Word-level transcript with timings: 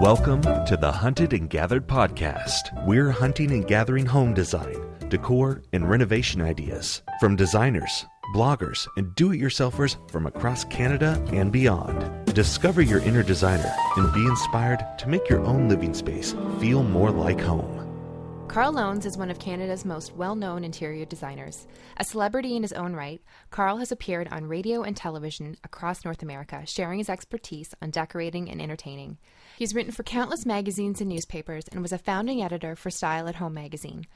Welcome 0.00 0.40
to 0.64 0.78
the 0.80 0.90
Hunted 0.90 1.34
and 1.34 1.50
Gathered 1.50 1.86
podcast. 1.86 2.86
We're 2.86 3.10
hunting 3.10 3.50
and 3.50 3.66
gathering 3.66 4.06
home 4.06 4.32
design, 4.32 4.74
decor, 5.10 5.60
and 5.74 5.90
renovation 5.90 6.40
ideas 6.40 7.02
from 7.20 7.36
designers, 7.36 8.06
bloggers, 8.34 8.88
and 8.96 9.14
do 9.14 9.32
it 9.32 9.38
yourselfers 9.38 9.98
from 10.10 10.24
across 10.24 10.64
Canada 10.64 11.22
and 11.34 11.52
beyond. 11.52 12.34
Discover 12.34 12.80
your 12.80 13.00
inner 13.00 13.22
designer 13.22 13.70
and 13.98 14.10
be 14.14 14.24
inspired 14.24 14.82
to 15.00 15.06
make 15.06 15.28
your 15.28 15.40
own 15.40 15.68
living 15.68 15.92
space 15.92 16.34
feel 16.60 16.82
more 16.82 17.10
like 17.10 17.38
home. 17.38 17.80
Karl 18.50 18.72
Lohnes 18.72 19.06
is 19.06 19.16
one 19.16 19.30
of 19.30 19.38
Canada's 19.38 19.84
most 19.84 20.16
well 20.16 20.34
known 20.34 20.64
interior 20.64 21.04
designers. 21.04 21.68
A 21.98 22.04
celebrity 22.04 22.56
in 22.56 22.62
his 22.62 22.72
own 22.72 22.94
right, 22.94 23.22
Karl 23.50 23.76
has 23.76 23.92
appeared 23.92 24.26
on 24.32 24.48
radio 24.48 24.82
and 24.82 24.96
television 24.96 25.56
across 25.62 26.04
North 26.04 26.22
America, 26.22 26.64
sharing 26.66 26.98
his 26.98 27.08
expertise 27.08 27.74
on 27.80 27.90
decorating 27.90 28.50
and 28.50 28.60
entertaining. 28.60 29.18
He's 29.60 29.74
written 29.74 29.92
for 29.92 30.04
countless 30.04 30.46
magazines 30.46 31.02
and 31.02 31.10
newspapers 31.10 31.68
and 31.70 31.82
was 31.82 31.92
a 31.92 31.98
founding 31.98 32.42
editor 32.42 32.74
for 32.74 32.88
Style 32.88 33.28
at 33.28 33.34
Home 33.34 33.52
magazine. 33.52 34.06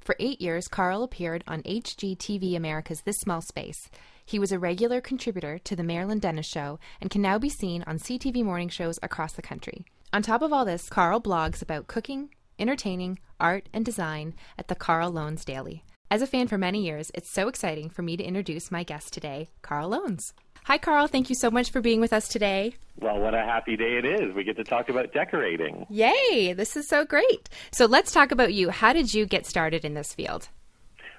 For 0.00 0.14
eight 0.20 0.40
years, 0.40 0.68
Karl 0.68 1.02
appeared 1.02 1.42
on 1.48 1.64
HGTV 1.64 2.54
America's 2.54 3.00
This 3.00 3.18
Small 3.18 3.40
Space. 3.40 3.90
He 4.24 4.38
was 4.38 4.52
a 4.52 4.60
regular 4.60 5.00
contributor 5.00 5.58
to 5.58 5.74
The 5.74 5.82
Marilyn 5.82 6.20
Dennis 6.20 6.46
Show 6.46 6.78
and 7.00 7.10
can 7.10 7.20
now 7.20 7.36
be 7.36 7.48
seen 7.48 7.82
on 7.84 7.98
CTV 7.98 8.44
morning 8.44 8.68
shows 8.68 9.00
across 9.02 9.32
the 9.32 9.42
country. 9.42 9.84
On 10.12 10.22
top 10.22 10.40
of 10.40 10.52
all 10.52 10.64
this, 10.64 10.88
Karl 10.88 11.20
blogs 11.20 11.62
about 11.62 11.88
cooking, 11.88 12.32
entertaining, 12.60 13.18
art, 13.40 13.68
and 13.72 13.84
design 13.84 14.34
at 14.56 14.68
the 14.68 14.76
Karl 14.76 15.10
Lohnes 15.10 15.44
Daily. 15.44 15.82
As 16.12 16.22
a 16.22 16.28
fan 16.28 16.46
for 16.46 16.58
many 16.58 16.80
years, 16.80 17.10
it's 17.12 17.28
so 17.28 17.48
exciting 17.48 17.90
for 17.90 18.02
me 18.02 18.16
to 18.16 18.22
introduce 18.22 18.70
my 18.70 18.84
guest 18.84 19.12
today, 19.12 19.50
Karl 19.62 19.90
Lohnes. 19.90 20.32
Hi, 20.64 20.78
Karl. 20.78 21.08
Thank 21.08 21.28
you 21.28 21.34
so 21.34 21.50
much 21.50 21.70
for 21.70 21.80
being 21.80 22.00
with 22.00 22.12
us 22.12 22.28
today. 22.28 22.76
Well, 23.00 23.18
what 23.18 23.34
a 23.34 23.38
happy 23.38 23.76
day 23.76 23.96
it 23.98 24.04
is. 24.04 24.32
We 24.32 24.44
get 24.44 24.56
to 24.56 24.64
talk 24.64 24.88
about 24.88 25.12
decorating. 25.12 25.86
Yay! 25.90 26.52
This 26.52 26.76
is 26.76 26.86
so 26.86 27.04
great. 27.04 27.48
So 27.72 27.86
let's 27.86 28.12
talk 28.12 28.30
about 28.30 28.54
you. 28.54 28.70
How 28.70 28.92
did 28.92 29.12
you 29.12 29.26
get 29.26 29.44
started 29.44 29.84
in 29.84 29.94
this 29.94 30.14
field? 30.14 30.48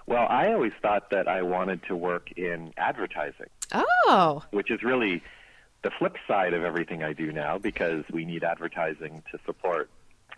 Well, 0.07 0.25
I 0.29 0.53
always 0.53 0.71
thought 0.81 1.09
that 1.11 1.27
I 1.27 1.41
wanted 1.41 1.81
to 1.89 1.95
work 1.95 2.31
in 2.37 2.73
advertising. 2.77 3.47
Oh. 3.73 4.43
Which 4.51 4.71
is 4.71 4.81
really 4.81 5.21
the 5.83 5.91
flip 5.99 6.15
side 6.25 6.53
of 6.53 6.63
everything 6.63 7.03
I 7.03 7.11
do 7.11 7.33
now 7.33 7.57
because 7.57 8.05
we 8.13 8.23
need 8.23 8.45
advertising 8.45 9.23
to 9.31 9.39
support 9.45 9.89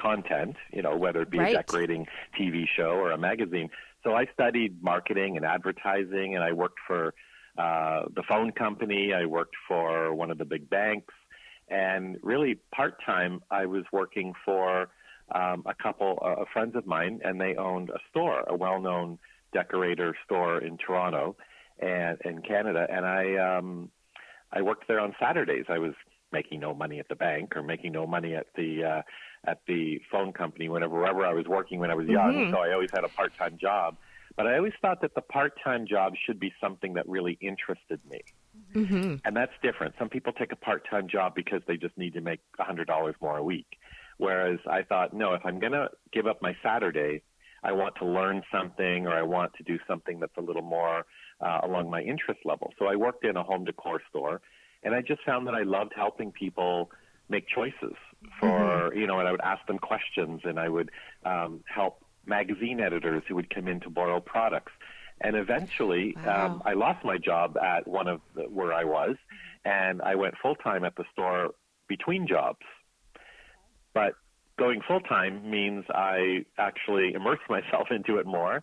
content, 0.01 0.55
you 0.73 0.81
know, 0.81 0.97
whether 0.97 1.21
it 1.21 1.29
be 1.29 1.37
right. 1.37 1.53
a 1.53 1.57
decorating 1.57 2.07
TV 2.39 2.65
show 2.75 2.91
or 2.91 3.11
a 3.11 3.17
magazine. 3.19 3.69
So 4.03 4.15
I 4.15 4.25
studied 4.33 4.81
marketing 4.83 5.37
and 5.37 5.45
advertising, 5.45 6.33
and 6.33 6.43
I 6.43 6.53
worked 6.53 6.79
for 6.85 7.13
uh, 7.57 8.03
the 8.15 8.23
phone 8.27 8.51
company. 8.51 9.13
I 9.13 9.25
worked 9.25 9.55
for 9.67 10.13
one 10.13 10.31
of 10.31 10.37
the 10.37 10.45
big 10.45 10.69
banks, 10.69 11.13
and 11.69 12.17
really 12.21 12.59
part 12.73 12.97
time, 13.05 13.41
I 13.49 13.65
was 13.65 13.83
working 13.91 14.33
for 14.43 14.89
um, 15.33 15.63
a 15.65 15.73
couple 15.73 16.19
uh, 16.21 16.41
of 16.41 16.47
friends 16.53 16.75
of 16.75 16.85
mine, 16.85 17.21
and 17.23 17.39
they 17.39 17.55
owned 17.55 17.89
a 17.89 17.99
store, 18.09 18.43
a 18.47 18.55
well 18.55 18.79
known 18.81 19.19
decorator 19.53 20.15
store 20.25 20.61
in 20.61 20.77
Toronto 20.77 21.35
and 21.79 22.17
in 22.25 22.41
Canada, 22.41 22.87
and 22.89 23.05
I 23.05 23.57
um, 23.57 23.89
I 24.51 24.61
worked 24.61 24.87
there 24.87 24.99
on 24.99 25.15
Saturdays. 25.19 25.65
I 25.69 25.79
was 25.79 25.93
making 26.31 26.59
no 26.59 26.73
money 26.73 26.99
at 26.99 27.07
the 27.07 27.15
bank 27.15 27.55
or 27.55 27.63
making 27.63 27.91
no 27.91 28.05
money 28.05 28.35
at 28.35 28.47
the 28.55 28.83
uh, 28.83 29.01
at 29.45 29.61
the 29.67 29.99
phone 30.11 30.33
company 30.33 30.69
whenever 30.69 30.95
wherever 30.95 31.25
I 31.25 31.33
was 31.33 31.45
working 31.45 31.79
when 31.79 31.91
I 31.91 31.95
was 31.95 32.07
young. 32.07 32.33
Mhm. 32.33 32.51
So 32.51 32.57
I 32.57 32.73
always 32.73 32.91
had 32.91 33.03
a 33.03 33.09
part 33.09 33.35
time 33.37 33.57
job. 33.57 33.97
But 34.35 34.47
I 34.47 34.57
always 34.57 34.73
thought 34.81 35.01
that 35.01 35.15
the 35.15 35.21
part 35.21 35.53
time 35.63 35.87
job 35.87 36.13
should 36.25 36.39
be 36.39 36.53
something 36.59 36.93
that 36.95 37.07
really 37.07 37.37
interested 37.41 37.99
me. 38.09 38.21
Mm-hmm. 38.73 39.15
And 39.23 39.35
that's 39.35 39.53
different. 39.63 39.95
Some 39.97 40.09
people 40.09 40.33
take 40.33 40.51
a 40.51 40.57
part 40.57 40.85
time 40.89 41.07
job 41.07 41.33
because 41.35 41.61
they 41.67 41.77
just 41.77 41.97
need 41.97 42.13
to 42.13 42.21
make 42.21 42.41
a 42.59 42.63
hundred 42.63 42.87
dollars 42.87 43.15
more 43.21 43.37
a 43.37 43.43
week. 43.43 43.77
Whereas 44.17 44.59
I 44.69 44.83
thought, 44.83 45.13
no, 45.13 45.33
if 45.33 45.41
I'm 45.45 45.59
gonna 45.59 45.89
give 46.11 46.27
up 46.27 46.41
my 46.41 46.55
Saturday, 46.61 47.21
I 47.63 47.71
want 47.71 47.95
to 47.95 48.05
learn 48.05 48.43
something 48.51 49.07
or 49.07 49.13
I 49.13 49.23
want 49.23 49.53
to 49.55 49.63
do 49.63 49.79
something 49.87 50.19
that's 50.19 50.37
a 50.37 50.41
little 50.41 50.61
more 50.61 51.05
uh, 51.41 51.61
along 51.63 51.89
my 51.89 52.01
interest 52.01 52.41
level. 52.45 52.73
So 52.77 52.85
I 52.85 52.95
worked 52.95 53.25
in 53.25 53.37
a 53.37 53.43
home 53.43 53.65
decor 53.65 54.01
store 54.09 54.41
and 54.83 54.93
I 54.93 55.01
just 55.01 55.23
found 55.25 55.47
that 55.47 55.55
I 55.55 55.63
loved 55.63 55.93
helping 55.95 56.31
people 56.31 56.91
make 57.27 57.47
choices 57.47 57.95
for 58.39 58.93
you 58.95 59.07
know 59.07 59.19
and 59.19 59.27
I 59.27 59.31
would 59.31 59.41
ask 59.41 59.65
them 59.65 59.79
questions 59.79 60.41
and 60.43 60.59
I 60.59 60.69
would 60.69 60.91
um, 61.25 61.63
help 61.65 62.04
magazine 62.27 62.79
editors 62.79 63.23
who 63.27 63.35
would 63.35 63.53
come 63.53 63.67
in 63.67 63.79
to 63.81 63.89
borrow 63.89 64.19
products 64.19 64.71
and 65.21 65.35
eventually 65.35 66.15
Wow. 66.25 66.45
um, 66.47 66.61
I 66.65 66.73
lost 66.73 67.05
my 67.05 67.17
job 67.17 67.57
at 67.57 67.87
one 67.87 68.07
of 68.07 68.21
the, 68.35 68.43
where 68.43 68.73
I 68.73 68.83
was 68.83 69.15
and 69.63 70.01
I 70.01 70.15
went 70.15 70.35
full 70.41 70.55
time 70.55 70.83
at 70.83 70.95
the 70.95 71.05
store 71.13 71.51
between 71.87 72.27
jobs 72.27 72.65
but 73.93 74.13
going 74.57 74.81
full 74.87 74.99
time 75.01 75.49
means 75.49 75.85
I 75.89 76.45
actually 76.57 77.13
immersed 77.13 77.49
myself 77.49 77.87
into 77.91 78.17
it 78.17 78.25
more. 78.25 78.61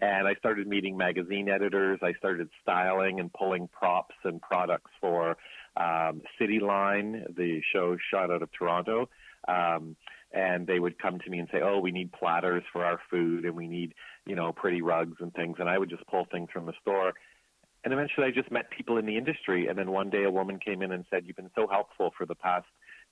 And 0.00 0.26
I 0.26 0.34
started 0.34 0.66
meeting 0.66 0.96
magazine 0.96 1.48
editors. 1.48 2.00
I 2.02 2.14
started 2.14 2.48
styling 2.62 3.20
and 3.20 3.32
pulling 3.32 3.68
props 3.68 4.16
and 4.24 4.40
products 4.42 4.90
for 5.00 5.36
um, 5.76 6.22
City 6.38 6.58
Line, 6.58 7.24
the 7.36 7.60
show 7.72 7.96
shot 8.10 8.30
out 8.30 8.42
of 8.42 8.50
Toronto. 8.52 9.08
Um, 9.46 9.94
and 10.34 10.66
they 10.66 10.80
would 10.80 10.98
come 10.98 11.20
to 11.20 11.30
me 11.30 11.38
and 11.38 11.48
say, 11.50 11.60
"Oh, 11.62 11.78
we 11.78 11.92
need 11.92 12.12
platters 12.12 12.64
for 12.72 12.84
our 12.84 13.00
food, 13.10 13.44
and 13.44 13.54
we 13.54 13.68
need, 13.68 13.94
you 14.26 14.34
know, 14.34 14.52
pretty 14.52 14.82
rugs 14.82 15.16
and 15.20 15.32
things." 15.32 15.56
And 15.60 15.68
I 15.68 15.78
would 15.78 15.88
just 15.88 16.06
pull 16.08 16.26
things 16.30 16.50
from 16.52 16.66
the 16.66 16.74
store. 16.82 17.14
And 17.84 17.92
eventually, 17.92 18.26
I 18.26 18.30
just 18.30 18.50
met 18.50 18.70
people 18.70 18.98
in 18.98 19.06
the 19.06 19.16
industry. 19.16 19.68
And 19.68 19.78
then 19.78 19.92
one 19.92 20.10
day, 20.10 20.24
a 20.24 20.30
woman 20.30 20.58
came 20.58 20.82
in 20.82 20.90
and 20.90 21.04
said, 21.08 21.24
"You've 21.24 21.36
been 21.36 21.52
so 21.54 21.68
helpful 21.68 22.12
for 22.18 22.26
the 22.26 22.34
past 22.34 22.66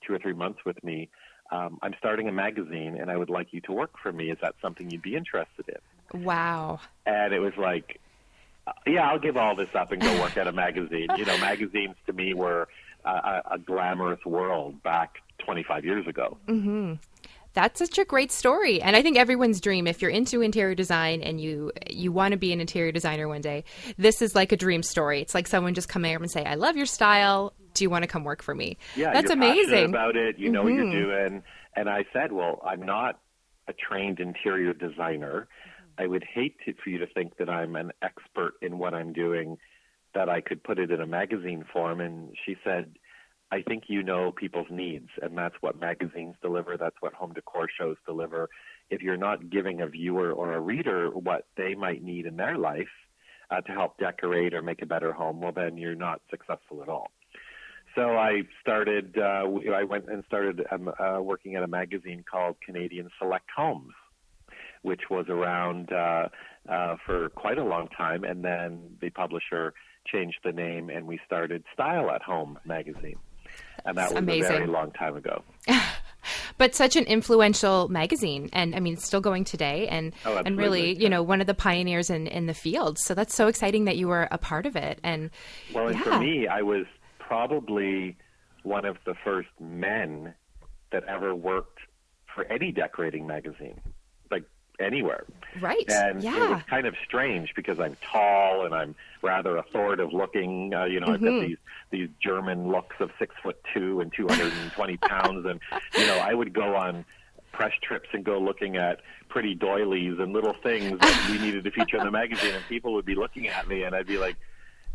two 0.05 0.13
or 0.13 0.19
three 0.19 0.33
months 0.33 0.65
with 0.65 0.83
me. 0.83 1.09
Um, 1.51 1.79
I'm 1.81 1.93
starting 1.97 2.27
a 2.27 2.31
magazine, 2.31 2.97
and 2.99 3.09
I 3.09 3.15
would 3.15 3.29
like 3.29 3.53
you 3.53 3.61
to 3.61 3.71
work 3.71 3.97
for 4.01 4.11
me. 4.11 4.29
Is 4.29 4.37
that 4.41 4.55
something 4.61 4.91
you'd 4.91 5.01
be 5.01 5.15
interested 5.15 5.69
in?" 5.69 6.23
Wow. 6.23 6.81
And 7.05 7.33
it 7.33 7.39
was 7.39 7.55
like, 7.57 8.01
uh, 8.67 8.73
"Yeah, 8.85 9.09
I'll 9.09 9.19
give 9.19 9.37
all 9.37 9.55
this 9.55 9.73
up 9.73 9.93
and 9.93 10.01
go 10.01 10.19
work 10.19 10.35
at 10.35 10.47
a 10.47 10.51
magazine." 10.51 11.07
You 11.17 11.23
know, 11.23 11.37
magazines 11.37 11.95
to 12.07 12.11
me 12.11 12.33
were 12.33 12.67
a, 13.05 13.41
a 13.51 13.59
glamorous 13.59 14.25
world 14.25 14.81
back 14.83 15.19
25 15.39 15.85
years 15.85 16.07
ago. 16.07 16.37
Mm-hmm. 16.47 16.93
That's 17.53 17.77
such 17.77 17.99
a 17.99 18.05
great 18.05 18.31
story, 18.31 18.81
and 18.81 18.95
I 18.95 19.01
think 19.03 19.17
everyone's 19.17 19.61
dream. 19.61 19.85
If 19.85 20.01
you're 20.01 20.09
into 20.09 20.41
interior 20.41 20.73
design 20.73 21.21
and 21.21 21.39
you 21.39 21.71
you 21.89 22.11
want 22.11 22.31
to 22.31 22.37
be 22.37 22.51
an 22.51 22.59
interior 22.59 22.91
designer 22.91 23.27
one 23.27 23.41
day, 23.41 23.63
this 23.97 24.21
is 24.23 24.33
like 24.33 24.51
a 24.51 24.57
dream 24.57 24.81
story. 24.81 25.21
It's 25.21 25.35
like 25.35 25.47
someone 25.47 25.75
just 25.75 25.87
coming 25.87 26.15
over 26.15 26.23
and 26.23 26.31
say, 26.31 26.43
"I 26.43 26.55
love 26.55 26.75
your 26.77 26.87
style. 26.87 27.53
Do 27.75 27.83
you 27.83 27.91
want 27.91 28.03
to 28.03 28.07
come 28.07 28.23
work 28.23 28.41
for 28.41 28.55
me?" 28.55 28.77
Yeah, 28.95 29.13
that's 29.13 29.29
amazing. 29.31 29.89
about 29.89 30.15
it. 30.15 30.39
You 30.39 30.49
know 30.51 30.63
what 30.63 30.73
Mhm. 30.73 30.91
you're 30.91 31.05
doing. 31.05 31.43
And 31.75 31.89
I 31.89 32.05
said, 32.13 32.31
well, 32.31 32.61
I'm 32.65 32.83
not 32.83 33.19
a 33.67 33.73
trained 33.73 34.19
interior 34.19 34.73
designer. 34.73 35.47
I 35.97 36.05
would 36.07 36.23
hate 36.23 36.55
to, 36.65 36.73
for 36.73 36.89
you 36.89 36.99
to 36.99 37.07
think 37.07 37.37
that 37.37 37.49
I'm 37.49 37.75
an 37.75 37.91
expert 38.01 38.53
in 38.61 38.77
what 38.77 38.93
I'm 38.93 39.11
doing, 39.13 39.57
that 40.13 40.29
I 40.29 40.41
could 40.41 40.63
put 40.63 40.77
it 40.79 40.91
in 40.91 41.01
a 41.01 41.07
magazine 41.07 41.65
form. 41.73 41.99
And 41.99 42.35
she 42.45 42.57
said, 42.63 42.95
I 43.53 43.61
think 43.61 43.83
you 43.85 44.01
know 44.01 44.31
people's 44.31 44.71
needs, 44.71 45.09
and 45.21 45.37
that's 45.37 45.53
what 45.61 45.79
magazines 45.79 46.33
deliver. 46.41 46.75
That's 46.75 46.95
what 47.01 47.13
home 47.13 47.33
decor 47.33 47.67
shows 47.79 47.97
deliver. 48.03 48.49
If 48.89 49.03
you're 49.03 49.15
not 49.15 49.51
giving 49.51 49.79
a 49.81 49.87
viewer 49.87 50.31
or 50.31 50.53
a 50.53 50.59
reader 50.59 51.11
what 51.11 51.45
they 51.55 51.75
might 51.75 52.01
need 52.01 52.25
in 52.25 52.35
their 52.35 52.57
life 52.57 52.87
uh, 53.51 53.61
to 53.61 53.71
help 53.71 53.99
decorate 53.99 54.55
or 54.55 54.63
make 54.63 54.81
a 54.81 54.87
better 54.87 55.13
home, 55.13 55.39
well, 55.39 55.51
then 55.51 55.77
you're 55.77 55.93
not 55.93 56.21
successful 56.31 56.81
at 56.81 56.89
all. 56.89 57.11
So 57.93 58.17
I 58.17 58.41
started. 58.59 59.19
Uh, 59.19 59.45
I 59.71 59.83
went 59.83 60.09
and 60.09 60.23
started 60.25 60.65
um, 60.71 60.91
uh, 60.99 61.21
working 61.21 61.53
at 61.53 61.61
a 61.61 61.67
magazine 61.67 62.25
called 62.29 62.55
Canadian 62.65 63.09
Select 63.19 63.49
Homes, 63.55 63.93
which 64.81 65.11
was 65.11 65.27
around 65.29 65.93
uh, 65.93 66.27
uh, 66.67 66.95
for 67.05 67.29
quite 67.29 67.59
a 67.59 67.63
long 67.63 67.87
time, 67.89 68.23
and 68.23 68.43
then 68.43 68.97
the 68.99 69.11
publisher 69.11 69.75
changed 70.11 70.39
the 70.43 70.51
name, 70.51 70.89
and 70.89 71.05
we 71.05 71.19
started 71.23 71.63
Style 71.71 72.09
at 72.09 72.23
Home 72.23 72.57
magazine, 72.65 73.19
and 73.85 73.97
that 73.97 74.09
That's 74.09 74.13
was 74.13 74.21
a 74.23 74.25
very 74.25 74.39
amazing. 74.41 74.71
long 74.71 74.91
time 74.91 75.15
ago. 75.15 75.43
but 76.57 76.73
such 76.73 76.95
an 76.95 77.03
influential 77.05 77.89
magazine 77.89 78.49
and 78.53 78.75
i 78.75 78.79
mean 78.79 78.93
it's 78.93 79.05
still 79.05 79.19
going 79.19 79.43
today 79.43 79.87
and 79.89 80.13
Oh, 80.25 80.41
and 80.45 80.57
really 80.57 80.97
you 80.97 81.09
know 81.09 81.21
one 81.21 81.41
of 81.41 81.47
the 81.47 81.53
pioneers 81.53 82.09
in 82.09 82.27
in 82.27 82.45
the 82.47 82.53
field 82.53 82.97
so 82.97 83.13
that's 83.13 83.35
so 83.35 83.47
exciting 83.47 83.83
that 83.85 83.97
you 83.97 84.07
were 84.07 84.27
a 84.31 84.37
part 84.37 84.65
of 84.65 84.75
it 84.77 84.99
and 85.03 85.31
Well, 85.73 85.87
and 85.89 85.97
yeah. 85.97 86.03
for 86.03 86.19
me, 86.19 86.47
I 86.47 86.61
was 86.61 86.85
probably 87.19 88.15
one 88.63 88.85
of 88.85 88.97
the 89.05 89.15
first 89.23 89.49
men 89.59 90.33
that 90.91 91.03
ever 91.05 91.35
worked 91.35 91.79
for 92.33 92.45
any 92.45 92.71
decorating 92.71 93.27
magazine, 93.27 93.79
like 94.31 94.43
anywhere. 94.79 95.25
right 95.59 95.83
And 95.89 96.19
it 96.19 96.23
yeah 96.23 96.49
was 96.55 96.63
kind 96.69 96.87
of 96.87 96.95
strange 97.05 97.53
because 97.55 97.79
I'm 97.79 97.97
tall 98.11 98.65
and 98.65 98.73
I'm 98.73 98.95
rather 99.23 99.57
authoritative 99.57 100.13
looking. 100.13 100.73
Uh, 100.73 100.83
you 100.85 100.99
know, 100.99 101.07
I've 101.07 101.21
got 101.21 101.31
Mhm. 101.31 101.41
these 101.47 101.57
these 101.89 102.09
German 102.19 102.67
looks 102.69 102.95
of 102.99 103.11
six 103.17 103.33
foot 103.41 103.59
two 103.73 104.01
and 104.01 104.11
220 104.13 104.97
pounds, 104.97 105.45
and 105.45 105.59
you 105.97 106.05
know, 106.05 106.17
I 106.19 106.33
would 106.33 106.53
go 106.53 106.75
on 106.75 107.05
press 107.51 107.71
trips 107.81 108.09
and 108.13 108.23
go 108.23 108.39
looking 108.39 108.77
at 108.77 108.99
pretty 109.29 109.53
doilies 109.55 110.19
and 110.19 110.33
little 110.33 110.53
things 110.53 110.99
that 110.99 111.27
we 111.31 111.37
needed 111.39 111.63
to 111.63 111.71
feature 111.71 111.97
in 111.97 112.03
the 112.03 112.11
magazine, 112.11 112.53
and 112.53 112.63
people 112.67 112.93
would 112.93 113.05
be 113.05 113.15
looking 113.15 113.47
at 113.47 113.67
me, 113.67 113.83
and 113.83 113.95
I'd 113.95 114.07
be 114.07 114.17
like. 114.19 114.35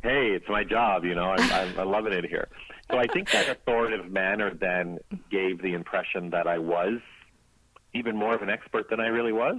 hey, 0.00 0.28
it's 0.30 0.48
my 0.48 0.62
job, 0.62 1.04
you 1.04 1.12
know, 1.12 1.24
I'm, 1.24 1.52
I'm, 1.52 1.80
I'm 1.80 1.90
loving 1.90 2.12
it 2.12 2.24
here. 2.24 2.46
So 2.88 2.96
I 2.98 3.08
think 3.08 3.32
that 3.32 3.48
authoritative 3.48 4.08
manner 4.12 4.54
then 4.54 5.00
gave 5.28 5.60
the 5.60 5.74
impression 5.74 6.30
that 6.30 6.46
I 6.46 6.58
was 6.58 7.00
even 7.94 8.14
more 8.14 8.32
of 8.32 8.40
an 8.42 8.48
expert 8.48 8.88
than 8.90 9.00
I 9.00 9.08
really 9.08 9.32
was. 9.32 9.56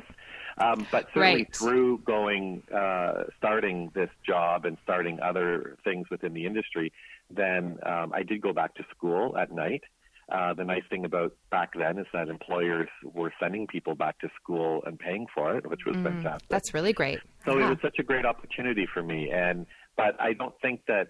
Um, 0.59 0.85
but 0.91 1.07
certainly 1.13 1.43
Right. 1.43 1.55
through 1.55 1.99
going, 1.99 2.63
uh, 2.73 3.25
starting 3.37 3.89
this 3.93 4.09
job 4.25 4.65
and 4.65 4.77
starting 4.83 5.19
other 5.21 5.77
things 5.83 6.09
within 6.09 6.33
the 6.33 6.45
industry, 6.45 6.91
then 7.29 7.79
um, 7.83 8.11
I 8.13 8.23
did 8.23 8.41
go 8.41 8.53
back 8.53 8.75
to 8.75 8.85
school 8.95 9.37
at 9.37 9.51
night. 9.51 9.83
Uh, 10.31 10.53
the 10.53 10.63
nice 10.63 10.83
thing 10.89 11.05
about 11.05 11.33
back 11.49 11.73
then 11.73 11.97
is 11.97 12.05
that 12.13 12.27
employers 12.29 12.89
were 13.03 13.33
sending 13.39 13.65
people 13.65 13.95
back 13.95 14.19
to 14.19 14.29
school 14.39 14.83
and 14.85 14.99
paying 14.99 15.25
for 15.33 15.55
it, 15.57 15.67
which 15.67 15.85
was 15.85 15.95
fantastic. 15.95 16.47
That's 16.49 16.73
really 16.73 16.93
great. 16.93 17.19
So 17.45 17.57
Yeah. 17.57 17.67
it 17.67 17.69
was 17.69 17.81
such 17.81 17.97
a 17.97 18.03
great 18.03 18.25
opportunity 18.25 18.85
for 18.85 19.01
me, 19.01 19.31
and 19.31 19.65
but 19.95 20.19
I 20.21 20.33
don't 20.33 20.53
think 20.61 20.85
that 20.85 21.07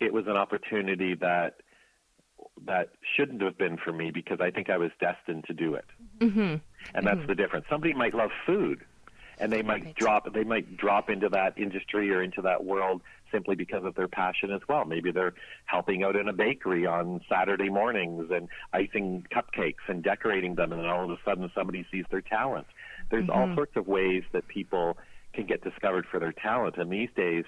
it 0.00 0.12
was 0.12 0.26
an 0.26 0.36
opportunity 0.36 1.14
that 1.14 1.60
that 2.66 2.90
shouldn't 3.16 3.42
have 3.42 3.56
been 3.58 3.76
for 3.76 3.92
me 3.92 4.10
because 4.10 4.40
I 4.40 4.50
think 4.50 4.70
I 4.70 4.76
was 4.76 4.90
destined 5.00 5.44
to 5.46 5.54
do 5.54 5.74
it, 5.74 5.84
mm-hmm. 6.18 6.56
And 6.94 7.06
that's 7.06 7.18
mm-hmm. 7.18 7.26
the 7.26 7.34
difference. 7.34 7.66
Somebody 7.68 7.94
might 7.94 8.14
love 8.14 8.30
food, 8.46 8.84
and 9.38 9.52
they 9.52 9.62
might 9.62 9.84
Right. 9.84 9.94
drop 9.94 10.32
they 10.32 10.44
might 10.44 10.76
drop 10.76 11.10
into 11.10 11.28
that 11.30 11.58
industry 11.58 12.12
or 12.12 12.22
into 12.22 12.42
that 12.42 12.64
world 12.64 13.02
simply 13.30 13.54
because 13.56 13.84
of 13.84 13.94
their 13.94 14.08
passion 14.08 14.50
as 14.50 14.62
well. 14.68 14.84
Maybe 14.84 15.10
they're 15.10 15.34
helping 15.66 16.02
out 16.02 16.16
in 16.16 16.28
a 16.28 16.32
bakery 16.32 16.86
on 16.86 17.20
Saturday 17.28 17.68
mornings 17.68 18.30
and 18.30 18.48
icing 18.72 19.26
cupcakes 19.30 19.86
and 19.86 20.02
decorating 20.02 20.54
them, 20.54 20.72
and 20.72 20.82
then 20.82 20.88
all 20.88 21.04
of 21.04 21.10
a 21.10 21.18
sudden 21.24 21.50
somebody 21.54 21.86
sees 21.90 22.06
their 22.10 22.22
talent. 22.22 22.66
There's 23.10 23.28
all 23.28 23.46
mm-hmm. 23.46 23.54
sorts 23.54 23.76
of 23.76 23.86
ways 23.86 24.24
that 24.32 24.48
people 24.48 24.96
can 25.34 25.46
get 25.46 25.62
discovered 25.62 26.06
for 26.06 26.18
their 26.18 26.32
talent, 26.32 26.76
and 26.78 26.90
these 26.90 27.10
days, 27.14 27.44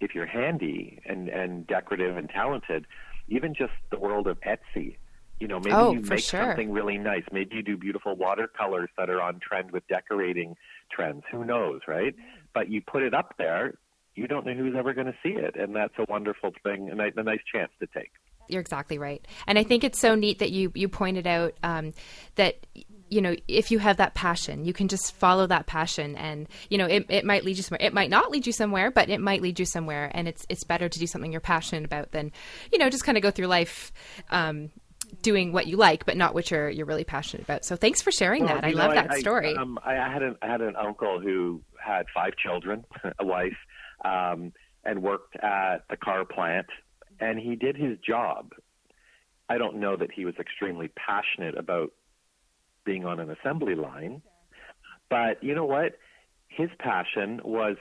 if 0.00 0.14
you're 0.14 0.26
handy 0.26 1.00
and 1.06 1.28
and 1.28 1.66
decorative 1.66 2.16
and 2.16 2.28
talented, 2.28 2.86
even 3.28 3.54
just 3.54 3.72
the 3.90 3.98
world 3.98 4.26
of 4.26 4.38
Etsy. 4.40 4.96
You 5.42 5.48
know, 5.48 5.58
maybe 5.58 5.74
Oh, 5.74 5.92
you 5.92 6.00
make 6.02 6.20
sure. 6.20 6.40
something 6.40 6.70
really 6.70 6.98
nice. 6.98 7.24
Maybe 7.32 7.56
you 7.56 7.62
do 7.64 7.76
beautiful 7.76 8.14
watercolors 8.14 8.90
that 8.96 9.10
are 9.10 9.20
on 9.20 9.40
trend 9.40 9.72
with 9.72 9.84
decorating 9.88 10.54
trends. 10.88 11.24
Who 11.32 11.44
knows, 11.44 11.80
right? 11.88 12.14
But 12.54 12.68
you 12.70 12.80
put 12.80 13.02
it 13.02 13.12
up 13.12 13.34
there, 13.38 13.74
you 14.14 14.28
don't 14.28 14.46
know 14.46 14.54
who's 14.54 14.76
ever 14.76 14.94
going 14.94 15.08
to 15.08 15.16
see 15.20 15.30
it, 15.30 15.56
and 15.56 15.74
that's 15.74 15.94
a 15.98 16.04
wonderful 16.08 16.52
thing 16.62 16.90
and 16.90 17.00
a 17.00 17.06
a 17.16 17.24
nice 17.24 17.40
chance 17.52 17.72
to 17.80 17.88
take. 17.88 18.12
You're 18.46 18.60
exactly 18.60 18.98
right, 18.98 19.26
and 19.48 19.58
I 19.58 19.64
think 19.64 19.82
it's 19.82 19.98
so 19.98 20.14
neat 20.14 20.38
that 20.38 20.52
you 20.52 20.70
you 20.76 20.88
pointed 20.88 21.26
out 21.26 21.54
um, 21.64 21.92
that 22.36 22.64
you 23.08 23.20
know 23.20 23.34
if 23.48 23.72
you 23.72 23.80
have 23.80 23.96
that 23.96 24.14
passion, 24.14 24.64
you 24.64 24.72
can 24.72 24.86
just 24.86 25.12
follow 25.16 25.48
that 25.48 25.66
passion, 25.66 26.14
and 26.16 26.48
you 26.68 26.78
know 26.78 26.86
it, 26.86 27.06
it 27.08 27.24
might 27.24 27.44
lead 27.44 27.56
you 27.56 27.64
somewhere. 27.64 27.84
It 27.84 27.94
might 27.94 28.10
not 28.10 28.30
lead 28.30 28.46
you 28.46 28.52
somewhere, 28.52 28.92
but 28.92 29.08
it 29.08 29.20
might 29.20 29.42
lead 29.42 29.58
you 29.58 29.64
somewhere, 29.66 30.08
and 30.14 30.28
it's 30.28 30.46
it's 30.48 30.62
better 30.62 30.88
to 30.88 30.98
do 31.00 31.06
something 31.08 31.32
you're 31.32 31.40
passionate 31.40 31.84
about 31.84 32.12
than 32.12 32.30
you 32.70 32.78
know 32.78 32.90
just 32.90 33.04
kind 33.04 33.16
of 33.18 33.22
go 33.22 33.30
through 33.32 33.48
life. 33.48 33.92
Um, 34.30 34.70
doing 35.20 35.52
what 35.52 35.66
you 35.66 35.76
like 35.76 36.06
but 36.06 36.16
not 36.16 36.34
what 36.34 36.50
you're 36.50 36.70
you're 36.70 36.86
really 36.86 37.04
passionate 37.04 37.42
about 37.42 37.64
so 37.64 37.76
thanks 37.76 38.00
for 38.00 38.10
sharing 38.10 38.44
Well, 38.44 38.54
that 38.54 38.64
i 38.64 38.68
you 38.68 38.76
love 38.76 38.94
know, 38.94 39.02
that 39.02 39.18
story 39.18 39.54
um, 39.54 39.78
I, 39.84 39.98
I 39.98 40.12
had 40.12 40.22
an 40.22 40.36
I 40.42 40.46
had 40.46 40.60
an 40.62 40.74
uncle 40.76 41.20
who 41.20 41.62
had 41.84 42.06
five 42.14 42.36
children, 42.36 42.84
a 43.18 43.24
wife, 43.24 43.56
um, 44.04 44.52
and 44.84 45.02
worked 45.02 45.36
at 45.36 45.78
the 45.90 45.96
car 45.96 46.24
plant, 46.24 46.66
and 47.20 47.38
he 47.38 47.56
did 47.56 47.76
his 47.76 47.98
job. 47.98 48.52
I 49.48 49.58
don't 49.58 49.80
know 49.80 49.96
that 49.96 50.10
he 50.12 50.24
was 50.24 50.34
extremely 50.40 50.88
passionate 50.88 51.58
about 51.58 51.92
being 52.84 53.04
on 53.04 53.20
an 53.20 53.30
assembly 53.30 53.74
line, 53.74 54.22
but 55.10 55.42
you 55.42 55.54
know 55.54 55.66
what? 55.66 55.92
His 56.48 56.70
passion 56.78 57.40
was 57.44 57.76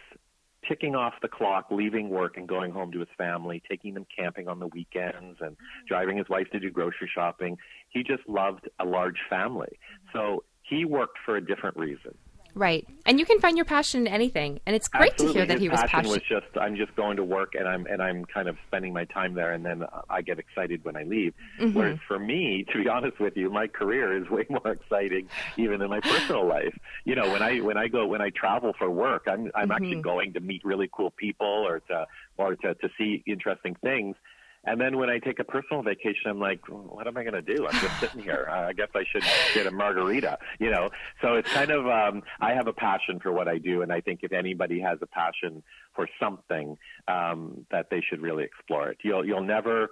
ticking 0.67 0.95
off 0.95 1.13
the 1.21 1.27
clock, 1.27 1.67
leaving 1.71 2.09
work 2.09 2.37
and 2.37 2.47
going 2.47 2.71
home 2.71 2.91
to 2.91 2.99
his 2.99 3.09
family, 3.17 3.61
taking 3.69 3.93
them 3.93 4.05
camping 4.15 4.47
on 4.47 4.59
the 4.59 4.67
weekends 4.67 5.37
and 5.41 5.51
mm-hmm. 5.51 5.85
driving 5.87 6.17
his 6.17 6.29
wife 6.29 6.47
to 6.51 6.59
do 6.59 6.69
grocery 6.69 7.09
shopping. 7.13 7.57
He 7.89 8.03
just 8.03 8.27
loved 8.27 8.69
a 8.79 8.85
large 8.85 9.19
family. 9.29 9.79
Mm-hmm. 9.79 10.17
So 10.17 10.43
he 10.63 10.85
worked 10.85 11.17
for 11.25 11.35
a 11.35 11.45
different 11.45 11.77
reason. 11.77 12.15
Right 12.53 12.87
and 13.05 13.19
you 13.19 13.25
can 13.25 13.39
find 13.39 13.57
your 13.57 13.65
passion 13.65 14.01
in 14.07 14.13
anything 14.13 14.59
and 14.65 14.75
it's 14.75 14.87
great 14.87 15.11
Absolutely. 15.13 15.33
to 15.33 15.39
hear 15.39 15.45
that 15.47 15.53
His 15.53 15.61
he 15.61 15.69
was 15.69 15.79
passion 15.79 15.89
passionate 15.91 16.11
was 16.31 16.41
just 16.43 16.57
I'm 16.57 16.75
just 16.75 16.95
going 16.95 17.17
to 17.17 17.23
work 17.23 17.53
and 17.57 17.67
I'm 17.67 17.85
and 17.85 18.01
I'm 18.01 18.25
kind 18.25 18.47
of 18.47 18.57
spending 18.67 18.93
my 18.93 19.05
time 19.05 19.33
there 19.33 19.51
and 19.53 19.65
then 19.65 19.83
I 20.09 20.21
get 20.21 20.39
excited 20.39 20.83
when 20.83 20.95
I 20.95 21.03
leave. 21.03 21.33
Mm-hmm. 21.59 21.77
Whereas 21.77 21.99
for 22.07 22.19
me, 22.19 22.65
to 22.73 22.83
be 22.83 22.89
honest 22.89 23.19
with 23.19 23.35
you, 23.37 23.49
my 23.49 23.67
career 23.67 24.15
is 24.21 24.29
way 24.29 24.45
more 24.49 24.71
exciting 24.73 25.29
even 25.57 25.81
in 25.81 25.89
my 25.89 25.99
personal 26.01 26.45
life. 26.47 26.77
You 27.05 27.15
know, 27.15 27.31
when 27.31 27.41
I 27.41 27.59
when 27.59 27.77
I 27.77 27.87
go 27.87 28.05
when 28.07 28.21
I 28.21 28.29
travel 28.31 28.73
for 28.77 28.89
work, 28.89 29.23
I'm 29.27 29.49
I'm 29.55 29.69
Mm-hmm. 29.69 29.71
actually 29.71 30.01
going 30.01 30.33
to 30.33 30.39
meet 30.41 30.63
really 30.65 30.89
cool 30.91 31.11
people 31.11 31.47
or 31.47 31.79
to 31.81 32.05
or 32.37 32.55
to 32.57 32.73
to 32.75 32.89
see 32.97 33.23
interesting 33.25 33.75
things. 33.81 34.15
And 34.63 34.79
then 34.79 34.97
when 34.97 35.09
I 35.09 35.17
take 35.17 35.39
a 35.39 35.43
personal 35.43 35.81
vacation, 35.81 36.27
I'm 36.27 36.39
like, 36.39 36.59
what 36.69 37.07
am 37.07 37.17
I 37.17 37.23
going 37.23 37.33
to 37.33 37.41
do? 37.41 37.65
I'm 37.67 37.73
just 37.79 37.99
sitting 37.99 38.21
here. 38.21 38.47
I 38.47 38.73
guess 38.73 38.89
I 38.93 39.03
should 39.11 39.23
get 39.55 39.65
a 39.65 39.71
margarita, 39.71 40.37
you 40.59 40.69
know? 40.69 40.89
So 41.21 41.33
it's 41.33 41.51
kind 41.51 41.71
of, 41.71 41.87
um, 41.87 42.21
I 42.39 42.53
have 42.53 42.67
a 42.67 42.73
passion 42.73 43.19
for 43.19 43.31
what 43.31 43.47
I 43.47 43.57
do. 43.57 43.81
And 43.81 43.91
I 43.91 44.01
think 44.01 44.19
if 44.21 44.31
anybody 44.31 44.79
has 44.79 44.99
a 45.01 45.07
passion 45.07 45.63
for 45.95 46.07
something, 46.19 46.77
um, 47.07 47.65
that 47.71 47.87
they 47.89 48.01
should 48.07 48.21
really 48.21 48.43
explore 48.43 48.89
it. 48.89 48.99
You'll, 49.03 49.25
you'll 49.25 49.43
never, 49.43 49.89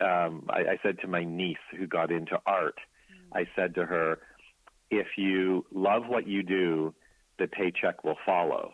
um, 0.00 0.46
I, 0.48 0.60
I 0.60 0.78
said 0.82 0.98
to 1.00 1.08
my 1.08 1.22
niece 1.24 1.58
who 1.78 1.86
got 1.86 2.10
into 2.10 2.40
art, 2.46 2.78
I 3.34 3.46
said 3.54 3.74
to 3.74 3.84
her, 3.84 4.18
if 4.90 5.08
you 5.18 5.66
love 5.74 6.04
what 6.08 6.26
you 6.26 6.42
do, 6.42 6.94
the 7.38 7.48
paycheck 7.48 8.02
will 8.02 8.16
follow. 8.24 8.72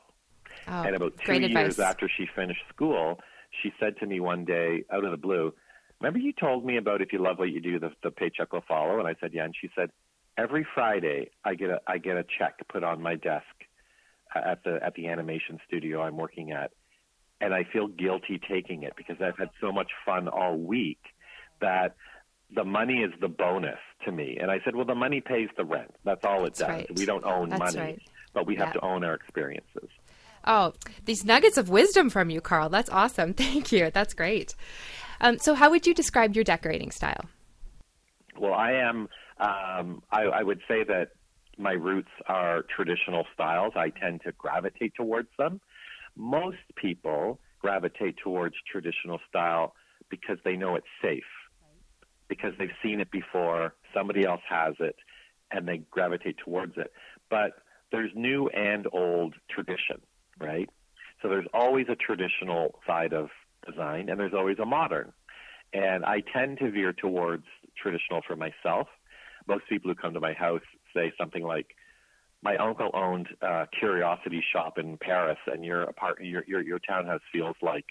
oh, 0.68 0.82
And 0.82 0.94
about 0.94 1.14
two 1.18 1.32
years 1.40 1.80
after 1.80 2.08
she 2.08 2.28
finished 2.36 2.62
school, 2.68 3.18
she 3.62 3.72
said 3.78 3.96
to 3.98 4.06
me 4.06 4.20
one 4.20 4.44
day, 4.44 4.84
out 4.92 5.04
of 5.04 5.10
the 5.10 5.16
blue, 5.16 5.52
Remember 6.00 6.18
you 6.18 6.32
told 6.32 6.64
me 6.64 6.78
about 6.78 7.00
if 7.00 7.12
you 7.12 7.20
love 7.20 7.38
what 7.38 7.50
you 7.50 7.60
do, 7.60 7.78
the, 7.78 7.90
the 8.02 8.10
paycheck 8.10 8.52
will 8.52 8.64
follow? 8.66 8.98
And 8.98 9.06
I 9.06 9.14
said, 9.20 9.30
Yeah. 9.32 9.44
And 9.44 9.54
she 9.60 9.70
said, 9.76 9.90
Every 10.36 10.66
Friday, 10.74 11.30
I 11.44 11.54
get 11.54 11.70
a 11.70 11.80
I 11.86 11.98
get 11.98 12.16
a 12.16 12.24
check 12.38 12.56
put 12.68 12.82
on 12.82 13.00
my 13.02 13.14
desk 13.14 13.44
uh, 14.34 14.40
at 14.44 14.64
the 14.64 14.78
at 14.82 14.94
the 14.94 15.08
animation 15.08 15.60
studio 15.66 16.02
I'm 16.02 16.16
working 16.16 16.50
at, 16.52 16.72
and 17.40 17.54
I 17.54 17.64
feel 17.72 17.86
guilty 17.86 18.40
taking 18.50 18.82
it 18.82 18.94
because 18.96 19.16
I've 19.20 19.38
had 19.38 19.50
so 19.60 19.70
much 19.70 19.90
fun 20.04 20.26
all 20.28 20.56
week 20.56 20.98
that 21.60 21.94
the 22.54 22.64
money 22.64 22.98
is 23.02 23.12
the 23.20 23.28
bonus 23.28 23.78
to 24.04 24.10
me. 24.12 24.38
And 24.40 24.50
I 24.50 24.58
said, 24.64 24.74
Well, 24.74 24.84
the 24.86 24.94
money 24.96 25.20
pays 25.20 25.50
the 25.56 25.64
rent. 25.64 25.94
That's 26.04 26.24
all 26.24 26.40
it 26.46 26.54
That's 26.56 26.58
does. 26.60 26.68
right. 26.68 26.96
We 26.98 27.04
don't 27.06 27.24
own 27.24 27.50
That's 27.50 27.60
money, 27.76 27.78
right. 27.78 28.02
but 28.34 28.46
we 28.46 28.56
have 28.56 28.68
Yeah. 28.68 28.80
to 28.80 28.84
own 28.84 29.04
our 29.04 29.14
experiences. 29.14 29.88
Oh, 30.44 30.72
these 31.04 31.24
nuggets 31.24 31.56
of 31.56 31.68
wisdom 31.68 32.10
from 32.10 32.30
you, 32.30 32.40
Karl. 32.40 32.68
That's 32.68 32.90
awesome. 32.90 33.34
Thank 33.34 33.72
you. 33.72 33.90
That's 33.90 34.14
great. 34.14 34.54
Um, 35.20 35.38
so, 35.38 35.54
how 35.54 35.70
would 35.70 35.86
you 35.86 35.94
describe 35.94 36.34
your 36.34 36.44
decorating 36.44 36.90
style? 36.90 37.24
Well, 38.38 38.54
I 38.54 38.72
am. 38.72 39.08
Um, 39.38 40.02
I, 40.10 40.22
I 40.22 40.42
would 40.42 40.60
say 40.68 40.84
that 40.84 41.08
my 41.58 41.72
roots 41.72 42.10
are 42.26 42.64
traditional 42.74 43.26
styles. 43.34 43.72
I 43.76 43.90
tend 43.90 44.22
to 44.22 44.32
gravitate 44.32 44.94
towards 44.94 45.28
them. 45.38 45.60
Most 46.16 46.58
people 46.76 47.38
gravitate 47.60 48.16
towards 48.22 48.54
traditional 48.70 49.20
style 49.28 49.74
because 50.10 50.38
they 50.44 50.56
know 50.56 50.76
it's 50.76 50.86
safe, 51.00 51.22
because 52.28 52.52
they've 52.58 52.68
seen 52.82 53.00
it 53.00 53.10
before, 53.10 53.74
somebody 53.94 54.26
else 54.26 54.42
has 54.48 54.74
it, 54.80 54.96
and 55.50 55.66
they 55.66 55.78
gravitate 55.90 56.36
towards 56.44 56.76
it. 56.76 56.92
But 57.30 57.52
there's 57.92 58.10
new 58.14 58.48
and 58.48 58.86
old 58.92 59.34
tradition, 59.48 60.00
right? 60.42 60.68
So 61.20 61.28
there's 61.28 61.46
always 61.54 61.86
a 61.88 61.94
traditional 61.94 62.80
side 62.86 63.12
of 63.12 63.28
design, 63.66 64.08
and 64.08 64.18
there's 64.18 64.34
always 64.34 64.58
a 64.58 64.66
modern. 64.66 65.12
And 65.72 66.04
I 66.04 66.20
tend 66.20 66.58
to 66.58 66.70
veer 66.70 66.92
towards 66.92 67.44
traditional 67.80 68.20
for 68.26 68.36
myself. 68.36 68.88
Most 69.46 69.64
people 69.68 69.90
who 69.90 69.94
come 69.94 70.14
to 70.14 70.20
my 70.20 70.34
house 70.34 70.62
say 70.94 71.12
something 71.18 71.42
like, 71.42 71.68
"My 72.42 72.56
uncle 72.56 72.90
owned 72.92 73.28
a 73.40 73.66
curiosity 73.78 74.42
shop 74.52 74.78
in 74.78 74.98
Paris, 74.98 75.38
and 75.46 75.64
your 75.64 75.82
apart 75.84 76.22
your 76.22 76.44
your, 76.46 76.60
your 76.60 76.78
townhouse 76.78 77.22
feels 77.32 77.56
like 77.62 77.86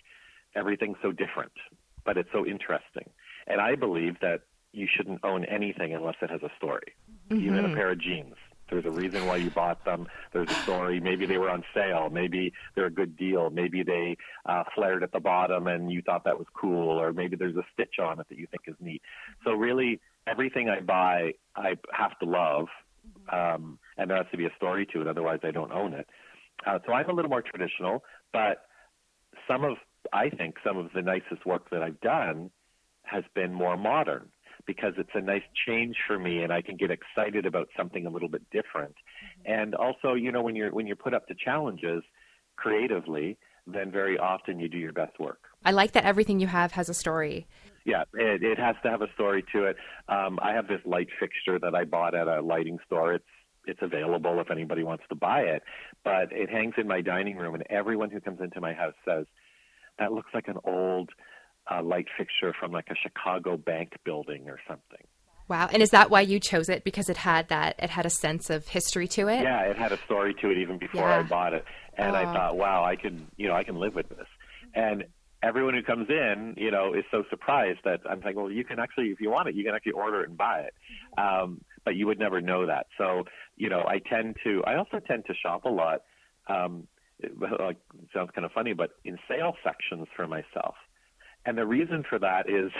everything's 0.56 0.98
so 1.02 1.12
different, 1.12 1.54
but 2.06 2.18
it's 2.18 2.32
so 2.32 2.46
interesting." 2.46 3.10
And 3.48 3.60
I 3.60 3.76
believe 3.76 4.20
that 4.20 4.42
you 4.74 4.88
shouldn't 4.88 5.22
own 5.24 5.44
anything 5.46 5.94
unless 5.94 6.16
it 6.22 6.30
has 6.30 6.44
a 6.44 6.52
story, 6.58 6.94
mm-hmm. 7.30 7.44
even 7.46 7.66
a 7.66 7.76
pair 7.76 7.92
of 7.92 8.00
jeans. 8.00 8.36
There's 8.72 8.86
a 8.86 8.92
reason 8.92 9.28
why 9.28 9.36
you 9.36 9.50
bought 9.50 9.84
them. 9.84 10.08
There's 10.32 10.50
a 10.50 10.54
story. 10.64 11.02
Maybe 11.02 11.26
they 11.26 11.38
were 11.38 11.50
on 11.50 11.64
sale. 11.74 12.10
Maybe 12.10 12.54
they're 12.74 12.86
a 12.86 12.92
good 12.92 13.18
deal. 13.18 13.50
Maybe 13.50 13.84
they 13.84 14.16
uh, 14.46 14.64
flared 14.74 15.04
at 15.04 15.12
the 15.12 15.20
bottom 15.20 15.68
and 15.68 15.92
you 15.92 16.02
thought 16.02 16.24
that 16.24 16.40
was 16.40 16.48
cool. 16.54 16.98
Or 16.98 17.12
maybe 17.12 17.36
there's 17.36 17.58
a 17.58 17.66
stitch 17.74 17.96
on 18.02 18.22
it 18.22 18.30
that 18.30 18.38
you 18.38 18.48
think 18.48 18.64
is 18.68 18.76
neat. 18.80 19.02
So 19.44 19.52
really, 19.52 20.00
everything 20.26 20.70
I 20.70 20.80
buy, 20.80 21.34
I 21.56 21.76
have 21.92 22.18
to 22.20 22.26
love, 22.26 22.68
um, 23.32 23.78
and 23.98 24.10
there 24.10 24.18
has 24.18 24.28
to 24.32 24.38
be 24.38 24.46
a 24.46 24.56
story 24.56 24.88
to 24.94 25.02
it. 25.02 25.08
Otherwise, 25.08 25.40
I 25.44 25.52
don't 25.52 25.74
own 25.74 25.94
it. 25.94 26.08
Uh, 26.66 26.80
so 26.86 26.94
I'm 26.94 27.10
a 27.10 27.14
little 27.14 27.30
more 27.30 27.42
traditional, 27.42 28.04
but 28.32 28.66
some 29.48 29.66
of 29.66 29.78
I 30.14 30.30
think 30.30 30.56
some 30.66 30.78
of 30.78 30.92
the 30.94 31.02
nicest 31.02 31.46
work 31.46 31.70
that 31.72 31.84
I've 31.84 32.00
done 32.00 32.52
has 33.04 33.24
been 33.36 33.54
more 33.54 33.76
modern 33.76 34.30
because 34.66 34.94
it's 34.98 35.10
a 35.14 35.22
nice 35.22 35.44
change 35.68 35.96
for 36.08 36.18
me 36.18 36.44
and 36.44 36.52
I 36.52 36.62
can 36.62 36.78
get 36.78 36.92
excited 36.92 37.46
about 37.46 37.70
something 37.78 38.06
a 38.06 38.10
little 38.10 38.30
bit 38.30 38.44
different. 38.52 38.96
And 39.46 39.76
also, 39.76 40.14
you 40.14 40.32
know, 40.32 40.42
when 40.42 40.56
you're 40.56 40.72
when 40.72 40.88
you're 40.88 40.96
put 40.96 41.14
up 41.14 41.28
to 41.28 41.36
challenges 41.36 42.04
creatively, 42.56 43.38
then 43.68 43.92
very 43.92 44.18
often 44.18 44.60
you 44.60 44.68
do 44.68 44.78
your 44.78 44.94
best 44.94 45.20
work. 45.20 45.40
I 45.64 45.72
like 45.72 45.92
that 45.94 46.06
everything 46.06 46.40
you 46.40 46.48
have 46.48 46.72
has 46.74 46.90
a 46.90 46.94
story. 46.94 47.48
Yeah, 47.86 48.04
it, 48.14 48.44
it 48.44 48.60
has 48.60 48.76
to 48.84 48.90
have 48.90 49.02
a 49.02 49.12
story 49.14 49.44
to 49.54 49.66
it. 49.66 49.76
Um, 50.08 50.40
I 50.42 50.54
have 50.54 50.68
this 50.68 50.82
light 50.86 51.08
fixture 51.20 51.58
that 51.60 51.74
I 51.74 51.84
bought 51.84 52.14
at 52.14 52.28
a 52.28 52.42
lighting 52.42 52.78
store. 52.86 53.14
It's 53.14 53.26
it's 53.68 53.80
available 53.84 54.40
if 54.40 54.50
anybody 54.50 54.84
wants 54.84 55.04
to 55.10 55.16
buy 55.16 55.42
it, 55.42 55.62
but 56.04 56.32
it 56.32 56.50
hangs 56.50 56.74
in 56.78 56.88
my 56.88 57.02
dining 57.02 57.38
room, 57.38 57.54
and 57.54 57.64
everyone 57.70 58.10
who 58.10 58.20
comes 58.20 58.40
into 58.42 58.60
my 58.60 58.74
house 58.74 58.96
says 59.06 59.28
that 60.00 60.12
looks 60.12 60.32
like 60.34 60.48
an 60.48 60.58
old 60.64 61.12
uh, 61.72 61.82
light 61.82 62.08
fixture 62.18 62.54
from 62.60 62.72
like 62.72 62.88
a 62.90 62.96
Chicago 62.96 63.58
bank 63.58 63.94
building 64.04 64.50
or 64.50 64.60
something. 64.68 65.06
Wow. 65.48 65.70
And 65.72 65.82
is 65.82 65.90
that 65.90 66.10
why 66.10 66.22
you 66.22 66.40
chose 66.40 66.70
it? 66.70 66.84
Because 66.84 67.10
it 67.10 67.18
had 67.18 67.50
that, 67.50 67.76
it 67.80 67.90
had 67.90 68.06
a 68.06 68.10
sense 68.10 68.50
of 68.50 68.68
history 68.68 69.08
to 69.10 69.28
it? 69.28 69.44
Yeah, 69.44 69.62
it 69.64 69.78
had 69.78 69.92
a 69.92 69.98
story 70.06 70.34
to 70.42 70.50
it 70.50 70.58
even 70.58 70.78
before 70.78 71.08
yeah. 71.08 71.20
I 71.20 71.24
bought 71.24 71.54
it. 71.54 71.66
And 71.98 72.16
oh. 72.16 72.20
I 72.20 72.24
thought, 72.26 72.58
wow, 72.58 72.86
I 72.86 72.96
can, 72.96 73.28
you 73.36 73.48
know, 73.48 73.56
I 73.56 73.64
can 73.64 73.76
live 73.76 73.94
with 73.94 74.08
this. 74.10 74.28
And 74.74 75.04
everyone 75.44 75.74
who 75.74 75.84
comes 75.84 76.08
in, 76.10 76.54
you 76.58 76.72
know, 76.72 76.94
is 76.94 77.04
so 77.12 77.24
surprised 77.30 77.80
that 77.84 78.00
I'm 78.10 78.22
like, 78.22 78.36
well, 78.36 78.50
you 78.50 78.64
can 78.64 78.80
actually, 78.80 79.08
if 79.08 79.20
you 79.20 79.30
want 79.30 79.50
it, 79.50 79.56
you 79.56 79.66
can 79.66 79.76
actually 79.76 79.94
order 79.94 80.22
it 80.24 80.30
and 80.30 80.38
buy 80.38 80.62
it. 80.62 80.74
Um, 81.18 81.62
but 81.84 81.96
you 81.96 82.08
would 82.08 82.20
never 82.20 82.40
know 82.40 82.68
that. 82.68 82.86
So, 82.98 83.26
you 83.58 83.68
know, 83.68 83.84
I 83.86 84.00
tend 84.00 84.38
to, 84.46 84.64
I 84.66 84.78
also 84.78 85.00
tend 85.00 85.26
to 85.26 85.34
shop 85.34 85.66
a 85.66 85.70
lot. 85.70 86.04
Um, 86.48 86.88
it, 87.20 87.34
like, 87.60 87.78
sounds 88.14 88.30
kind 88.34 88.46
of 88.46 88.52
funny, 88.52 88.74
but 88.74 88.92
in 89.04 89.18
sale 89.28 89.56
sections 89.64 90.08
for 90.16 90.28
myself. 90.28 90.76
And 91.46 91.58
the 91.58 91.66
reason 91.66 92.04
for 92.08 92.20
that 92.20 92.50
is 92.50 92.72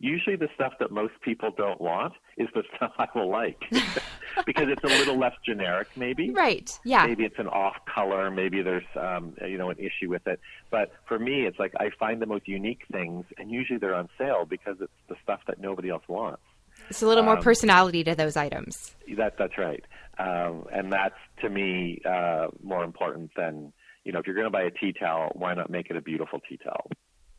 usually 0.00 0.36
the 0.36 0.48
stuff 0.54 0.72
that 0.80 0.90
most 0.90 1.14
people 1.22 1.50
don't 1.56 1.80
want 1.80 2.14
is 2.36 2.48
the 2.54 2.62
stuff 2.76 2.92
I 2.98 3.06
will 3.14 3.30
like 3.30 3.60
because 4.46 4.66
it's 4.68 4.84
a 4.84 4.86
little 4.86 5.18
less 5.18 5.34
generic, 5.44 5.88
maybe. 5.96 6.30
Right. 6.30 6.70
Yeah. 6.84 7.06
Maybe 7.06 7.24
it's 7.24 7.38
an 7.38 7.48
off 7.48 7.76
color. 7.92 8.30
Maybe 8.30 8.62
there's, 8.62 8.84
um, 8.96 9.34
you 9.46 9.58
know, 9.58 9.70
an 9.70 9.78
issue 9.78 10.08
with 10.08 10.26
it. 10.26 10.40
But 10.70 10.92
for 11.06 11.18
me, 11.18 11.46
it's 11.46 11.58
like 11.58 11.72
I 11.78 11.90
find 11.98 12.20
the 12.20 12.26
most 12.26 12.48
unique 12.48 12.82
things, 12.90 13.24
and 13.38 13.50
usually 13.50 13.78
they're 13.78 13.94
on 13.94 14.08
sale 14.18 14.46
because 14.48 14.76
it's 14.80 14.92
the 15.08 15.16
stuff 15.22 15.40
that 15.46 15.60
nobody 15.60 15.90
else 15.90 16.04
wants. 16.08 16.42
It's 16.88 17.02
a 17.02 17.06
little 17.06 17.24
more 17.24 17.36
um, 17.36 17.42
personality 17.42 18.04
to 18.04 18.14
those 18.14 18.36
items. 18.36 18.94
That 19.16 19.34
that's 19.38 19.58
right, 19.58 19.84
um, 20.18 20.64
and 20.72 20.92
that's 20.92 21.16
to 21.42 21.50
me 21.50 22.00
uh, 22.08 22.46
more 22.62 22.84
important 22.84 23.32
than 23.36 23.72
you 24.04 24.12
know. 24.12 24.20
If 24.20 24.26
you're 24.26 24.36
going 24.36 24.46
to 24.46 24.50
buy 24.50 24.62
a 24.62 24.70
tea 24.70 24.94
towel, 24.98 25.30
why 25.34 25.54
not 25.54 25.70
make 25.70 25.90
it 25.90 25.96
a 25.96 26.00
beautiful 26.00 26.40
tea 26.48 26.56
towel? 26.56 26.88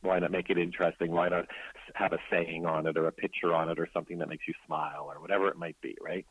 Why 0.01 0.19
not 0.19 0.31
make 0.31 0.49
it 0.49 0.57
interesting? 0.57 1.11
Why 1.11 1.29
not 1.29 1.45
have 1.93 2.13
a 2.13 2.19
saying 2.31 2.65
on 2.65 2.87
it 2.87 2.97
or 2.97 3.07
a 3.07 3.11
picture 3.11 3.53
on 3.53 3.69
it 3.69 3.79
or 3.79 3.87
something 3.93 4.19
that 4.19 4.29
makes 4.29 4.47
you 4.47 4.53
smile 4.65 5.11
or 5.11 5.19
whatever 5.21 5.47
it 5.49 5.57
might 5.57 5.79
be, 5.81 5.97
right? 6.01 6.25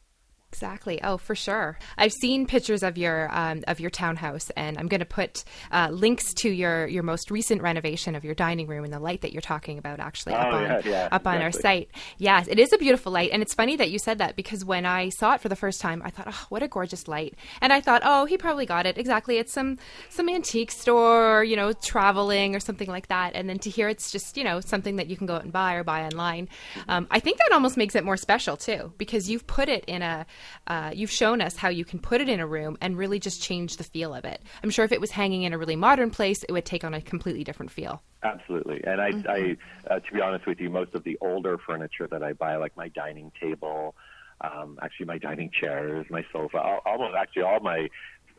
Exactly. 0.51 1.01
Oh, 1.03 1.19
for 1.19 1.35
sure. 1.35 1.79
I've 1.99 2.13
seen 2.13 2.47
pictures 2.47 2.83
of 2.83 2.97
your 2.97 3.29
um, 3.31 3.63
of 3.69 3.81
your 3.81 3.91
townhouse, 3.91 4.49
and 4.57 4.79
I'm 4.79 4.89
going 4.89 5.01
to 5.01 5.07
put 5.07 5.45
uh, 5.71 5.89
links 5.91 6.33
to 6.35 6.49
your 6.49 6.87
your 6.87 7.03
most 7.03 7.31
recent 7.31 7.61
renovation 7.61 8.15
of 8.15 8.25
your 8.25 8.35
dining 8.35 8.67
room 8.67 8.83
and 8.83 8.93
the 8.93 8.99
light 8.99 9.21
that 9.21 9.33
you're 9.33 9.43
talking 9.43 9.77
about. 9.77 10.01
Actually, 10.01 10.35
oh, 10.35 10.39
up 10.39 10.55
on 10.55 10.63
yeah, 10.63 10.81
yeah, 10.85 11.09
up 11.13 11.27
on 11.27 11.35
exactly. 11.35 11.45
our 11.45 11.53
site. 11.53 11.91
Yes, 12.17 12.49
it 12.49 12.59
is 12.59 12.73
a 12.73 12.79
beautiful 12.79 13.13
light, 13.13 13.31
and 13.31 13.43
it's 13.43 13.53
funny 13.53 13.77
that 13.77 13.91
you 13.91 13.99
said 13.99 14.19
that 14.19 14.37
because 14.37 14.65
when 14.65 14.87
I 14.87 15.11
saw 15.11 15.35
it 15.35 15.43
for 15.43 15.51
the 15.51 15.55
first 15.55 15.83
time, 15.83 16.01
I 16.03 16.09
thought, 16.09 16.29
oh, 16.31 16.47
what 16.49 16.63
a 16.63 16.69
gorgeous 16.69 17.07
light, 17.07 17.35
and 17.61 17.71
I 17.71 17.83
thought, 17.83 18.01
oh, 18.05 18.25
he 18.25 18.39
probably 18.39 18.65
got 18.65 18.87
it 18.87 18.97
exactly. 18.97 19.37
It's 19.37 19.53
some 19.53 19.77
some 20.09 20.31
antique 20.31 20.73
store, 20.73 21.41
or, 21.41 21.45
you 21.45 21.57
know, 21.57 21.75
traveling 21.75 22.57
or 22.57 22.61
something 22.61 22.89
like 22.89 23.09
that. 23.09 23.33
And 23.35 23.51
then 23.51 23.59
to 23.61 23.71
hear 23.71 23.89
it's 23.89 24.11
just 24.11 24.39
you 24.39 24.45
know 24.45 24.61
something 24.61 24.97
that 24.97 25.09
you 25.09 25.17
can 25.17 25.27
go 25.27 25.35
out 25.35 25.45
and 25.45 25.53
buy 25.53 25.75
or 25.75 25.85
buy 25.85 26.05
online, 26.05 26.49
um, 26.89 27.07
I 27.11 27.21
think 27.21 27.37
that 27.37 27.53
almost 27.53 27.77
makes 27.77 27.95
it 27.95 28.03
more 28.03 28.17
special 28.17 28.57
too 28.57 28.95
because 28.97 29.29
you've 29.29 29.47
put 29.47 29.69
it 29.69 29.85
in 29.85 30.01
a 30.01 30.25
uh, 30.67 30.91
you've 30.95 31.11
shown 31.11 31.41
us 31.41 31.57
how 31.57 31.69
you 31.69 31.85
can 31.85 31.99
put 31.99 32.21
it 32.21 32.29
in 32.29 32.41
a 32.41 32.47
room 32.47 32.77
and 32.81 32.97
really 32.97 33.19
just 33.19 33.43
change 33.43 33.77
the 33.77 33.85
feel 33.85 34.15
of 34.15 34.25
it. 34.25 34.43
I'm 34.63 34.71
sure 34.71 34.85
if 34.85 34.93
it 34.93 35.01
was 35.01 35.11
hanging 35.11 35.43
in 35.43 35.53
a 35.53 35.59
really 35.59 35.77
modern 35.77 36.11
place, 36.11 36.43
it 36.43 36.53
would 36.53 36.65
take 36.65 36.85
on 36.85 36.95
a 36.95 37.01
completely 37.01 37.45
different 37.45 37.71
feel. 37.71 38.03
Absolutely, 38.23 38.83
and 38.85 39.01
I, 39.01 39.11
mm-hmm. 39.11 39.31
I 39.31 39.95
uh, 39.95 40.01
to 40.01 40.13
be 40.13 40.21
honest 40.21 40.47
with 40.47 40.61
you, 40.61 40.71
most 40.71 40.95
of 40.95 41.05
the 41.05 41.17
older 41.21 41.59
furniture 41.59 42.09
that 42.11 42.23
I 42.23 42.33
buy, 42.33 42.57
like 42.57 42.77
my 42.77 42.89
dining 42.89 43.31
table, 43.41 43.95
um, 44.41 44.79
actually 44.83 45.07
my 45.07 45.19
dining 45.19 45.51
chairs, 45.51 46.07
my 46.11 46.25
sofa, 46.33 46.59
all, 46.59 46.81
almost 46.85 47.15
actually 47.17 47.43
all 47.43 47.61
my 47.61 47.89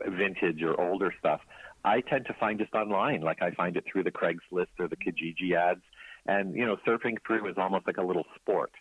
vintage 0.06 0.62
or 0.62 0.80
older 0.80 1.12
stuff, 1.18 1.40
I 1.84 2.00
tend 2.00 2.26
to 2.26 2.34
find 2.34 2.58
just 2.58 2.74
online. 2.74 3.22
Like 3.22 3.42
I 3.42 3.50
find 3.52 3.76
it 3.76 3.84
through 3.90 4.04
the 4.04 4.10
Craigslist 4.10 4.68
or 4.78 4.88
the 4.88 4.96
Kijiji 4.96 5.54
ads, 5.56 5.82
and 6.26 6.54
you 6.54 6.66
know, 6.66 6.76
surfing 6.86 7.16
through 7.26 7.48
is 7.48 7.56
almost 7.56 7.86
like 7.86 7.96
a 7.96 8.02
little 8.02 8.24
sport. 8.36 8.72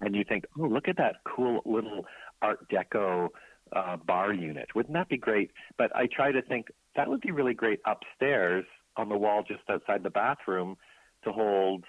And 0.00 0.16
you 0.16 0.24
think, 0.24 0.44
oh, 0.58 0.64
look 0.64 0.88
at 0.88 0.96
that 0.96 1.16
cool 1.24 1.62
little 1.64 2.06
Art 2.42 2.68
Deco 2.68 3.28
uh, 3.74 3.96
bar 3.96 4.32
unit. 4.32 4.68
Wouldn't 4.74 4.94
that 4.94 5.08
be 5.08 5.16
great? 5.16 5.50
But 5.78 5.94
I 5.96 6.06
try 6.14 6.32
to 6.32 6.42
think 6.42 6.66
that 6.96 7.08
would 7.08 7.20
be 7.20 7.30
really 7.30 7.54
great 7.54 7.80
upstairs 7.86 8.64
on 8.96 9.08
the 9.08 9.16
wall 9.16 9.42
just 9.46 9.62
outside 9.70 10.02
the 10.02 10.10
bathroom 10.10 10.76
to 11.24 11.32
hold 11.32 11.84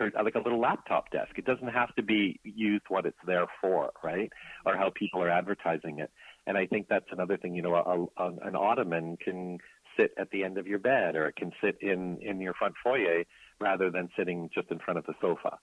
or 0.00 0.10
like 0.24 0.34
a 0.34 0.38
little 0.38 0.60
laptop 0.60 1.10
desk. 1.10 1.30
It 1.36 1.44
doesn't 1.44 1.68
have 1.68 1.94
to 1.94 2.02
be 2.02 2.40
used 2.42 2.84
what 2.88 3.06
it's 3.06 3.16
there 3.26 3.46
for, 3.60 3.92
right? 4.02 4.30
Or 4.66 4.76
how 4.76 4.90
people 4.94 5.22
are 5.22 5.30
advertising 5.30 6.00
it. 6.00 6.10
And 6.46 6.58
I 6.58 6.66
think 6.66 6.88
that's 6.88 7.06
another 7.12 7.36
thing. 7.36 7.54
You 7.54 7.62
know, 7.62 7.74
a, 7.74 8.22
a, 8.22 8.28
an 8.42 8.56
ottoman 8.56 9.16
can 9.22 9.58
sit 9.96 10.10
at 10.18 10.30
the 10.30 10.42
end 10.42 10.58
of 10.58 10.66
your 10.66 10.80
bed, 10.80 11.14
or 11.14 11.28
it 11.28 11.36
can 11.36 11.52
sit 11.62 11.78
in 11.80 12.18
in 12.20 12.40
your 12.40 12.54
front 12.54 12.74
foyer 12.82 13.22
rather 13.60 13.90
than 13.90 14.08
sitting 14.18 14.50
just 14.52 14.70
in 14.70 14.78
front 14.80 14.98
of 14.98 15.06
the 15.06 15.14
sofa. 15.20 15.58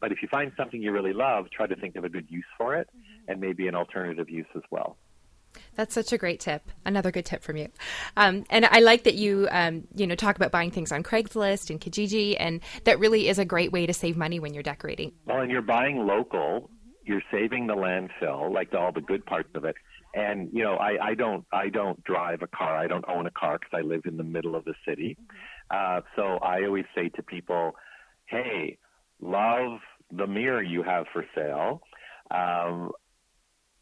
But 0.00 0.12
if 0.12 0.22
you 0.22 0.28
find 0.28 0.52
something 0.56 0.82
you 0.82 0.92
really 0.92 1.12
love, 1.12 1.46
try 1.50 1.66
to 1.66 1.76
think 1.76 1.96
of 1.96 2.04
a 2.04 2.08
good 2.08 2.26
use 2.28 2.44
for 2.58 2.74
it 2.76 2.88
mm-hmm. 2.88 3.30
and 3.30 3.40
maybe 3.40 3.68
an 3.68 3.74
alternative 3.74 4.28
use 4.28 4.46
as 4.54 4.62
well. 4.70 4.96
That's 5.76 5.94
such 5.94 6.12
a 6.12 6.18
great 6.18 6.40
tip. 6.40 6.70
Another 6.84 7.10
good 7.10 7.24
tip 7.24 7.42
from 7.42 7.56
you. 7.56 7.68
Um, 8.16 8.44
and 8.50 8.64
I 8.66 8.80
like 8.80 9.04
that 9.04 9.14
you, 9.14 9.48
um, 9.50 9.84
you 9.94 10.06
know, 10.06 10.14
talk 10.14 10.36
about 10.36 10.50
buying 10.50 10.70
things 10.70 10.92
on 10.92 11.02
Craigslist 11.02 11.70
and 11.70 11.80
Kijiji, 11.80 12.36
and 12.38 12.60
that 12.84 12.98
really 12.98 13.28
is 13.28 13.38
a 13.38 13.44
great 13.44 13.72
way 13.72 13.86
to 13.86 13.92
save 13.92 14.16
money 14.16 14.40
when 14.40 14.54
you're 14.54 14.62
decorating. 14.62 15.12
Well, 15.26 15.40
and 15.40 15.50
you're 15.50 15.62
buying 15.62 16.06
local. 16.06 16.70
You're 17.04 17.22
saving 17.30 17.66
the 17.66 17.74
landfill, 17.74 18.52
like 18.52 18.70
the, 18.70 18.78
all 18.78 18.92
the 18.92 19.00
good 19.00 19.26
parts 19.26 19.50
of 19.54 19.64
it. 19.64 19.76
And 20.14 20.48
you 20.52 20.62
know, 20.62 20.76
I, 20.76 21.08
I 21.08 21.14
don't, 21.14 21.44
I 21.52 21.68
don't 21.68 22.02
drive 22.04 22.42
a 22.42 22.46
car. 22.46 22.76
I 22.76 22.86
don't 22.86 23.04
own 23.08 23.26
a 23.26 23.32
car 23.32 23.58
because 23.58 23.76
I 23.76 23.86
live 23.86 24.02
in 24.06 24.16
the 24.16 24.24
middle 24.24 24.54
of 24.54 24.64
the 24.64 24.74
city. 24.86 25.18
Uh, 25.70 26.02
so 26.14 26.38
I 26.38 26.64
always 26.64 26.84
say 26.94 27.08
to 27.10 27.22
people, 27.22 27.72
"Hey, 28.26 28.78
love 29.24 29.80
the 30.12 30.26
mirror 30.26 30.62
you 30.62 30.82
have 30.82 31.06
for 31.12 31.24
sale. 31.34 31.80
Um, 32.30 32.92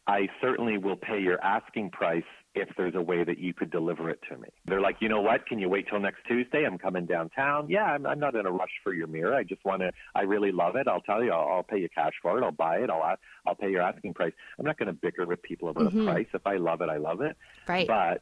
I 0.05 0.27
certainly 0.41 0.77
will 0.77 0.97
pay 0.97 1.19
your 1.19 1.41
asking 1.43 1.91
price 1.91 2.23
if 2.55 2.69
there's 2.77 2.93
a 2.93 3.01
way 3.01 3.23
that 3.23 3.39
you 3.39 3.53
could 3.53 3.71
deliver 3.71 4.09
it 4.09 4.19
to 4.29 4.37
me. 4.37 4.49
They're 4.65 4.81
like, 4.81 4.97
you 4.99 5.09
know 5.09 5.21
what? 5.21 5.45
Can 5.45 5.59
you 5.59 5.69
wait 5.69 5.87
till 5.89 5.99
next 5.99 6.19
Tuesday? 6.27 6.65
I'm 6.65 6.77
coming 6.77 7.05
downtown. 7.05 7.67
Yeah, 7.69 7.85
I'm, 7.85 8.05
I'm 8.05 8.19
not 8.19 8.35
in 8.35 8.45
a 8.45 8.51
rush 8.51 8.69
for 8.83 8.93
your 8.93 9.07
mirror. 9.07 9.33
I 9.33 9.43
just 9.43 9.63
want 9.65 9.81
to. 9.81 9.91
I 10.13 10.21
really 10.21 10.51
love 10.51 10.75
it. 10.75 10.87
I'll 10.87 11.01
tell 11.01 11.23
you. 11.23 11.31
I'll, 11.31 11.47
I'll 11.57 11.63
pay 11.63 11.79
you 11.79 11.89
cash 11.89 12.13
for 12.21 12.37
it. 12.37 12.43
I'll 12.43 12.51
buy 12.51 12.77
it. 12.77 12.89
I'll 12.89 13.15
I'll 13.47 13.55
pay 13.55 13.71
your 13.71 13.81
asking 13.81 14.13
price. 14.13 14.33
I'm 14.59 14.65
not 14.65 14.77
going 14.77 14.87
to 14.87 14.93
bicker 14.93 15.25
with 15.25 15.41
people 15.41 15.69
about 15.69 15.85
mm-hmm. 15.85 16.07
a 16.07 16.11
price. 16.11 16.27
If 16.33 16.45
I 16.45 16.57
love 16.57 16.81
it, 16.81 16.89
I 16.89 16.97
love 16.97 17.21
it. 17.21 17.37
Right. 17.67 17.87
But 17.87 18.21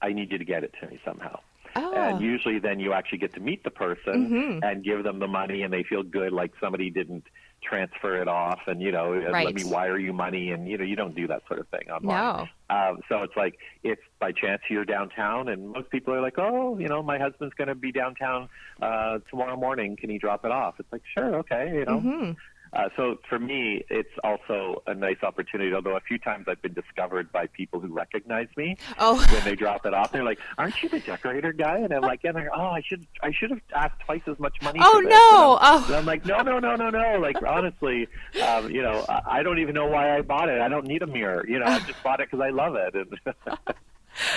I 0.00 0.12
need 0.12 0.32
you 0.32 0.38
to 0.38 0.44
get 0.44 0.64
it 0.64 0.74
to 0.80 0.88
me 0.88 0.98
somehow. 1.04 1.38
Oh. 1.78 1.94
And 1.94 2.20
usually 2.20 2.58
then 2.58 2.80
you 2.80 2.92
actually 2.92 3.18
get 3.18 3.34
to 3.34 3.40
meet 3.40 3.64
the 3.64 3.70
person 3.70 4.28
mm-hmm. 4.28 4.64
and 4.64 4.84
give 4.84 5.04
them 5.04 5.18
the 5.18 5.28
money 5.28 5.62
and 5.62 5.72
they 5.72 5.82
feel 5.82 6.02
good 6.02 6.32
like 6.32 6.52
somebody 6.60 6.90
didn't 6.90 7.24
transfer 7.62 8.20
it 8.22 8.28
off 8.28 8.60
and 8.68 8.80
you 8.80 8.92
know 8.92 9.10
right. 9.10 9.46
let 9.46 9.54
me 9.54 9.64
wire 9.64 9.98
you 9.98 10.12
money 10.12 10.52
and 10.52 10.68
you 10.68 10.78
know 10.78 10.84
you 10.84 10.94
don't 10.94 11.16
do 11.16 11.26
that 11.26 11.42
sort 11.48 11.58
of 11.58 11.68
thing 11.68 11.90
online. 11.90 12.46
No. 12.70 12.74
Um, 12.74 13.00
so 13.08 13.22
it's 13.22 13.36
like 13.36 13.58
if 13.82 13.98
by 14.20 14.32
chance 14.32 14.62
you're 14.70 14.84
downtown 14.84 15.48
and 15.48 15.70
most 15.70 15.90
people 15.90 16.14
are 16.14 16.20
like, 16.20 16.38
oh, 16.38 16.78
you 16.78 16.88
know, 16.88 17.02
my 17.02 17.18
husband's 17.18 17.54
going 17.54 17.68
to 17.68 17.74
be 17.74 17.92
downtown 17.92 18.48
uh, 18.82 19.18
tomorrow 19.30 19.56
morning. 19.56 19.96
Can 19.96 20.10
he 20.10 20.18
drop 20.18 20.44
it 20.44 20.50
off? 20.50 20.74
It's 20.78 20.92
like, 20.92 21.02
sure, 21.14 21.36
okay, 21.36 21.72
you 21.74 21.84
know. 21.84 22.00
Mm-hmm. 22.00 22.32
Uh, 22.72 22.88
so 22.96 23.18
for 23.28 23.38
me, 23.38 23.84
it's 23.90 24.12
also 24.22 24.82
a 24.86 24.94
nice 24.94 25.22
opportunity. 25.22 25.72
Although 25.72 25.96
a 25.96 26.00
few 26.00 26.18
times 26.18 26.46
I've 26.48 26.62
been 26.62 26.74
discovered 26.74 27.32
by 27.32 27.46
people 27.46 27.80
who 27.80 27.88
recognize 27.88 28.48
me 28.56 28.76
oh. 28.98 29.24
when 29.32 29.44
they 29.44 29.54
drop 29.54 29.86
it 29.86 29.94
off. 29.94 30.12
They're 30.12 30.24
like, 30.24 30.38
"Aren't 30.56 30.82
you 30.82 30.88
the 30.88 31.00
decorator 31.00 31.52
guy?" 31.52 31.78
And 31.78 31.92
I'm 31.92 32.02
like, 32.02 32.20
"Yeah." 32.22 32.32
Like, 32.32 32.48
"Oh, 32.54 32.68
I 32.68 32.82
should 32.82 33.06
I 33.22 33.32
should 33.32 33.50
have 33.50 33.60
asked 33.74 34.00
twice 34.00 34.22
as 34.26 34.38
much 34.38 34.60
money." 34.62 34.80
Oh 34.82 35.00
no! 35.00 35.58
I'm, 35.60 35.82
oh. 35.82 35.86
And 35.86 35.96
I'm 35.96 36.06
like, 36.06 36.26
"No, 36.26 36.42
no, 36.42 36.58
no, 36.58 36.76
no, 36.76 36.90
no!" 36.90 37.18
Like 37.20 37.42
honestly, 37.42 38.08
um, 38.46 38.70
you 38.70 38.82
know, 38.82 39.04
I, 39.08 39.38
I 39.38 39.42
don't 39.42 39.58
even 39.58 39.74
know 39.74 39.86
why 39.86 40.16
I 40.16 40.22
bought 40.22 40.48
it. 40.48 40.60
I 40.60 40.68
don't 40.68 40.86
need 40.86 41.02
a 41.02 41.06
mirror. 41.06 41.44
You 41.48 41.60
know, 41.60 41.66
I 41.66 41.78
just 41.80 42.02
bought 42.02 42.20
it 42.20 42.30
because 42.30 42.44
I 42.44 42.50
love 42.50 42.74
it. 42.76 42.94
And 42.94 43.18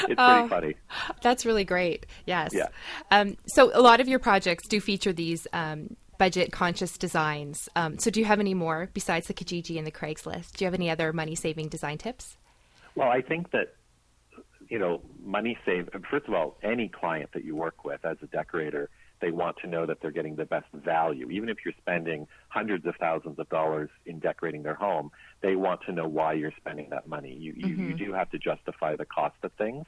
it's 0.10 0.16
oh, 0.18 0.48
pretty 0.48 0.50
funny. 0.50 0.76
That's 1.22 1.46
really 1.46 1.64
great. 1.64 2.06
Yes. 2.26 2.52
Yeah. 2.54 2.68
Um, 3.10 3.38
so 3.48 3.72
a 3.74 3.82
lot 3.82 4.00
of 4.00 4.08
your 4.08 4.20
projects 4.20 4.68
do 4.68 4.80
feature 4.80 5.14
these 5.14 5.48
um, 5.54 5.96
budget 6.22 6.52
conscious 6.52 7.00
designs. 7.00 7.68
Um, 7.76 7.98
so, 7.98 8.12
do 8.12 8.20
you 8.20 8.28
have 8.28 8.40
any 8.40 8.54
more 8.54 8.92
besides 8.94 9.26
the 9.26 9.34
Kijiji 9.34 9.80
and 9.80 9.88
the 9.88 9.92
Craigslist? 9.92 10.52
Do 10.52 10.64
you 10.64 10.68
have 10.68 10.76
any 10.76 10.88
other 10.88 11.12
money 11.12 11.34
saving 11.34 11.70
design 11.70 11.98
tips? 11.98 12.38
Well, 12.94 13.10
I 13.10 13.22
think 13.22 13.50
that 13.54 13.74
you 14.70 14.78
know 14.78 15.02
money 15.24 15.58
save. 15.66 15.90
First 16.12 16.28
of 16.28 16.36
all, 16.36 16.58
any 16.62 16.90
client 16.90 17.32
that 17.34 17.44
you 17.44 17.56
work 17.56 17.84
with 17.84 18.06
as 18.06 18.18
a 18.22 18.28
decorator, 18.28 18.92
they 19.20 19.32
want 19.32 19.58
to 19.64 19.68
know 19.68 19.88
that 19.88 20.00
they're 20.00 20.12
getting 20.12 20.36
the 20.36 20.46
best 20.46 20.68
value. 20.74 21.28
Even 21.32 21.50
if 21.50 21.58
you're 21.66 21.74
spending 21.82 22.28
hundreds 22.50 22.86
of 22.86 22.94
thousands 22.98 23.40
of 23.40 23.50
dollars 23.50 23.90
in 24.06 24.20
decorating 24.20 24.62
their 24.62 24.76
home, 24.76 25.10
they 25.42 25.56
want 25.56 25.80
to 25.88 25.92
know 25.92 26.08
why 26.08 26.34
you're 26.34 26.54
spending 26.56 26.92
that 26.92 27.08
money. 27.08 27.34
You 27.34 27.54
you, 27.58 27.66
mm-hmm. 27.66 27.90
you 27.90 27.94
do 27.96 28.14
have 28.14 28.30
to 28.30 28.38
justify 28.38 28.96
the 28.96 29.06
cost 29.06 29.38
of 29.42 29.52
things, 29.54 29.88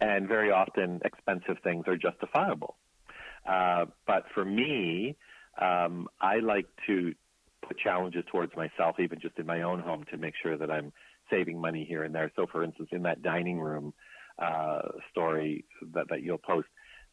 and 0.00 0.26
very 0.26 0.50
often 0.50 1.00
expensive 1.04 1.58
things 1.62 1.84
are 1.86 1.96
justifiable. 1.96 2.74
Uh, 3.46 3.86
but 4.04 4.24
for 4.34 4.44
me, 4.44 5.16
um, 5.58 6.08
I 6.20 6.38
like 6.40 6.66
to 6.86 7.14
put 7.66 7.78
challenges 7.78 8.24
towards 8.30 8.54
myself, 8.56 8.96
even 8.98 9.20
just 9.20 9.38
in 9.38 9.46
my 9.46 9.62
own 9.62 9.80
home, 9.80 10.04
to 10.10 10.16
make 10.16 10.34
sure 10.42 10.56
that 10.56 10.70
I'm 10.70 10.92
saving 11.30 11.60
money 11.60 11.84
here 11.88 12.02
and 12.02 12.14
there. 12.14 12.32
So, 12.36 12.46
for 12.50 12.64
instance, 12.64 12.88
in 12.92 13.02
that 13.02 13.22
dining 13.22 13.60
room 13.60 13.94
uh, 14.38 14.82
story 15.10 15.64
that, 15.94 16.08
that 16.10 16.22
you'll 16.22 16.38
post, 16.38 16.68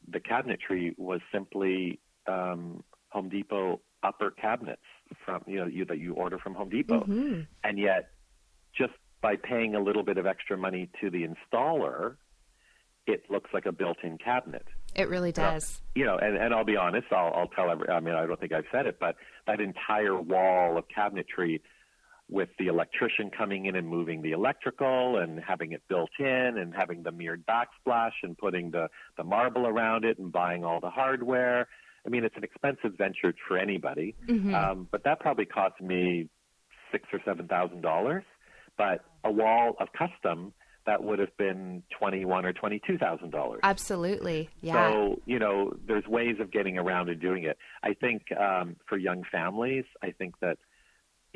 the 0.09 0.19
cabinetry 0.19 0.97
was 0.97 1.21
simply 1.31 1.99
um, 2.27 2.83
Home 3.09 3.29
Depot 3.29 3.81
upper 4.03 4.31
cabinets 4.31 4.81
from 5.25 5.41
you 5.47 5.57
know 5.59 5.65
you, 5.65 5.85
that 5.85 5.99
you 5.99 6.13
order 6.13 6.37
from 6.37 6.53
Home 6.53 6.69
Depot, 6.69 7.01
Mm-hmm. 7.01 7.41
and 7.63 7.79
yet 7.79 8.09
just 8.77 8.93
by 9.21 9.35
paying 9.35 9.73
a 9.75 9.79
little 9.81 10.03
bit 10.03 10.17
of 10.17 10.25
extra 10.27 10.55
money 10.55 10.89
to 11.01 11.09
the 11.09 11.25
installer, 11.27 12.15
it 13.07 13.23
looks 13.29 13.49
like 13.53 13.65
a 13.65 13.71
built-in 13.71 14.17
cabinet. 14.19 14.67
It 14.95 15.09
really 15.09 15.31
does. 15.31 15.81
You 15.95 16.05
know, 16.05 16.17
and, 16.17 16.35
and 16.37 16.53
I'll 16.53 16.65
be 16.65 16.77
honest, 16.77 17.07
I'll, 17.11 17.33
I'll 17.33 17.47
tell 17.47 17.69
every, 17.69 17.87
I 17.89 17.99
mean, 17.99 18.15
I 18.15 18.25
don't 18.25 18.39
think 18.39 18.51
I've 18.51 18.65
said 18.71 18.85
it, 18.87 18.97
but 18.99 19.15
that 19.45 19.59
entire 19.59 20.19
wall 20.19 20.77
of 20.77 20.85
cabinetry 20.95 21.61
with 22.29 22.49
the 22.59 22.67
electrician 22.67 23.29
coming 23.29 23.67
in 23.67 23.75
and 23.75 23.87
moving 23.87 24.21
the 24.21 24.31
electrical 24.31 25.17
and 25.17 25.39
having 25.39 25.71
it 25.71 25.81
built 25.87 26.09
in 26.19 26.25
and 26.25 26.73
having 26.75 27.03
the 27.03 27.11
mirrored 27.11 27.43
backsplash 27.45 28.11
and 28.23 28.37
putting 28.37 28.71
the, 28.71 28.87
the 29.17 29.23
marble 29.23 29.65
around 29.65 30.03
it 30.03 30.17
and 30.19 30.31
buying 30.31 30.63
all 30.65 30.79
the 30.79 30.89
hardware. 30.89 31.67
I 32.05 32.09
mean, 32.09 32.23
it's 32.23 32.35
an 32.35 32.43
expensive 32.43 32.97
venture 32.97 33.33
for 33.47 33.57
anybody, 33.57 34.15
Mm-hmm. 34.27 34.53
um, 34.53 34.87
but 34.91 35.03
that 35.03 35.19
probably 35.19 35.45
cost 35.45 35.79
me 35.81 36.27
six 36.91 37.05
or 37.13 37.19
seven 37.25 37.47
thousand 37.47 37.81
dollars. 37.81 38.23
But 38.77 39.03
a 39.23 39.31
wall 39.31 39.75
of 39.79 39.87
custom 39.93 40.53
that 40.87 41.03
would 41.03 41.19
have 41.19 41.35
been 41.37 41.83
twenty 41.99 42.25
one 42.25 42.45
or 42.45 42.53
twenty 42.53 42.81
two 42.87 42.97
thousand 42.97 43.29
dollars. 43.29 43.59
Absolutely. 43.61 44.49
Yeah. 44.61 44.91
So, 44.91 45.21
you 45.25 45.37
know, 45.37 45.73
there's 45.85 46.07
ways 46.07 46.37
of 46.39 46.49
getting 46.49 46.79
around 46.79 47.09
and 47.09 47.21
doing 47.21 47.43
it. 47.43 47.57
I 47.83 47.93
think 47.93 48.23
um, 48.31 48.77
for 48.87 48.97
young 48.97 49.23
families, 49.31 49.83
I 50.01 50.11
think 50.11 50.33
that 50.41 50.57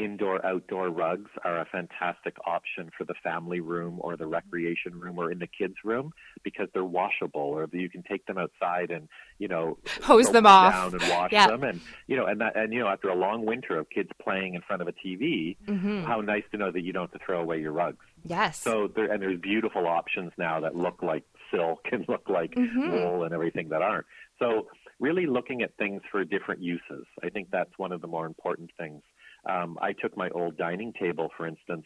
indoor 0.04 0.44
outdoor 0.46 0.90
rugs 0.90 1.30
are 1.44 1.60
a 1.60 1.66
fantastic 1.66 2.36
option 2.46 2.90
for 2.98 3.04
the 3.06 3.14
family 3.24 3.60
room 3.60 3.98
or 4.00 4.18
the 4.18 4.26
recreation 4.26 5.00
room 5.00 5.20
or 5.20 5.32
in 5.32 5.40
the 5.40 5.48
kids 5.48 5.76
room 5.84 6.12
because 6.44 6.68
they're 6.74 6.84
washable 6.84 7.42
or 7.42 7.68
you 7.74 7.90
can 7.90 8.04
take 8.04 8.26
them 8.26 8.38
outside 8.38 8.90
and 8.92 9.08
you 9.38 9.48
know 9.48 9.78
Hose 10.04 10.26
throw 10.26 10.34
them 10.34 10.46
off. 10.48 10.74
down 10.74 10.94
and 11.02 11.10
wash 11.12 11.32
Yeah. 11.32 11.48
them 11.48 11.64
and 11.64 11.80
you 12.08 12.16
know 12.18 12.26
and 12.26 12.42
that 12.42 12.56
and 12.58 12.74
you 12.74 12.80
know 12.80 12.88
after 12.88 13.10
a 13.10 13.16
long 13.16 13.46
winter 13.46 13.78
of 13.78 13.90
kids 13.90 14.10
playing 14.22 14.56
in 14.56 14.62
front 14.62 14.82
of 14.82 14.88
a 14.88 14.94
TV 14.94 15.58
Mm-hmm. 15.68 16.04
how 16.04 16.22
nice 16.22 16.44
to 16.52 16.58
know 16.58 16.72
that 16.72 16.82
you 16.82 16.92
don't 16.94 17.10
have 17.12 17.20
to 17.20 17.26
throw 17.26 17.40
away 17.42 17.60
your 17.60 17.72
rugs 17.72 18.06
yes. 18.24 18.60
so 18.60 18.90
there, 18.96 19.12
and 19.12 19.22
there's 19.22 19.40
beautiful 19.40 19.88
options 19.88 20.32
now 20.38 20.60
that 20.62 20.76
look 20.76 21.02
like 21.04 21.24
silk 21.52 21.82
and 21.92 22.06
look 22.08 22.28
like 22.30 22.52
Mm-hmm. 22.56 22.92
wool 22.92 23.24
and 23.24 23.34
everything 23.34 23.70
that 23.70 23.82
aren't. 23.82 24.06
So 24.40 24.68
really 25.00 25.26
looking 25.26 25.62
at 25.62 25.76
things 25.78 26.02
for 26.12 26.24
different 26.24 26.62
uses. 26.62 27.06
I 27.24 27.30
think 27.30 27.50
that's 27.52 27.72
one 27.78 27.92
of 27.92 28.02
the 28.02 28.08
more 28.08 28.26
important 28.26 28.72
things. 28.78 29.02
Um, 29.50 29.78
I 29.82 29.94
took 29.94 30.16
my 30.16 30.30
old 30.30 30.58
dining 30.58 30.94
table, 30.94 31.30
for 31.36 31.48
instance, 31.48 31.86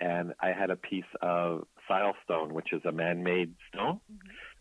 and 0.00 0.32
I 0.40 0.52
had 0.52 0.70
a 0.70 0.76
piece 0.76 1.04
of 1.22 1.64
silestone, 1.90 2.52
which 2.52 2.72
is 2.72 2.82
a 2.84 2.92
man-made 2.92 3.54
stone. 3.68 4.00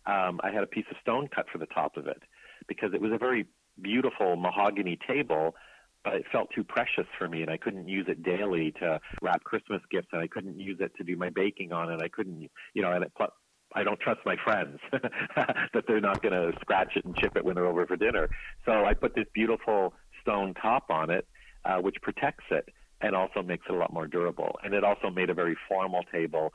Um, 0.06 0.40
I 0.44 0.52
had 0.52 0.64
a 0.64 0.68
piece 0.68 0.86
of 0.92 0.98
stone 1.02 1.28
cut 1.34 1.46
for 1.52 1.58
the 1.58 1.66
top 1.68 1.98
of 1.98 2.08
it 2.08 2.22
because 2.68 2.94
it 2.94 3.02
was 3.02 3.12
a 3.14 3.18
very 3.18 3.46
beautiful 3.82 4.36
mahogany 4.36 4.98
table, 5.08 5.56
but 6.04 6.16
it 6.16 6.26
felt 6.32 6.50
too 6.54 6.64
precious 6.64 7.08
for 7.18 7.28
me, 7.28 7.42
and 7.42 7.50
I 7.50 7.58
couldn't 7.58 7.88
use 7.88 8.06
it 8.10 8.24
daily 8.24 8.74
to 8.80 9.00
wrap 9.22 9.44
Christmas 9.44 9.82
gifts, 9.90 10.10
and 10.12 10.22
I 10.22 10.28
couldn't 10.28 10.60
use 10.60 10.78
it 10.82 10.92
to 10.98 11.04
do 11.04 11.16
my 11.16 11.30
baking 11.30 11.72
on, 11.72 11.92
and 11.92 12.02
I 12.02 12.10
couldn't, 12.10 12.50
you 12.74 12.82
know, 12.82 12.92
and 12.92 13.06
it, 13.06 13.14
pl- 13.16 13.34
I 13.76 13.84
don't 13.84 14.00
trust 14.00 14.20
my 14.26 14.36
friends 14.44 14.80
that 14.92 15.86
they're 15.88 16.02
not 16.02 16.22
going 16.22 16.34
to 16.34 16.58
scratch 16.60 16.92
it 16.96 17.06
and 17.06 17.16
chip 17.16 17.36
it 17.36 17.44
when 17.44 17.56
they're 17.56 17.66
over 17.66 17.88
for 17.88 17.96
dinner. 17.96 18.30
So 18.66 18.86
I 18.86 18.94
put 18.94 19.16
this 19.16 19.26
beautiful 19.34 19.94
stone 20.22 20.54
top 20.54 20.90
on 20.90 21.10
it, 21.10 21.28
uh, 21.66 21.78
which 21.78 21.96
protects 22.02 22.46
it 22.52 22.70
and 23.02 23.16
also 23.16 23.42
makes 23.42 23.66
it 23.68 23.74
a 23.74 23.78
lot 23.78 23.92
more 23.92 24.08
durable. 24.08 24.60
And 24.64 24.74
it 24.74 24.84
also 24.84 25.10
made 25.10 25.30
a 25.30 25.34
very 25.34 25.58
formal 25.68 26.04
table 26.12 26.54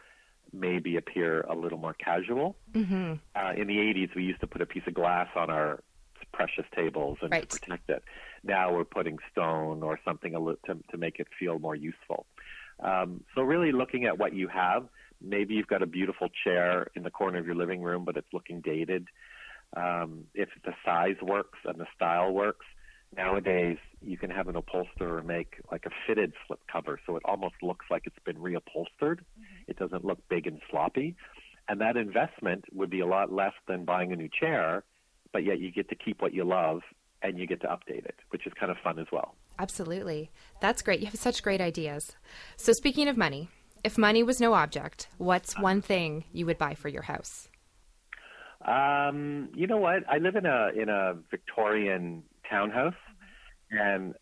maybe 0.53 0.97
appear 0.97 1.43
a 1.43 1.55
little 1.55 1.79
more 1.79 1.95
casual. 1.95 2.57
mm-hmm. 2.73 3.15
Uh, 3.37 3.53
in 3.55 3.67
the 3.67 3.77
80s, 3.77 4.15
we 4.15 4.23
used 4.23 4.41
to 4.41 4.47
put 4.47 4.63
a 4.63 4.67
piece 4.67 4.83
of 4.87 4.95
glass 4.95 5.29
on 5.37 5.51
our 5.51 5.83
precious 6.33 6.65
tables 6.75 7.19
and 7.21 7.31
Right. 7.31 7.49
to 7.49 7.61
protect 7.61 7.91
it. 7.91 8.03
Now 8.43 8.73
we're 8.73 8.85
putting 8.85 9.19
stone 9.31 9.83
or 9.83 9.99
something 10.05 10.33
to, 10.33 10.79
to 10.91 10.97
make 10.97 11.19
it 11.21 11.29
feel 11.39 11.59
more 11.59 11.75
useful. 11.75 12.27
Um, 12.81 13.25
so 13.35 13.43
really 13.43 13.73
looking 13.73 14.05
at 14.05 14.19
what 14.19 14.33
you 14.35 14.49
have. 14.49 14.89
Maybe 15.21 15.55
you've 15.55 15.67
got 15.67 15.83
a 15.83 15.87
beautiful 15.87 16.29
chair 16.45 16.89
in 16.95 17.03
the 17.03 17.11
corner 17.11 17.39
of 17.39 17.47
your 17.47 17.57
living 17.57 17.83
room, 17.83 18.05
but 18.05 18.17
it's 18.17 18.33
looking 18.33 18.61
dated. 18.61 19.09
Um, 19.77 20.25
if 20.35 20.49
the 20.65 20.73
size 20.85 21.17
works 21.21 21.59
and 21.65 21.79
the 21.79 21.87
style 21.95 22.33
works, 22.33 22.65
nowadays 23.17 23.79
you 24.01 24.17
can 24.17 24.31
have 24.31 24.49
an 24.49 24.57
upholsterer 24.57 25.23
make 25.23 25.57
like 25.71 25.87
a 25.87 25.91
fitted 26.07 26.33
slip 26.47 26.61
cover, 26.71 27.01
so 27.07 27.17
it 27.17 27.23
almost 27.25 27.55
looks 27.63 27.87
like 27.91 28.03
it's 28.07 28.19
been 28.25 28.37
reupholstered. 28.37 29.21
It 29.67 29.79
doesn't 29.79 30.05
look 30.05 30.19
big 30.29 30.47
and 30.47 30.61
sloppy, 30.71 31.17
and 31.69 31.81
that 31.81 31.97
investment 31.97 32.65
would 32.73 32.91
be 32.91 33.01
a 33.01 33.07
lot 33.07 33.33
less 33.33 33.55
than 33.67 33.85
buying 33.85 34.13
a 34.13 34.17
new 34.17 34.29
chair, 34.29 34.85
but 35.33 35.45
yet 35.45 35.61
you 35.61 35.71
get 35.71 35.89
to 35.91 35.95
keep 35.95 36.23
what 36.23 36.33
you 36.33 36.45
love 36.45 36.81
and 37.23 37.39
you 37.39 37.47
get 37.47 37.61
to 37.63 37.67
update 37.67 38.05
it, 38.05 38.15
which 38.31 38.47
is 38.47 38.53
kind 38.59 38.71
of 38.71 38.79
fun 38.83 38.99
as 38.99 39.07
well. 39.13 39.35
Absolutely. 39.59 40.31
That's 40.61 40.83
great. 40.83 41.01
You 41.01 41.07
have 41.07 41.17
such 41.17 41.43
great 41.43 41.61
ideas. 41.61 42.13
So, 42.57 42.73
speaking 42.73 43.09
of 43.09 43.17
money, 43.17 43.49
if 43.85 43.99
money 43.99 44.23
was 44.23 44.41
no 44.41 44.55
object, 44.55 45.09
what's 45.19 45.59
one 45.59 45.83
thing 45.83 46.25
you 46.33 46.47
would 46.47 46.59
buy 46.59 46.75
for 46.75 46.89
your 46.89 47.03
house? 47.03 47.49
Um, 48.65 49.51
you 49.55 49.67
know 49.67 49.77
what? 49.77 50.03
I 50.09 50.19
live 50.19 50.37
in 50.37 50.47
a 50.47 50.71
in 50.75 50.89
a 50.89 51.15
Victorian 51.31 52.23
townhouse, 52.49 52.95
and 53.71 54.15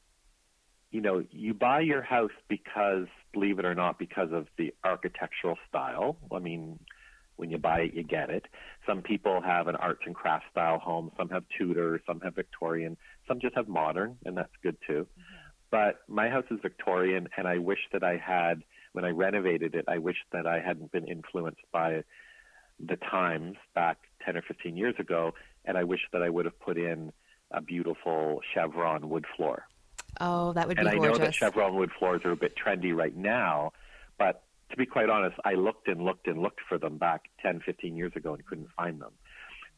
you 0.90 1.00
know, 1.00 1.24
you 1.30 1.52
buy 1.52 1.80
your 1.80 2.02
house 2.02 2.30
because, 2.48 3.06
believe 3.32 3.58
it 3.58 3.64
or 3.64 3.74
not, 3.74 3.98
because 3.98 4.28
of 4.32 4.46
the 4.56 4.72
architectural 4.84 5.58
style. 5.68 6.16
I 6.32 6.38
mean, 6.38 6.78
when 7.36 7.50
you 7.50 7.58
buy 7.58 7.80
it, 7.80 7.94
you 7.94 8.02
get 8.02 8.30
it. 8.30 8.46
Some 8.86 9.02
people 9.02 9.42
have 9.42 9.66
an 9.66 9.76
arts 9.76 10.02
and 10.06 10.14
crafts 10.14 10.46
style 10.50 10.78
home. 10.78 11.10
Some 11.18 11.28
have 11.30 11.44
Tudor. 11.58 12.00
Some 12.06 12.20
have 12.20 12.34
Victorian. 12.34 12.96
Some 13.28 13.40
just 13.40 13.56
have 13.56 13.68
modern, 13.68 14.16
and 14.24 14.36
that's 14.36 14.52
good 14.62 14.76
too. 14.86 15.06
But 15.70 15.96
my 16.08 16.28
house 16.28 16.46
is 16.50 16.58
Victorian, 16.62 17.28
and 17.36 17.46
I 17.46 17.58
wish 17.58 17.80
that 17.92 18.02
I 18.02 18.16
had, 18.16 18.62
when 18.92 19.04
I 19.04 19.10
renovated 19.10 19.74
it, 19.74 19.84
I 19.88 19.98
wish 19.98 20.16
that 20.32 20.46
I 20.46 20.60
hadn't 20.60 20.92
been 20.92 21.08
influenced 21.08 21.60
by 21.72 22.04
the 22.78 22.96
times 22.96 23.56
back 23.74 23.98
10 24.24 24.36
or 24.36 24.42
15 24.42 24.76
years 24.76 24.94
ago, 24.98 25.34
and 25.64 25.76
I 25.76 25.84
wish 25.84 26.00
that 26.12 26.22
I 26.22 26.30
would 26.30 26.44
have 26.44 26.58
put 26.60 26.78
in 26.78 27.12
a 27.50 27.60
beautiful 27.60 28.40
chevron 28.54 29.08
wood 29.08 29.24
floor. 29.36 29.66
Oh, 30.20 30.52
that 30.54 30.66
would 30.68 30.78
And 30.78 30.88
be 30.88 30.96
And 30.96 31.04
I 31.04 31.08
know 31.08 31.16
that 31.18 31.34
chevron 31.34 31.76
wood 31.76 31.90
floors 31.98 32.22
are 32.24 32.32
a 32.32 32.36
bit 32.36 32.54
trendy 32.56 32.94
right 32.94 33.14
now, 33.16 33.72
but 34.18 34.42
to 34.70 34.76
be 34.76 34.86
quite 34.86 35.10
honest, 35.10 35.36
I 35.44 35.52
looked 35.54 35.88
and 35.88 36.02
looked 36.04 36.26
and 36.26 36.40
looked 36.40 36.60
for 36.68 36.78
them 36.78 36.98
back 36.98 37.22
10, 37.42 37.60
15 37.64 37.96
years 37.96 38.12
ago 38.16 38.34
and 38.34 38.44
couldn't 38.46 38.68
find 38.76 39.00
them. 39.00 39.12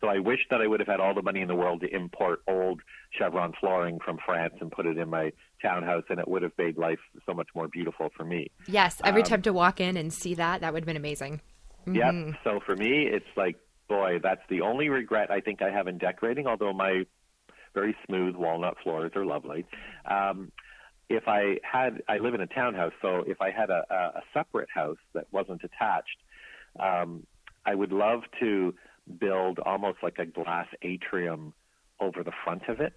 So 0.00 0.06
I 0.06 0.20
wish 0.20 0.38
that 0.50 0.60
I 0.60 0.66
would 0.68 0.78
have 0.78 0.86
had 0.86 1.00
all 1.00 1.12
the 1.12 1.22
money 1.22 1.40
in 1.40 1.48
the 1.48 1.56
world 1.56 1.80
to 1.80 1.92
import 1.94 2.40
old 2.46 2.80
chevron 3.10 3.52
flooring 3.58 3.98
from 4.04 4.16
France 4.24 4.54
and 4.60 4.70
put 4.70 4.86
it 4.86 4.96
in 4.96 5.10
my 5.10 5.32
townhouse, 5.60 6.04
and 6.08 6.20
it 6.20 6.28
would 6.28 6.42
have 6.42 6.52
made 6.56 6.78
life 6.78 7.00
so 7.26 7.34
much 7.34 7.48
more 7.54 7.66
beautiful 7.66 8.08
for 8.16 8.24
me. 8.24 8.46
yes, 8.68 9.00
every 9.04 9.22
Um, 9.22 9.26
time 9.26 9.42
to 9.42 9.52
walk 9.52 9.80
in 9.80 9.96
and 9.96 10.12
see 10.12 10.34
that, 10.34 10.60
that 10.60 10.72
would 10.72 10.82
have 10.82 10.86
been 10.86 10.96
amazing. 10.96 11.40
Yep. 11.90 12.36
So 12.44 12.60
for 12.64 12.76
me, 12.76 13.08
it's 13.08 13.26
like, 13.36 13.56
boy, 13.88 14.20
that's 14.22 14.42
the 14.48 14.60
only 14.60 14.88
regret 14.88 15.32
I 15.32 15.40
think 15.40 15.62
I 15.62 15.70
have 15.70 15.88
in 15.88 15.98
decorating. 15.98 16.46
Although 16.46 16.72
my 16.74 17.04
very 17.78 17.96
smooth 18.06 18.34
walnut 18.34 18.76
floors 18.82 19.12
are 19.14 19.24
lovely. 19.24 19.64
Um, 20.04 20.50
if 21.08 21.24
I 21.26 21.58
had, 21.62 22.02
I 22.08 22.18
live 22.18 22.34
in 22.34 22.40
a 22.40 22.46
townhouse, 22.46 22.92
so 23.00 23.24
if 23.26 23.40
I 23.40 23.50
had 23.50 23.70
a, 23.70 23.82
a, 23.90 23.94
a 24.18 24.22
separate 24.34 24.68
house 24.74 24.98
that 25.14 25.26
wasn't 25.32 25.62
attached, 25.64 26.18
um, 26.80 27.24
I 27.64 27.74
would 27.74 27.92
love 27.92 28.22
to 28.40 28.74
build 29.18 29.58
almost 29.60 29.98
like 30.02 30.18
a 30.18 30.26
glass 30.26 30.66
atrium 30.82 31.54
over 32.00 32.22
the 32.22 32.32
front 32.44 32.62
of 32.68 32.80
it 32.80 32.94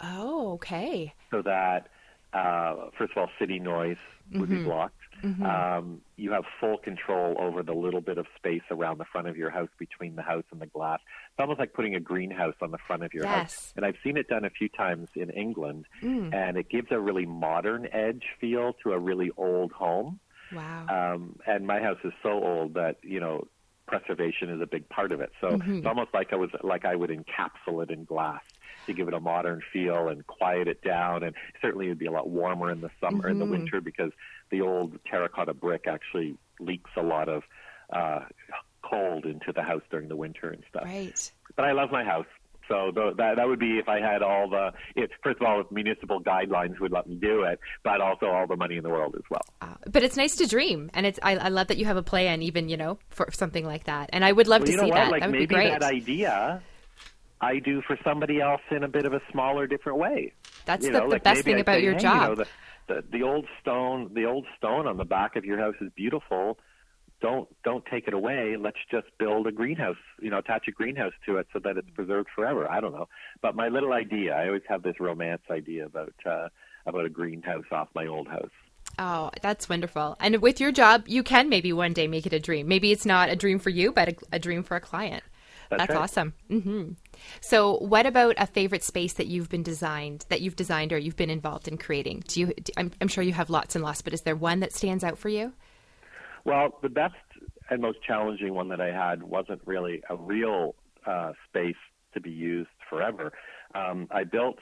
Oh, 0.00 0.52
okay. 0.54 1.12
so 1.30 1.42
that 1.42 1.88
uh, 2.32 2.90
first 2.98 3.12
of 3.12 3.18
all, 3.18 3.30
city 3.38 3.58
noise 3.58 3.96
would 4.32 4.50
be 4.50 4.56
blocked. 4.62 4.96
Um, 5.22 6.00
you 6.16 6.32
have 6.32 6.44
full 6.60 6.78
control 6.78 7.36
over 7.38 7.62
the 7.62 7.72
little 7.72 8.00
bit 8.00 8.18
of 8.18 8.26
space 8.36 8.62
around 8.70 8.98
the 8.98 9.04
front 9.04 9.28
of 9.28 9.36
your 9.36 9.50
house 9.50 9.68
between 9.78 10.16
the 10.16 10.22
house 10.22 10.44
and 10.52 10.60
the 10.60 10.66
glass. 10.66 11.00
It's 11.30 11.40
almost 11.40 11.58
like 11.58 11.72
putting 11.72 11.94
a 11.94 12.00
greenhouse 12.00 12.54
on 12.60 12.70
the 12.70 12.78
front 12.78 13.02
of 13.04 13.14
your 13.14 13.24
Yes. 13.24 13.32
house. 13.34 13.72
And 13.76 13.84
I've 13.86 13.96
seen 14.04 14.16
it 14.16 14.28
done 14.28 14.44
a 14.44 14.50
few 14.50 14.68
times 14.68 15.08
in 15.14 15.30
England, 15.30 15.86
Mm. 16.02 16.34
and 16.34 16.56
it 16.56 16.68
gives 16.68 16.90
a 16.90 17.00
really 17.00 17.26
modern 17.26 17.86
edge 17.92 18.24
feel 18.40 18.74
to 18.82 18.92
a 18.92 18.98
really 18.98 19.30
old 19.36 19.72
home. 19.72 20.20
Wow. 20.52 20.86
Um, 21.14 21.38
and 21.46 21.66
my 21.66 21.80
house 21.80 21.98
is 22.04 22.12
so 22.22 22.30
old 22.44 22.74
that 22.74 22.98
you 23.02 23.18
know 23.20 23.48
preservation 23.86 24.48
is 24.50 24.60
a 24.62 24.66
big 24.66 24.88
part 24.88 25.12
of 25.12 25.20
it. 25.20 25.30
So 25.40 25.58
it's 25.62 25.86
almost 25.86 26.14
like 26.14 26.32
I 26.32 26.36
was 26.36 26.50
like 26.62 26.84
I 26.84 26.94
would 26.94 27.10
encapsulate 27.10 27.90
in 27.90 28.04
glass 28.04 28.42
to 28.86 28.92
give 28.94 29.08
it 29.08 29.14
a 29.14 29.20
modern 29.20 29.60
feel 29.72 30.08
and 30.08 30.26
quiet 30.26 30.68
it 30.68 30.82
down. 30.82 31.22
And 31.22 31.34
certainly 31.60 31.86
it 31.86 31.88
would 31.90 31.98
be 31.98 32.06
a 32.06 32.10
lot 32.12 32.28
warmer 32.28 32.70
in 32.70 32.80
the 32.80 32.90
summer 33.00 33.28
in 33.28 33.38
the 33.38 33.44
winter 33.46 33.80
because 33.82 34.10
the 34.54 34.60
old 34.60 34.98
terracotta 35.10 35.52
brick 35.52 35.86
actually 35.88 36.36
leaks 36.60 36.90
a 36.96 37.02
lot 37.02 37.28
of 37.28 37.42
uh, 37.92 38.20
cold 38.88 39.24
into 39.24 39.52
the 39.52 39.62
house 39.62 39.82
during 39.90 40.08
the 40.08 40.16
winter 40.16 40.50
and 40.50 40.62
stuff. 40.70 40.84
right. 40.84 41.32
But 41.56 41.64
I 41.64 41.72
love 41.72 41.90
my 41.90 42.04
house. 42.04 42.26
So 42.68 42.92
the, 42.94 43.12
that 43.18 43.36
that 43.36 43.46
would 43.46 43.58
be 43.58 43.78
if 43.78 43.88
I 43.90 44.00
had 44.00 44.22
all 44.22 44.48
the. 44.48 44.72
If, 44.96 45.10
first 45.22 45.38
of 45.40 45.46
all, 45.46 45.60
if 45.60 45.70
municipal 45.70 46.22
guidelines 46.22 46.80
would 46.80 46.92
let 46.92 47.06
me 47.06 47.16
do 47.16 47.42
it, 47.42 47.60
but 47.82 48.00
also 48.00 48.26
all 48.26 48.46
the 48.46 48.56
money 48.56 48.78
in 48.78 48.82
the 48.82 48.88
world 48.88 49.14
as 49.16 49.22
well. 49.28 49.42
Uh, 49.60 49.74
but 49.90 50.02
it's 50.02 50.16
nice 50.16 50.36
to 50.36 50.46
dream, 50.46 50.90
and 50.94 51.04
it's 51.04 51.18
I, 51.22 51.36
I, 51.36 51.48
love 51.48 51.66
that 51.66 51.76
you 51.76 51.84
have 51.84 51.98
a 51.98 52.02
plan, 52.02 52.40
even 52.40 52.70
you 52.70 52.78
know, 52.78 52.98
for 53.10 53.28
something 53.32 53.66
like 53.66 53.84
that. 53.84 54.08
And 54.14 54.24
I 54.24 54.32
would 54.32 54.48
love 54.48 54.62
well, 54.62 54.72
to 54.72 54.78
see 54.78 54.90
that. 54.90 55.10
Like 55.10 55.20
that 55.20 55.26
would 55.26 55.32
maybe 55.32 55.46
be 55.46 55.54
great. 55.54 55.78
that 55.78 55.82
idea 55.82 56.62
I 57.44 57.58
do 57.58 57.82
for 57.82 57.98
somebody 58.02 58.40
else 58.40 58.62
in 58.70 58.82
a 58.82 58.88
bit 58.88 59.04
of 59.04 59.12
a 59.12 59.20
smaller, 59.30 59.66
different 59.66 59.98
way. 59.98 60.32
That's 60.64 60.86
you 60.86 60.92
the, 60.92 61.00
know, 61.00 61.04
the 61.06 61.12
like 61.12 61.22
best 61.22 61.42
thing 61.42 61.56
I 61.56 61.58
about 61.58 61.76
say, 61.76 61.82
your 61.82 61.92
hey, 61.92 61.98
job. 61.98 62.22
You 62.22 62.28
know, 62.28 62.34
the, 62.36 62.46
the, 62.88 63.04
the 63.10 63.22
old 63.22 63.46
stone, 63.60 64.10
the 64.14 64.24
old 64.24 64.46
stone 64.56 64.86
on 64.86 64.96
the 64.96 65.04
back 65.04 65.36
of 65.36 65.44
your 65.44 65.58
house 65.58 65.74
is 65.80 65.90
beautiful. 65.96 66.58
Don't 67.20 67.48
don't 67.62 67.84
take 67.86 68.06
it 68.06 68.14
away. 68.14 68.56
Let's 68.58 68.78
just 68.90 69.06
build 69.18 69.46
a 69.46 69.52
greenhouse. 69.52 69.96
You 70.20 70.30
know, 70.30 70.38
attach 70.38 70.68
a 70.68 70.72
greenhouse 70.72 71.12
to 71.26 71.38
it 71.38 71.46
so 71.52 71.58
that 71.60 71.76
it's 71.76 71.88
preserved 71.90 72.28
forever. 72.34 72.70
I 72.70 72.80
don't 72.80 72.92
know, 72.92 73.08
but 73.40 73.54
my 73.54 73.68
little 73.68 73.92
idea. 73.92 74.34
I 74.34 74.46
always 74.46 74.62
have 74.68 74.82
this 74.82 75.00
romance 75.00 75.42
idea 75.50 75.86
about 75.86 76.14
uh, 76.26 76.48
about 76.86 77.06
a 77.06 77.08
greenhouse 77.08 77.64
off 77.72 77.88
my 77.94 78.06
old 78.06 78.28
house. 78.28 78.50
Oh, 78.98 79.30
that's 79.42 79.68
wonderful. 79.68 80.16
And 80.20 80.40
with 80.42 80.60
your 80.60 80.70
job, 80.70 81.04
you 81.06 81.22
can 81.22 81.48
maybe 81.48 81.72
one 81.72 81.94
day 81.94 82.06
make 82.06 82.26
it 82.26 82.32
a 82.32 82.40
dream. 82.40 82.68
Maybe 82.68 82.92
it's 82.92 83.06
not 83.06 83.28
a 83.28 83.36
dream 83.36 83.58
for 83.58 83.70
you, 83.70 83.90
but 83.90 84.08
a, 84.08 84.14
a 84.32 84.38
dream 84.38 84.62
for 84.62 84.76
a 84.76 84.80
client. 84.80 85.24
That's, 85.76 85.88
That's 85.88 85.96
right. 85.96 86.02
awesome. 86.02 86.34
hmm 86.48 86.92
So, 87.40 87.78
what 87.78 88.06
about 88.06 88.34
a 88.38 88.46
favorite 88.46 88.82
space 88.82 89.14
that 89.14 89.26
you've 89.26 89.48
been 89.48 89.62
designed, 89.62 90.26
that 90.28 90.40
you've 90.40 90.56
designed, 90.56 90.92
or 90.92 90.98
you've 90.98 91.16
been 91.16 91.30
involved 91.30 91.68
in 91.68 91.78
creating? 91.78 92.22
Do 92.28 92.40
you? 92.40 92.46
Do, 92.46 92.72
I'm, 92.76 92.92
I'm 93.00 93.08
sure 93.08 93.24
you 93.24 93.32
have 93.32 93.50
lots 93.50 93.74
and 93.74 93.84
lots, 93.84 94.02
but 94.02 94.12
is 94.12 94.22
there 94.22 94.36
one 94.36 94.60
that 94.60 94.72
stands 94.72 95.04
out 95.04 95.18
for 95.18 95.28
you? 95.28 95.52
Well, 96.44 96.78
the 96.82 96.88
best 96.88 97.14
and 97.70 97.80
most 97.80 97.98
challenging 98.06 98.54
one 98.54 98.68
that 98.68 98.80
I 98.80 98.92
had 98.92 99.22
wasn't 99.22 99.62
really 99.64 100.02
a 100.10 100.16
real 100.16 100.74
uh, 101.06 101.32
space 101.48 101.76
to 102.12 102.20
be 102.20 102.30
used 102.30 102.68
forever. 102.88 103.32
Um, 103.74 104.06
I 104.10 104.24
built 104.24 104.58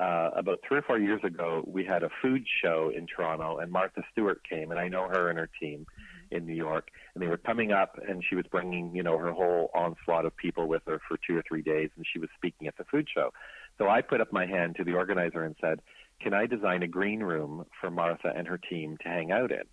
uh, 0.00 0.30
about 0.36 0.60
three 0.66 0.78
or 0.78 0.82
four 0.82 0.98
years 0.98 1.20
ago. 1.24 1.62
We 1.66 1.84
had 1.84 2.02
a 2.02 2.08
food 2.22 2.44
show 2.62 2.90
in 2.96 3.06
Toronto, 3.06 3.58
and 3.58 3.70
Martha 3.70 4.02
Stewart 4.12 4.40
came, 4.48 4.70
and 4.70 4.80
I 4.80 4.88
know 4.88 5.08
her 5.08 5.28
and 5.28 5.38
her 5.38 5.50
team 5.60 5.86
in 6.30 6.46
New 6.46 6.54
York, 6.54 6.88
and 7.14 7.22
they 7.22 7.28
were 7.28 7.36
coming 7.36 7.72
up, 7.72 7.98
and 8.08 8.22
she 8.28 8.34
was 8.34 8.44
bringing, 8.50 8.94
you 8.94 9.02
know, 9.02 9.18
her 9.18 9.32
whole 9.32 9.70
onslaught 9.74 10.24
of 10.24 10.36
people 10.36 10.66
with 10.66 10.82
her 10.86 11.00
for 11.08 11.18
two 11.26 11.36
or 11.36 11.42
three 11.46 11.62
days, 11.62 11.90
and 11.96 12.06
she 12.10 12.18
was 12.18 12.28
speaking 12.36 12.66
at 12.66 12.76
the 12.76 12.84
food 12.84 13.08
show. 13.12 13.32
So 13.78 13.88
I 13.88 14.02
put 14.02 14.20
up 14.20 14.32
my 14.32 14.46
hand 14.46 14.76
to 14.76 14.84
the 14.84 14.94
organizer 14.94 15.42
and 15.42 15.56
said, 15.60 15.80
"Can 16.20 16.32
I 16.32 16.46
design 16.46 16.82
a 16.82 16.88
green 16.88 17.20
room 17.20 17.66
for 17.80 17.90
Martha 17.90 18.32
and 18.34 18.46
her 18.48 18.58
team 18.58 18.96
to 18.98 19.08
hang 19.08 19.32
out 19.32 19.50
in?" 19.50 19.64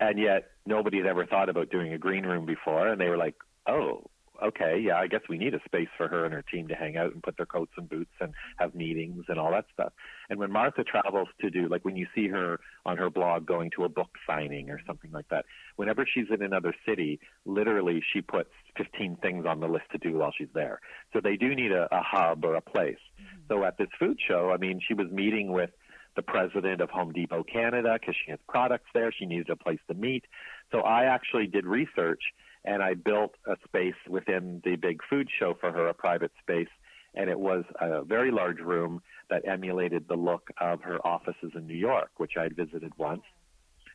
And 0.00 0.18
yet 0.18 0.50
nobody 0.66 0.98
had 0.98 1.06
ever 1.06 1.26
thought 1.26 1.48
about 1.48 1.70
doing 1.70 1.92
a 1.92 1.98
green 1.98 2.24
room 2.24 2.44
before, 2.46 2.88
and 2.88 3.00
they 3.00 3.08
were 3.08 3.16
like, 3.16 3.36
"Oh, 3.66 4.10
okay, 4.42 4.78
yeah, 4.84 4.96
I 4.96 5.06
guess 5.06 5.22
we 5.28 5.38
need 5.38 5.54
a 5.54 5.60
space 5.64 5.88
for 5.96 6.08
her 6.08 6.24
and 6.24 6.34
her 6.34 6.42
team 6.42 6.68
to 6.68 6.74
hang 6.74 6.96
out 6.96 7.12
and 7.12 7.22
put 7.22 7.36
their 7.36 7.46
coats 7.46 7.72
and 7.76 7.88
boots 7.88 8.12
and 8.20 8.34
have 8.58 8.74
meetings 8.74 9.24
and 9.28 9.38
all 9.38 9.50
that 9.52 9.66
stuff. 9.72 9.92
And 10.28 10.38
when 10.38 10.50
Martha 10.50 10.84
travels 10.84 11.28
to 11.40 11.50
do, 11.50 11.68
like 11.68 11.84
when 11.84 11.96
you 11.96 12.06
see 12.14 12.28
her 12.28 12.60
on 12.84 12.96
her 12.96 13.10
blog 13.10 13.46
going 13.46 13.70
to 13.76 13.84
a 13.84 13.88
book 13.88 14.10
signing 14.26 14.70
or 14.70 14.80
something 14.86 15.10
like 15.12 15.28
that, 15.28 15.44
whenever 15.76 16.06
she's 16.06 16.26
in 16.30 16.42
another 16.42 16.74
city, 16.86 17.20
literally 17.44 18.02
she 18.12 18.20
puts 18.20 18.50
15 18.76 19.16
things 19.22 19.46
on 19.46 19.60
the 19.60 19.68
list 19.68 19.84
to 19.92 19.98
do 19.98 20.18
while 20.18 20.32
she's 20.36 20.48
there. 20.54 20.80
So 21.12 21.20
they 21.20 21.36
do 21.36 21.54
need 21.54 21.72
a, 21.72 21.88
a 21.92 22.02
hub 22.02 22.44
or 22.44 22.54
a 22.54 22.60
place. 22.60 22.96
Mm-hmm. 23.20 23.42
So 23.48 23.64
at 23.64 23.78
this 23.78 23.88
food 23.98 24.18
show, 24.26 24.50
I 24.52 24.56
mean, 24.56 24.80
she 24.86 24.94
was 24.94 25.10
meeting 25.10 25.52
with 25.52 25.70
the 26.16 26.22
president 26.22 26.80
of 26.80 26.90
Home 26.90 27.12
Depot 27.12 27.42
Canada 27.42 27.96
because 27.98 28.14
she 28.24 28.30
has 28.30 28.40
products 28.48 28.88
there. 28.94 29.12
She 29.12 29.26
needed 29.26 29.50
a 29.50 29.56
place 29.56 29.80
to 29.88 29.94
meet. 29.94 30.24
So 30.70 30.80
I 30.80 31.04
actually 31.04 31.46
did 31.46 31.66
research 31.66 32.20
and 32.64 32.82
I 32.82 32.94
built 32.94 33.34
a 33.46 33.56
space 33.66 33.94
within 34.08 34.60
the 34.64 34.76
big 34.76 35.00
food 35.08 35.28
show 35.38 35.54
for 35.60 35.72
her, 35.72 35.88
a 35.88 35.94
private 35.94 36.32
space, 36.40 36.68
and 37.14 37.28
it 37.28 37.38
was 37.38 37.64
a 37.80 38.04
very 38.04 38.30
large 38.30 38.58
room 38.58 39.02
that 39.30 39.46
emulated 39.46 40.06
the 40.08 40.14
look 40.14 40.50
of 40.60 40.82
her 40.82 41.04
offices 41.06 41.52
in 41.54 41.66
New 41.66 41.76
York, 41.76 42.10
which 42.16 42.32
I'd 42.38 42.56
visited 42.56 42.92
once. 42.96 43.22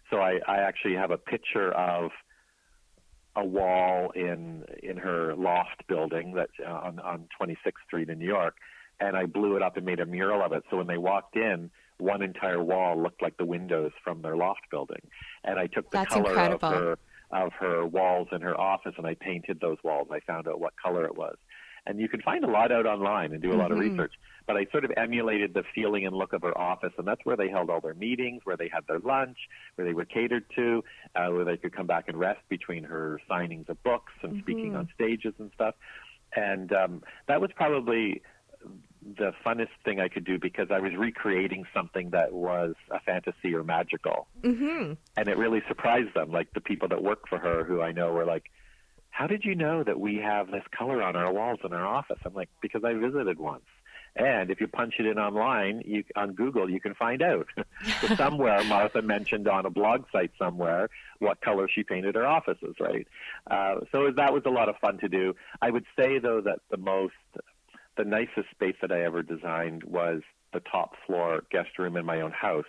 So 0.10 0.18
I, 0.18 0.40
I 0.48 0.58
actually 0.58 0.96
have 0.96 1.12
a 1.12 1.18
picture 1.18 1.72
of 1.72 2.12
a 3.36 3.46
wall 3.46 4.10
in 4.16 4.64
in 4.82 4.98
her 4.98 5.36
loft 5.36 5.88
building 5.88 6.34
that 6.34 6.50
uh, 6.66 6.72
on 6.72 7.00
on 7.00 7.28
26th 7.40 7.74
Street 7.86 8.10
in 8.10 8.18
New 8.20 8.28
York, 8.28 8.56
and 9.00 9.16
I 9.16 9.26
blew 9.26 9.56
it 9.56 9.62
up 9.62 9.78
and 9.78 9.86
made 9.86 10.00
a 10.00 10.06
mural 10.06 10.44
of 10.44 10.54
it. 10.54 10.64
So 10.70 10.78
when 10.78 10.88
they 10.88 10.98
walked 10.98 11.36
in, 11.36 11.70
one 12.00 12.22
entire 12.22 12.64
wall 12.64 13.02
looked 13.02 13.22
like 13.22 13.38
the 13.38 13.46
windows 13.46 13.92
from 14.04 14.22
their 14.22 14.36
loft 14.36 14.62
building, 14.72 15.02
and 15.44 15.60
I 15.60 15.68
took 15.68 15.92
the 15.92 16.00
That's 16.00 16.14
color 16.14 16.30
incredible. 16.30 16.68
of 16.68 16.74
her 16.74 17.00
of 17.32 17.52
her 17.60 17.86
walls 17.86 18.30
in 18.32 18.42
her 18.42 18.60
office 18.60 18.94
and 18.98 19.06
I 19.06 19.16
painted 19.16 19.60
those 19.60 19.78
walls. 19.84 20.08
I 20.12 20.20
found 20.22 20.48
out 20.48 20.60
what 20.60 20.74
color 20.82 21.06
it 21.06 21.16
was. 21.16 21.36
And 21.86 22.02
you 22.02 22.10
can 22.10 22.22
find 22.22 22.44
a 22.44 22.50
lot 22.50 22.72
out 22.72 22.86
online 22.86 23.32
and 23.32 23.42
do 23.42 23.54
a 23.54 23.56
lot 23.56 23.72
of 23.72 23.78
Mhm. 23.78 23.92
research. 23.92 24.14
But 24.46 24.58
I 24.58 24.66
sort 24.66 24.84
of 24.84 24.92
emulated 24.98 25.54
the 25.54 25.64
feeling 25.74 26.06
and 26.06 26.14
look 26.16 26.34
of 26.34 26.42
her 26.42 26.58
office, 26.58 26.92
and 26.98 27.08
that's 27.08 27.24
where 27.26 27.38
they 27.38 27.50
held 27.50 27.70
all 27.70 27.80
their 27.80 27.94
meetings, 27.94 28.46
where 28.46 28.58
they 28.58 28.68
had 28.68 28.86
their 28.88 29.00
lunch, 29.00 29.38
where 29.76 29.88
they 29.88 29.94
were 29.94 30.04
catered 30.06 30.44
to, 30.56 30.84
uh, 31.16 31.30
where 31.30 31.46
they 31.46 31.56
could 31.56 31.74
come 31.74 31.88
back 31.88 32.10
and 32.10 32.18
rest 32.18 32.42
between 32.50 32.84
her 32.84 33.22
signings 33.30 33.70
of 33.70 33.82
books 33.84 34.12
and 34.22 34.42
speaking 34.42 34.74
Mhm. 34.74 34.80
on 34.80 34.90
stages 34.94 35.34
and 35.40 35.52
stuff. 35.54 35.76
And 36.36 36.74
um, 36.74 37.04
that 37.28 37.40
was 37.40 37.52
probably 37.54 38.22
the 39.02 39.34
funnest 39.46 39.70
thing 39.86 40.00
I 40.00 40.08
could 40.08 40.26
do 40.26 40.40
because 40.40 40.68
I 40.72 40.80
was 40.80 40.94
recreating 40.96 41.66
something 41.74 42.10
that 42.12 42.34
was 42.34 42.74
a 42.92 43.00
fantasy 43.00 43.54
or 43.54 43.64
magical 43.64 44.28
Mm-hmm. 44.44 44.94
and 45.18 45.28
it 45.28 45.38
really 45.38 45.62
surprised 45.68 46.14
them. 46.14 46.32
Like 46.32 46.54
the 46.54 46.62
people 46.62 46.88
that 46.90 47.04
work 47.04 47.28
for 47.28 47.38
her, 47.38 47.64
who 47.64 47.82
I 47.82 47.92
know, 47.92 48.12
were 48.12 48.26
like, 48.26 48.52
"How 49.10 49.28
did 49.28 49.44
you 49.46 49.56
know 49.56 49.84
that 49.84 50.00
we 50.00 50.18
have 50.18 50.52
this 50.52 50.64
color 50.78 51.02
on 51.02 51.16
our 51.16 51.32
walls 51.34 51.60
in 51.64 51.74
our 51.74 51.86
office?" 51.86 52.20
I'm 52.26 52.34
like, 52.34 52.50
"Because 52.62 52.84
I 52.84 52.94
visited 52.94 53.40
once." 53.40 53.66
And 54.16 54.50
if 54.50 54.60
you 54.60 54.68
punch 54.68 54.96
it 54.98 55.06
in 55.06 55.20
online, 55.20 55.84
you, 55.86 56.04
on 56.16 56.34
Google, 56.34 56.68
you 56.70 56.80
can 56.80 56.96
find 56.96 57.22
out. 57.22 57.48
so 58.02 58.16
somewhere, 58.16 58.64
Martha 58.64 59.04
mentioned 59.04 59.48
on 59.48 59.68
a 59.68 59.70
blog 59.70 60.06
site 60.12 60.32
somewhere 60.40 60.90
what 61.20 61.40
color 61.42 61.68
she 61.72 61.84
painted 61.84 62.16
her 62.16 62.26
offices, 62.26 62.76
right? 62.80 63.08
Uh, 63.50 63.82
so 63.92 64.10
that 64.16 64.34
was 64.34 64.42
a 64.48 64.50
lot 64.50 64.70
of 64.70 64.78
fun 64.78 64.98
to 65.00 65.08
do. 65.08 65.36
I 65.62 65.70
would 65.70 65.86
say, 65.96 66.18
though, 66.18 66.42
that 66.42 66.62
the 66.72 66.78
most, 66.78 67.14
the 67.98 68.06
nicest 68.06 68.50
space 68.52 68.76
that 68.82 68.92
I 68.92 69.04
ever 69.04 69.24
designed 69.24 69.84
was 69.84 70.22
the 70.54 70.62
top 70.72 70.92
floor 71.06 71.44
guest 71.52 71.70
room 71.78 71.98
in 71.98 72.06
my 72.06 72.22
own 72.22 72.32
house 72.32 72.66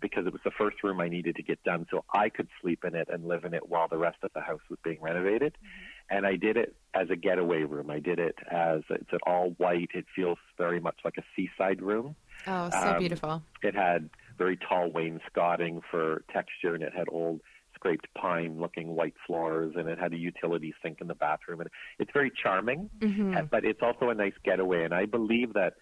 because 0.00 0.26
it 0.26 0.32
was 0.32 0.42
the 0.44 0.50
first 0.50 0.76
room 0.84 1.00
I 1.00 1.08
needed 1.08 1.36
to 1.36 1.42
get 1.42 1.62
done 1.64 1.86
so 1.90 2.04
I 2.12 2.28
could 2.28 2.48
sleep 2.60 2.84
in 2.84 2.94
it 2.94 3.08
and 3.10 3.26
live 3.26 3.44
in 3.44 3.54
it 3.54 3.68
while 3.68 3.88
the 3.88 3.98
rest 3.98 4.18
of 4.22 4.30
the 4.34 4.40
house 4.40 4.60
was 4.68 4.78
being 4.84 4.98
renovated. 5.00 5.54
Mm-hmm. 5.54 6.16
And 6.16 6.26
I 6.26 6.36
did 6.36 6.56
it 6.56 6.76
as 6.94 7.08
a 7.10 7.16
getaway 7.16 7.62
room. 7.62 7.90
I 7.90 7.98
did 7.98 8.18
it 8.18 8.36
as 8.50 8.82
it's 8.90 9.12
an 9.12 9.18
all 9.26 9.54
white. 9.56 9.88
It 9.94 10.04
feels 10.14 10.38
very 10.56 10.80
much 10.80 10.96
like 11.04 11.14
a 11.18 11.22
seaside 11.34 11.82
room. 11.82 12.14
Oh, 12.46 12.70
so 12.70 12.78
Um, 12.78 12.98
beautiful. 12.98 13.42
It 13.62 13.74
had 13.74 14.10
very 14.38 14.56
tall 14.56 14.90
wainscoting 14.90 15.80
for 15.90 16.22
texture, 16.32 16.74
and 16.74 16.82
it 16.82 16.92
had 16.94 17.06
old 17.10 17.40
scraped 17.76 18.06
pine 18.14 18.58
looking 18.60 18.96
white 18.96 19.14
floors, 19.26 19.74
and 19.76 19.88
it 19.88 19.98
had 19.98 20.12
a 20.12 20.16
utility 20.16 20.74
sink 20.82 20.98
in 21.00 21.06
the 21.06 21.14
bathroom. 21.14 21.60
And 21.60 21.70
it's 22.00 22.10
very 22.12 22.32
charming, 22.42 22.90
hmm 23.00 23.34
but 23.50 23.64
it's 23.64 23.80
also 23.82 24.08
a 24.08 24.14
nice 24.14 24.32
getaway. 24.44 24.84
And 24.84 24.94
I 24.94 25.06
believe 25.06 25.52
that 25.54 25.74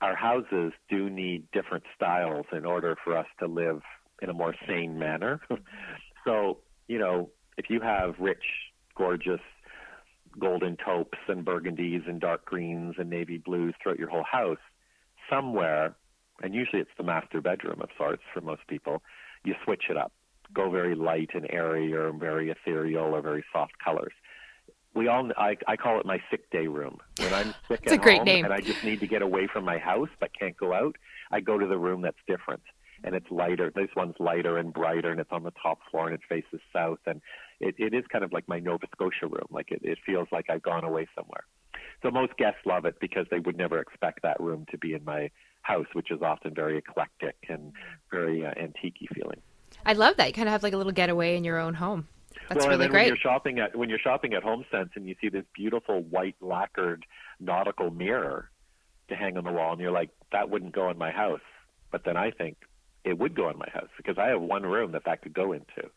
our 0.00 0.14
houses 0.14 0.72
do 0.88 1.10
need 1.10 1.50
different 1.52 1.84
styles 1.94 2.46
in 2.52 2.64
order 2.64 2.96
for 3.02 3.16
us 3.16 3.26
to 3.40 3.46
live 3.46 3.82
in 4.22 4.30
a 4.30 4.32
more 4.32 4.54
sane 4.66 4.98
manner. 4.98 5.40
so, 6.24 6.58
you 6.88 6.98
know, 6.98 7.30
if 7.56 7.66
you 7.68 7.80
have 7.80 8.14
rich, 8.18 8.44
gorgeous 8.96 9.40
golden 10.38 10.76
taupes 10.76 11.18
and 11.28 11.44
burgundies 11.44 12.08
and 12.08 12.20
dark 12.20 12.44
greens 12.44 12.94
and 12.98 13.10
navy 13.10 13.38
blues 13.38 13.74
throughout 13.82 13.98
your 13.98 14.08
whole 14.08 14.24
house, 14.30 14.58
somewhere, 15.28 15.96
and 16.42 16.54
usually 16.54 16.80
it's 16.80 16.90
the 16.96 17.04
master 17.04 17.40
bedroom 17.40 17.80
of 17.82 17.88
sorts 17.98 18.22
for 18.32 18.40
most 18.40 18.62
people, 18.68 19.02
you 19.44 19.54
switch 19.64 19.84
it 19.90 19.96
up. 19.96 20.12
Go 20.54 20.70
very 20.70 20.94
light 20.94 21.30
and 21.34 21.46
airy 21.50 21.92
or 21.92 22.12
very 22.12 22.50
ethereal 22.50 23.14
or 23.14 23.22
very 23.22 23.44
soft 23.52 23.72
colors. 23.84 24.12
We 24.94 25.06
all, 25.06 25.30
I, 25.36 25.56
I 25.68 25.76
call 25.76 26.00
it 26.00 26.06
my 26.06 26.20
sick 26.30 26.50
day 26.50 26.66
room. 26.66 26.98
When 27.18 27.32
I'm 27.32 27.54
sick 27.68 27.86
at 27.86 27.92
a 27.92 27.98
great 27.98 28.18
home 28.18 28.26
name. 28.26 28.44
and 28.44 28.52
I 28.52 28.60
just 28.60 28.82
need 28.82 29.00
to 29.00 29.06
get 29.06 29.22
away 29.22 29.46
from 29.46 29.64
my 29.64 29.78
house 29.78 30.08
but 30.18 30.30
can't 30.38 30.56
go 30.56 30.72
out, 30.72 30.96
I 31.30 31.40
go 31.40 31.58
to 31.58 31.66
the 31.66 31.78
room 31.78 32.02
that's 32.02 32.18
different 32.26 32.62
and 33.04 33.14
it's 33.14 33.26
lighter. 33.30 33.72
This 33.74 33.88
one's 33.96 34.14
lighter 34.18 34.58
and 34.58 34.72
brighter, 34.72 35.10
and 35.10 35.20
it's 35.20 35.32
on 35.32 35.42
the 35.42 35.52
top 35.62 35.78
floor, 35.90 36.06
and 36.06 36.14
it 36.14 36.20
faces 36.28 36.60
south, 36.72 36.98
and 37.06 37.20
it, 37.60 37.74
it 37.78 37.94
is 37.94 38.04
kind 38.12 38.24
of 38.24 38.32
like 38.32 38.46
my 38.48 38.58
Nova 38.58 38.86
Scotia 38.92 39.26
room. 39.26 39.46
Like 39.50 39.70
it, 39.70 39.80
it 39.82 39.98
feels 40.04 40.28
like 40.32 40.46
I've 40.50 40.62
gone 40.62 40.84
away 40.84 41.08
somewhere. 41.16 41.44
So 42.02 42.10
most 42.10 42.36
guests 42.36 42.60
love 42.66 42.84
it 42.84 42.96
because 43.00 43.26
they 43.30 43.38
would 43.38 43.56
never 43.56 43.78
expect 43.78 44.22
that 44.22 44.40
room 44.40 44.66
to 44.70 44.78
be 44.78 44.94
in 44.94 45.04
my 45.04 45.30
house, 45.62 45.86
which 45.92 46.10
is 46.10 46.22
often 46.22 46.54
very 46.54 46.78
eclectic 46.78 47.36
and 47.48 47.72
very 48.10 48.44
uh, 48.44 48.50
antique 48.60 48.96
feeling. 49.14 49.40
I 49.84 49.94
love 49.94 50.16
that. 50.16 50.28
You 50.28 50.32
kind 50.32 50.48
of 50.48 50.52
have 50.52 50.62
like 50.62 50.72
a 50.72 50.76
little 50.76 50.92
getaway 50.92 51.36
in 51.36 51.44
your 51.44 51.58
own 51.58 51.74
home. 51.74 52.08
That's 52.48 52.64
well, 52.64 52.64
and 52.64 52.70
really 52.70 52.78
then 52.78 52.80
when 52.80 52.90
great. 52.90 53.06
you're 53.08 53.16
shopping 53.16 53.58
at 53.60 53.76
when 53.76 53.88
you're 53.88 53.98
shopping 53.98 54.34
at 54.34 54.42
HomeSense 54.42 54.90
and 54.96 55.06
you 55.06 55.14
see 55.20 55.28
this 55.28 55.44
beautiful 55.54 56.02
white 56.02 56.36
lacquered 56.40 57.06
nautical 57.38 57.90
mirror 57.90 58.50
to 59.08 59.16
hang 59.16 59.36
on 59.36 59.44
the 59.44 59.52
wall, 59.52 59.72
and 59.72 59.80
you're 59.80 59.90
like, 59.90 60.10
that 60.32 60.50
wouldn't 60.50 60.72
go 60.72 60.90
in 60.90 60.98
my 60.98 61.10
house. 61.10 61.40
But 61.90 62.04
then 62.04 62.16
I 62.16 62.30
think 62.30 62.56
it 63.04 63.18
would 63.18 63.34
go 63.34 63.48
in 63.50 63.58
my 63.58 63.68
house 63.72 63.88
because 63.96 64.18
I 64.18 64.28
have 64.28 64.40
one 64.40 64.62
room 64.62 64.92
that 64.92 65.04
that 65.06 65.22
could 65.22 65.32
go 65.32 65.52
into. 65.52 65.90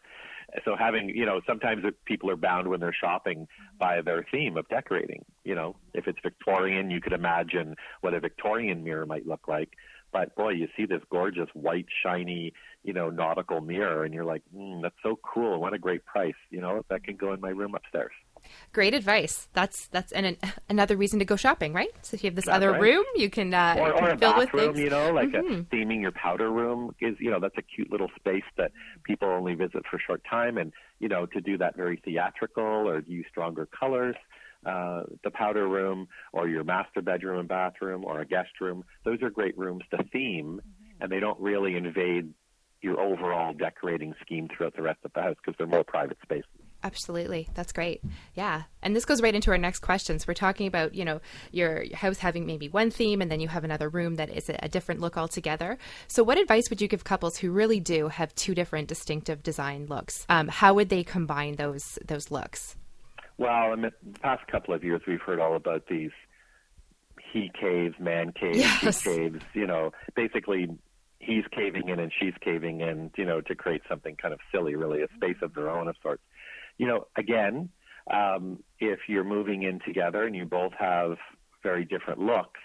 So 0.65 0.75
having, 0.77 1.09
you 1.09 1.25
know, 1.25 1.41
sometimes 1.47 1.83
people 2.05 2.29
are 2.29 2.35
bound 2.35 2.67
when 2.67 2.79
they're 2.79 2.93
shopping 2.93 3.47
by 3.79 4.01
their 4.01 4.25
theme 4.31 4.57
of 4.57 4.67
decorating. 4.69 5.25
You 5.43 5.55
know, 5.55 5.75
if 5.93 6.07
it's 6.07 6.19
Victorian, 6.21 6.91
you 6.91 7.01
could 7.01 7.13
imagine 7.13 7.75
what 8.01 8.13
a 8.13 8.19
Victorian 8.19 8.83
mirror 8.83 9.05
might 9.05 9.25
look 9.25 9.47
like. 9.47 9.69
But 10.13 10.35
boy, 10.35 10.51
you 10.51 10.67
see 10.77 10.85
this 10.85 11.01
gorgeous 11.09 11.49
white, 11.53 11.87
shiny, 12.03 12.53
you 12.83 12.93
know, 12.93 13.09
nautical 13.09 13.59
mirror, 13.61 14.05
and 14.05 14.13
you're 14.13 14.23
like, 14.23 14.43
mm, 14.55 14.81
that's 14.83 14.95
so 15.01 15.19
cool. 15.23 15.59
What 15.59 15.73
a 15.73 15.79
great 15.79 16.05
price. 16.05 16.35
You 16.51 16.61
know, 16.61 16.85
that 16.89 17.03
can 17.03 17.15
go 17.17 17.33
in 17.33 17.41
my 17.41 17.49
room 17.49 17.73
upstairs. 17.73 18.11
Great 18.73 18.93
advice. 18.93 19.47
That's 19.53 19.87
that's 19.87 20.11
an, 20.11 20.37
another 20.69 20.95
reason 20.97 21.17
to 21.19 21.25
go 21.25 21.35
shopping, 21.35 21.73
right? 21.73 21.89
So 22.03 22.15
if 22.15 22.23
you 22.23 22.27
have 22.27 22.35
this 22.35 22.45
That's 22.45 22.57
other 22.57 22.71
right. 22.73 22.81
room, 22.81 23.05
you 23.15 23.29
can 23.29 23.53
uh, 23.53 23.75
or, 23.79 23.87
you 23.87 23.93
or 23.93 23.99
can 23.99 24.11
a 24.11 24.17
fill 24.17 24.35
with 24.35 24.51
bathroom, 24.51 24.75
things. 24.75 24.79
you 24.83 24.89
know, 24.89 25.11
like 25.13 25.29
Mhm. 25.29 25.61
a 25.61 25.63
theming 25.75 26.01
your 26.01 26.11
powder 26.11 26.51
room 26.51 26.93
is, 26.99 27.15
you 27.19 27.31
know, 27.31 27.39
that's 27.39 27.57
a 27.57 27.61
cute 27.61 27.89
little 27.89 28.09
space 28.15 28.43
that 28.57 28.71
people 29.05 29.29
only 29.29 29.55
visit 29.55 29.83
for 29.89 29.95
a 29.95 29.99
short 29.99 30.21
time, 30.29 30.57
and 30.57 30.73
you 30.99 31.07
know, 31.07 31.25
to 31.25 31.41
do 31.41 31.57
that 31.57 31.75
very 31.75 31.97
theatrical 32.05 32.63
or 32.63 32.99
use 33.07 33.25
stronger 33.29 33.65
colors. 33.67 34.15
Uh, 34.65 35.03
the 35.23 35.31
powder 35.31 35.67
room 35.67 36.07
or 36.31 36.47
your 36.47 36.63
master 36.63 37.01
bedroom 37.01 37.39
and 37.39 37.49
bathroom 37.49 38.05
or 38.05 38.21
a 38.21 38.25
guest 38.25 38.49
room, 38.61 38.83
those 39.03 39.21
are 39.21 39.29
great 39.29 39.57
rooms 39.57 39.83
to 39.91 40.03
theme, 40.11 40.61
and 41.01 41.11
they 41.11 41.19
don't 41.19 41.39
really 41.39 41.75
invade 41.75 42.33
your 42.81 42.99
overall 42.99 43.53
decorating 43.53 44.13
scheme 44.21 44.47
throughout 44.55 44.75
the 44.75 44.81
rest 44.81 44.99
of 45.03 45.11
the 45.13 45.21
house 45.21 45.35
because 45.43 45.57
they're 45.57 45.67
more 45.67 45.83
private 45.83 46.17
spaces. 46.21 46.49
Absolutely. 46.83 47.47
That's 47.53 47.71
great. 47.71 48.01
Yeah. 48.35 48.63
And 48.81 48.93
this 48.93 49.05
goes 49.05 49.21
right 49.21 49.33
into 49.33 49.51
our 49.51 49.57
next 49.57 49.79
questions. 49.79 50.27
We're 50.27 50.33
talking 50.33 50.67
about, 50.67 50.93
you 50.93 51.05
know, 51.05 51.21
your 51.51 51.85
house 51.95 52.17
having 52.17 52.45
maybe 52.45 52.67
one 52.67 52.91
theme 52.91 53.21
and 53.21 53.31
then 53.31 53.39
you 53.39 53.47
have 53.47 53.63
another 53.63 53.87
room 53.87 54.15
that 54.15 54.29
is 54.29 54.49
a, 54.49 54.59
a 54.63 54.67
different 54.67 54.99
look 54.99 55.17
altogether. 55.17 55.77
So 56.07 56.23
what 56.23 56.37
advice 56.37 56.69
would 56.69 56.81
you 56.81 56.89
give 56.89 57.05
couples 57.05 57.37
who 57.37 57.51
really 57.51 57.79
do 57.79 58.09
have 58.09 58.35
two 58.35 58.53
different 58.53 58.89
distinctive 58.89 59.41
design 59.43 59.85
looks? 59.85 60.25
Um, 60.27 60.49
how 60.49 60.73
would 60.73 60.89
they 60.89 61.03
combine 61.03 61.55
those 61.55 61.97
those 62.05 62.31
looks? 62.31 62.75
Well, 63.37 63.73
in 63.73 63.81
the 63.81 63.91
past 64.21 64.45
couple 64.47 64.73
of 64.73 64.83
years, 64.83 65.01
we've 65.07 65.21
heard 65.21 65.39
all 65.39 65.55
about 65.55 65.87
these 65.87 66.11
he 67.31 67.49
caves, 67.59 67.95
man 67.99 68.31
caves, 68.31 68.59
Yes. 68.59 69.01
she 69.01 69.09
caves. 69.09 69.43
You 69.53 69.65
know, 69.67 69.91
basically, 70.15 70.67
he's 71.19 71.43
caving 71.51 71.89
in 71.89 71.99
and 71.99 72.11
she's 72.19 72.33
caving 72.41 72.81
in. 72.81 73.11
You 73.17 73.25
know, 73.25 73.41
to 73.41 73.55
create 73.55 73.81
something 73.89 74.15
kind 74.15 74.33
of 74.33 74.39
silly, 74.51 74.75
really, 74.75 75.01
a 75.01 75.07
space 75.15 75.37
of 75.41 75.53
their 75.55 75.69
own 75.69 75.87
of 75.87 75.95
sorts. 76.01 76.21
You 76.77 76.87
know, 76.87 77.07
again, 77.17 77.69
um, 78.11 78.63
if 78.79 78.99
you're 79.07 79.23
moving 79.23 79.63
in 79.63 79.79
together 79.85 80.23
and 80.25 80.35
you 80.35 80.45
both 80.45 80.73
have 80.79 81.17
very 81.63 81.85
different 81.85 82.19
looks, 82.19 82.59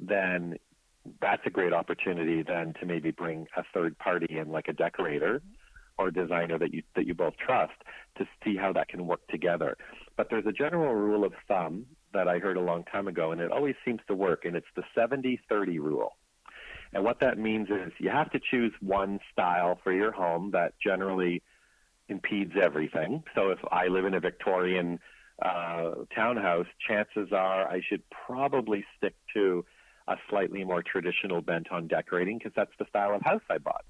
then 0.00 0.56
that's 1.20 1.42
a 1.46 1.50
great 1.50 1.72
opportunity 1.72 2.42
then 2.42 2.74
to 2.80 2.86
maybe 2.86 3.10
bring 3.10 3.46
a 3.56 3.62
third 3.72 3.98
party 3.98 4.36
in, 4.38 4.50
like 4.50 4.68
a 4.68 4.72
decorator 4.72 5.42
or 5.96 6.08
a 6.08 6.12
designer 6.12 6.58
that 6.58 6.72
you 6.72 6.82
that 6.96 7.06
you 7.06 7.14
both 7.14 7.34
trust, 7.36 7.72
to 8.16 8.26
see 8.44 8.56
how 8.56 8.72
that 8.72 8.88
can 8.88 9.06
work 9.06 9.26
together. 9.28 9.76
But 10.18 10.26
there's 10.30 10.46
a 10.46 10.52
general 10.52 10.94
rule 10.96 11.24
of 11.24 11.32
thumb 11.46 11.86
that 12.12 12.26
I 12.26 12.40
heard 12.40 12.56
a 12.56 12.60
long 12.60 12.82
time 12.84 13.06
ago, 13.06 13.30
and 13.30 13.40
it 13.40 13.52
always 13.52 13.76
seems 13.84 14.00
to 14.08 14.16
work, 14.16 14.44
and 14.44 14.56
it's 14.56 14.66
the 14.74 14.82
70 14.92 15.40
30 15.48 15.78
rule. 15.78 16.16
And 16.92 17.04
what 17.04 17.20
that 17.20 17.38
means 17.38 17.68
is 17.68 17.92
you 18.00 18.10
have 18.10 18.28
to 18.32 18.40
choose 18.50 18.72
one 18.80 19.20
style 19.32 19.78
for 19.84 19.92
your 19.92 20.10
home 20.10 20.50
that 20.52 20.72
generally 20.84 21.40
impedes 22.08 22.52
everything. 22.60 23.22
So 23.36 23.50
if 23.50 23.60
I 23.70 23.86
live 23.86 24.06
in 24.06 24.14
a 24.14 24.20
Victorian 24.20 24.98
uh, 25.40 25.90
townhouse, 26.12 26.66
chances 26.88 27.28
are 27.30 27.68
I 27.68 27.80
should 27.88 28.02
probably 28.10 28.84
stick 28.96 29.14
to 29.34 29.64
a 30.08 30.16
slightly 30.28 30.64
more 30.64 30.82
traditional 30.82 31.42
bent 31.42 31.70
on 31.70 31.86
decorating 31.86 32.38
because 32.38 32.52
that's 32.56 32.72
the 32.80 32.86
style 32.88 33.14
of 33.14 33.22
house 33.22 33.42
I 33.48 33.58
bought. 33.58 33.84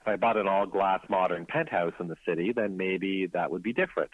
If 0.00 0.08
I 0.08 0.16
bought 0.16 0.36
an 0.36 0.48
all 0.48 0.66
glass 0.66 1.00
modern 1.08 1.46
penthouse 1.46 1.94
in 2.00 2.08
the 2.08 2.16
city, 2.26 2.52
then 2.52 2.76
maybe 2.76 3.28
that 3.32 3.52
would 3.52 3.62
be 3.62 3.72
different. 3.72 4.10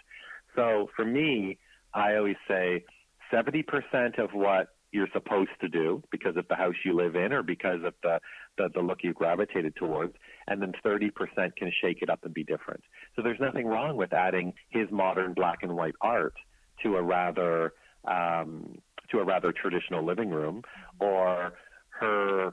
So 0.55 0.89
for 0.97 1.05
me, 1.05 1.59
I 1.95 2.17
always 2.17 2.37
say 2.49 2.85
70% 3.33 4.19
of 4.19 4.31
what 4.33 4.69
you're 4.93 5.09
supposed 5.13 5.51
to 5.61 5.69
do 5.69 6.03
because 6.11 6.37
of 6.37 6.47
the 6.49 6.57
house 6.57 6.75
you 6.85 6.95
live 6.95 7.15
in 7.15 7.33
or 7.33 7.43
because 7.43 7.81
of 7.85 7.95
the, 8.03 8.19
the, 8.59 8.69
the 8.75 8.81
look 8.81 8.99
you 9.03 9.13
gravitated 9.13 9.77
towards, 9.77 10.15
and 10.49 10.61
then 10.61 10.73
30% 10.85 11.11
can 11.57 11.73
shake 11.81 12.03
it 12.03 12.11
up 12.11 12.21
and 12.25 12.35
be 12.35 12.43
different. 12.43 12.83
So 13.15 13.23
there's 13.23 13.39
nothing 13.41 13.67
wrong 13.67 13.97
with 13.97 14.13
adding 14.13 14.53
his 14.71 14.89
modern 14.91 15.35
black 15.35 15.59
and 15.63 15.77
white 15.77 15.95
art 16.01 16.35
to 16.83 16.97
a 16.97 17.03
rather 17.03 17.73
um, 18.05 18.79
to 19.11 19.19
a 19.19 19.25
rather 19.25 19.53
traditional 19.53 20.05
living 20.05 20.31
room, 20.31 20.63
or 21.01 21.53
her 21.91 22.53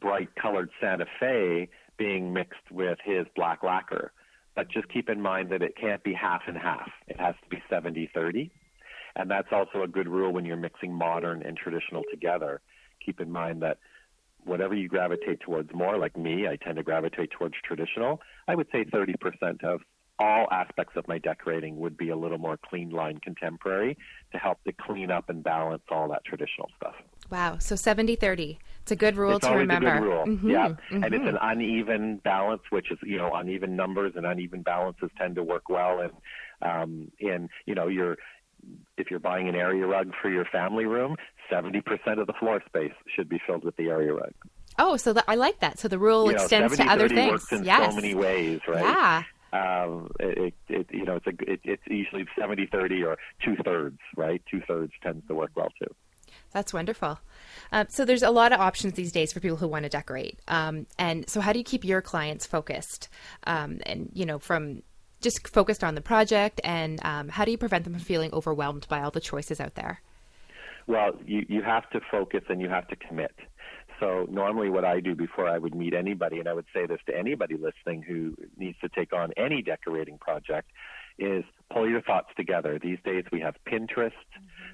bright 0.00 0.28
colored 0.40 0.70
Santa 0.80 1.06
Fe 1.18 1.68
being 1.98 2.32
mixed 2.32 2.70
with 2.70 2.98
his 3.04 3.26
black 3.36 3.62
lacquer. 3.62 4.12
But 4.60 4.68
just 4.68 4.90
keep 4.90 5.08
in 5.08 5.22
mind 5.22 5.48
that 5.52 5.62
it 5.62 5.74
can't 5.74 6.04
be 6.04 6.12
half 6.12 6.42
and 6.46 6.54
half. 6.54 6.90
It 7.08 7.18
has 7.18 7.34
to 7.42 7.48
be 7.48 7.62
70 7.70 8.10
30. 8.14 8.50
And 9.16 9.30
that's 9.30 9.48
also 9.52 9.82
a 9.82 9.88
good 9.88 10.06
rule 10.06 10.34
when 10.34 10.44
you're 10.44 10.58
mixing 10.58 10.92
modern 10.92 11.42
and 11.42 11.56
traditional 11.56 12.02
together. 12.10 12.60
Keep 13.02 13.20
in 13.20 13.30
mind 13.30 13.62
that 13.62 13.78
whatever 14.44 14.74
you 14.74 14.86
gravitate 14.86 15.40
towards 15.40 15.72
more, 15.72 15.96
like 15.96 16.14
me, 16.14 16.46
I 16.46 16.56
tend 16.56 16.76
to 16.76 16.82
gravitate 16.82 17.30
towards 17.30 17.54
traditional. 17.64 18.20
I 18.46 18.54
would 18.54 18.66
say 18.70 18.84
30% 18.84 19.64
of 19.64 19.80
all 20.18 20.46
aspects 20.52 20.92
of 20.94 21.08
my 21.08 21.16
decorating 21.16 21.78
would 21.78 21.96
be 21.96 22.10
a 22.10 22.16
little 22.16 22.36
more 22.36 22.58
clean 22.62 22.90
line 22.90 23.18
contemporary 23.24 23.96
to 24.32 24.38
help 24.38 24.62
to 24.64 24.74
clean 24.74 25.10
up 25.10 25.30
and 25.30 25.42
balance 25.42 25.84
all 25.90 26.08
that 26.08 26.22
traditional 26.26 26.68
stuff. 26.76 26.96
Wow. 27.30 27.58
So 27.58 27.76
70 27.76 28.16
30. 28.16 28.58
It's 28.82 28.92
a 28.92 28.96
good 28.96 29.16
rule 29.16 29.36
it's 29.36 29.46
to 29.46 29.48
always 29.52 29.60
remember. 29.62 29.88
a 29.88 30.00
good 30.00 30.04
rule. 30.06 30.24
Mhm, 30.26 30.50
Yeah, 30.50 30.74
and 30.90 31.14
it's 31.14 31.24
an 31.24 31.38
uneven 31.40 32.16
balance, 32.24 32.62
which 32.70 32.90
is 32.90 32.98
you 33.02 33.18
know 33.18 33.32
uneven 33.34 33.76
numbers 33.76 34.14
and 34.16 34.26
uneven 34.26 34.62
balances 34.62 35.10
tend 35.18 35.36
to 35.36 35.42
work 35.44 35.68
well. 35.68 36.00
And 36.00 36.12
um, 36.62 37.12
in 37.18 37.48
you 37.66 37.74
know 37.74 37.88
you're 37.88 38.16
if 38.96 39.10
you're 39.10 39.20
buying 39.20 39.48
an 39.48 39.54
area 39.54 39.86
rug 39.86 40.12
for 40.20 40.30
your 40.30 40.44
family 40.46 40.86
room, 40.86 41.16
seventy 41.48 41.80
percent 41.80 42.18
of 42.20 42.26
the 42.26 42.32
floor 42.32 42.62
space 42.66 42.92
should 43.14 43.28
be 43.28 43.40
filled 43.46 43.64
with 43.64 43.76
the 43.76 43.88
area 43.88 44.12
rug. 44.12 44.32
Oh, 44.78 44.96
so 44.96 45.12
that, 45.12 45.24
I 45.28 45.34
like 45.34 45.60
that. 45.60 45.78
So 45.78 45.88
the 45.88 45.98
rule 45.98 46.26
you 46.26 46.36
know, 46.36 46.42
extends 46.42 46.76
to 46.76 46.82
70-30 46.84 46.88
other 46.88 47.08
things. 47.08 47.30
works 47.32 47.52
in 47.52 47.64
yes. 47.64 47.90
so 47.90 47.96
many 47.96 48.14
ways, 48.14 48.60
right? 48.66 48.82
Yeah. 48.82 49.22
um, 49.52 50.10
it, 50.20 50.54
it, 50.68 50.86
you 50.90 51.04
know, 51.04 51.16
it's 51.16 51.26
a, 51.26 51.52
it, 51.52 51.60
it's 51.64 51.82
usually 51.86 52.24
70-30 52.38 53.04
or 53.06 53.18
two 53.44 53.56
thirds, 53.64 53.98
right? 54.16 54.40
Two 54.50 54.62
thirds 54.66 54.92
tends 55.02 55.26
to 55.26 55.34
work 55.34 55.50
well 55.54 55.68
too. 55.78 55.92
That's 56.52 56.72
wonderful. 56.72 57.20
Uh, 57.72 57.84
so 57.88 58.04
there's 58.04 58.22
a 58.22 58.30
lot 58.30 58.52
of 58.52 58.60
options 58.60 58.94
these 58.94 59.12
days 59.12 59.32
for 59.32 59.40
people 59.40 59.56
who 59.56 59.68
want 59.68 59.84
to 59.84 59.88
decorate. 59.88 60.40
Um, 60.48 60.86
and 60.98 61.28
so 61.28 61.40
how 61.40 61.52
do 61.52 61.58
you 61.58 61.64
keep 61.64 61.84
your 61.84 62.02
clients 62.02 62.46
focused? 62.46 63.08
Um, 63.44 63.80
and 63.86 64.10
you 64.12 64.26
know, 64.26 64.38
from 64.38 64.82
just 65.20 65.46
focused 65.48 65.84
on 65.84 65.94
the 65.94 66.00
project, 66.00 66.60
and 66.64 66.98
um, 67.04 67.28
how 67.28 67.44
do 67.44 67.50
you 67.50 67.58
prevent 67.58 67.84
them 67.84 67.92
from 67.92 68.02
feeling 68.02 68.32
overwhelmed 68.32 68.88
by 68.88 69.02
all 69.02 69.10
the 69.10 69.20
choices 69.20 69.60
out 69.60 69.74
there? 69.74 70.00
Well, 70.86 71.12
you, 71.24 71.44
you 71.48 71.62
have 71.62 71.88
to 71.90 72.00
focus 72.10 72.42
and 72.48 72.60
you 72.60 72.68
have 72.68 72.88
to 72.88 72.96
commit. 72.96 73.34
So 74.00 74.26
normally 74.30 74.70
what 74.70 74.84
I 74.84 75.00
do 75.00 75.14
before 75.14 75.46
I 75.46 75.58
would 75.58 75.74
meet 75.74 75.92
anybody, 75.92 76.38
and 76.38 76.48
I 76.48 76.54
would 76.54 76.64
say 76.74 76.86
this 76.86 77.00
to 77.06 77.16
anybody 77.16 77.56
listening 77.56 78.02
who 78.02 78.34
needs 78.56 78.78
to 78.80 78.88
take 78.88 79.12
on 79.12 79.30
any 79.36 79.62
decorating 79.62 80.16
project, 80.18 80.70
is 81.18 81.44
pull 81.70 81.88
your 81.88 82.00
thoughts 82.00 82.28
together. 82.34 82.78
These 82.82 82.98
days 83.04 83.24
we 83.30 83.40
have 83.40 83.54
Pinterest, 83.70 84.12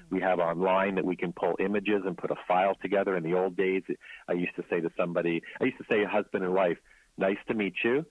we 0.09 0.21
have 0.21 0.39
online 0.39 0.95
that 0.95 1.05
we 1.05 1.15
can 1.15 1.33
pull 1.33 1.55
images 1.59 2.03
and 2.05 2.17
put 2.17 2.31
a 2.31 2.35
file 2.47 2.75
together. 2.81 3.15
In 3.15 3.23
the 3.23 3.33
old 3.33 3.57
days, 3.57 3.83
I 4.27 4.33
used 4.33 4.55
to 4.55 4.63
say 4.69 4.79
to 4.81 4.89
somebody, 4.97 5.41
I 5.59 5.65
used 5.65 5.77
to 5.77 5.85
say 5.89 6.03
husband 6.05 6.43
and 6.43 6.53
wife, 6.53 6.77
nice 7.17 7.37
to 7.47 7.53
meet 7.53 7.73
you. 7.83 8.05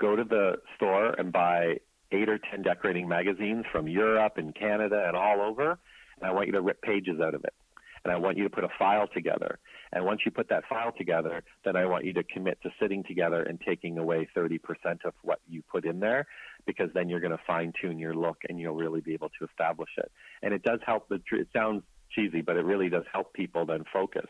Go 0.00 0.16
to 0.16 0.24
the 0.24 0.56
store 0.76 1.10
and 1.10 1.32
buy 1.32 1.76
eight 2.12 2.28
or 2.28 2.38
ten 2.38 2.62
decorating 2.62 3.08
magazines 3.08 3.64
from 3.72 3.88
Europe 3.88 4.34
and 4.36 4.54
Canada 4.54 5.04
and 5.06 5.16
all 5.16 5.40
over, 5.40 5.70
and 5.70 6.22
I 6.22 6.32
want 6.32 6.46
you 6.46 6.52
to 6.52 6.62
rip 6.62 6.80
pages 6.82 7.20
out 7.20 7.34
of 7.34 7.44
it. 7.44 7.54
And 8.04 8.12
I 8.12 8.16
want 8.16 8.36
you 8.36 8.44
to 8.44 8.50
put 8.50 8.64
a 8.64 8.68
file 8.78 9.06
together. 9.06 9.58
And 9.92 10.04
once 10.04 10.20
you 10.26 10.30
put 10.30 10.48
that 10.50 10.64
file 10.68 10.92
together, 10.96 11.42
then 11.64 11.76
I 11.76 11.86
want 11.86 12.04
you 12.04 12.12
to 12.14 12.22
commit 12.24 12.58
to 12.62 12.70
sitting 12.80 13.02
together 13.04 13.42
and 13.42 13.58
taking 13.60 13.96
away 13.96 14.28
30% 14.36 14.58
of 15.04 15.14
what 15.22 15.40
you 15.48 15.62
put 15.62 15.84
in 15.86 16.00
there, 16.00 16.26
because 16.66 16.90
then 16.94 17.08
you're 17.08 17.20
going 17.20 17.32
to 17.32 17.42
fine 17.46 17.72
tune 17.80 17.98
your 17.98 18.14
look 18.14 18.38
and 18.48 18.60
you'll 18.60 18.74
really 18.74 19.00
be 19.00 19.14
able 19.14 19.30
to 19.38 19.46
establish 19.46 19.90
it. 19.96 20.10
And 20.42 20.52
it 20.52 20.62
does 20.62 20.80
help 20.84 21.08
the, 21.08 21.20
it 21.32 21.48
sounds 21.52 21.82
cheesy, 22.10 22.42
but 22.42 22.56
it 22.56 22.64
really 22.64 22.88
does 22.90 23.04
help 23.12 23.32
people 23.32 23.66
then 23.66 23.84
focus. 23.92 24.26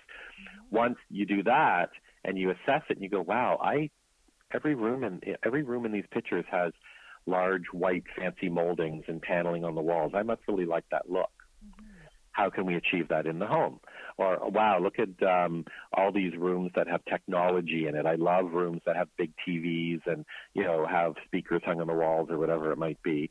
Once 0.71 0.97
you 1.11 1.27
do 1.27 1.43
that 1.43 1.91
and 2.25 2.39
you 2.39 2.51
assess 2.51 2.83
it 2.89 2.97
and 2.97 3.03
you 3.03 3.09
go, 3.09 3.23
wow, 3.23 3.59
I, 3.61 3.91
every 4.53 4.75
room 4.75 5.03
in, 5.03 5.21
every 5.45 5.63
room 5.63 5.85
in 5.85 5.93
these 5.93 6.07
pictures 6.11 6.45
has 6.51 6.73
large 7.27 7.65
white 7.73 8.05
fancy 8.17 8.49
moldings 8.49 9.05
and 9.09 9.21
paneling 9.21 9.65
on 9.65 9.75
the 9.75 9.81
walls. 9.81 10.13
I 10.15 10.23
must 10.23 10.43
really 10.47 10.67
like 10.67 10.85
that 10.91 11.11
look 11.11 11.31
how 12.35 12.51
can 12.51 12.67
we 12.67 12.75
achieve 12.75 13.09
that 13.09 13.27
in 13.27 13.39
the 13.39 13.47
home? 13.47 13.81
Or 14.19 14.39
wow, 14.51 14.79
look 14.81 14.97
at 14.99 15.27
um, 15.27 15.65
all 15.93 16.13
these 16.13 16.37
rooms 16.37 16.73
that 16.77 16.87
have 16.89 17.05
technology 17.05 17.87
in 17.89 17.97
it. 17.97 18.07
I 18.07 18.17
love 18.17 18.53
rooms 18.53 18.83
that 18.87 18.97
have 18.97 19.09
big 19.17 19.33
TVs 19.47 20.03
and 20.07 20.25
you 20.53 20.65
know 20.65 20.87
have 20.87 21.15
speakers 21.25 21.63
hung 21.65 21.81
on 21.81 21.87
the 21.87 21.95
walls 21.95 22.29
or 22.31 22.39
whatever 22.39 22.71
it 22.71 22.79
might 22.79 23.03
be. 23.03 23.31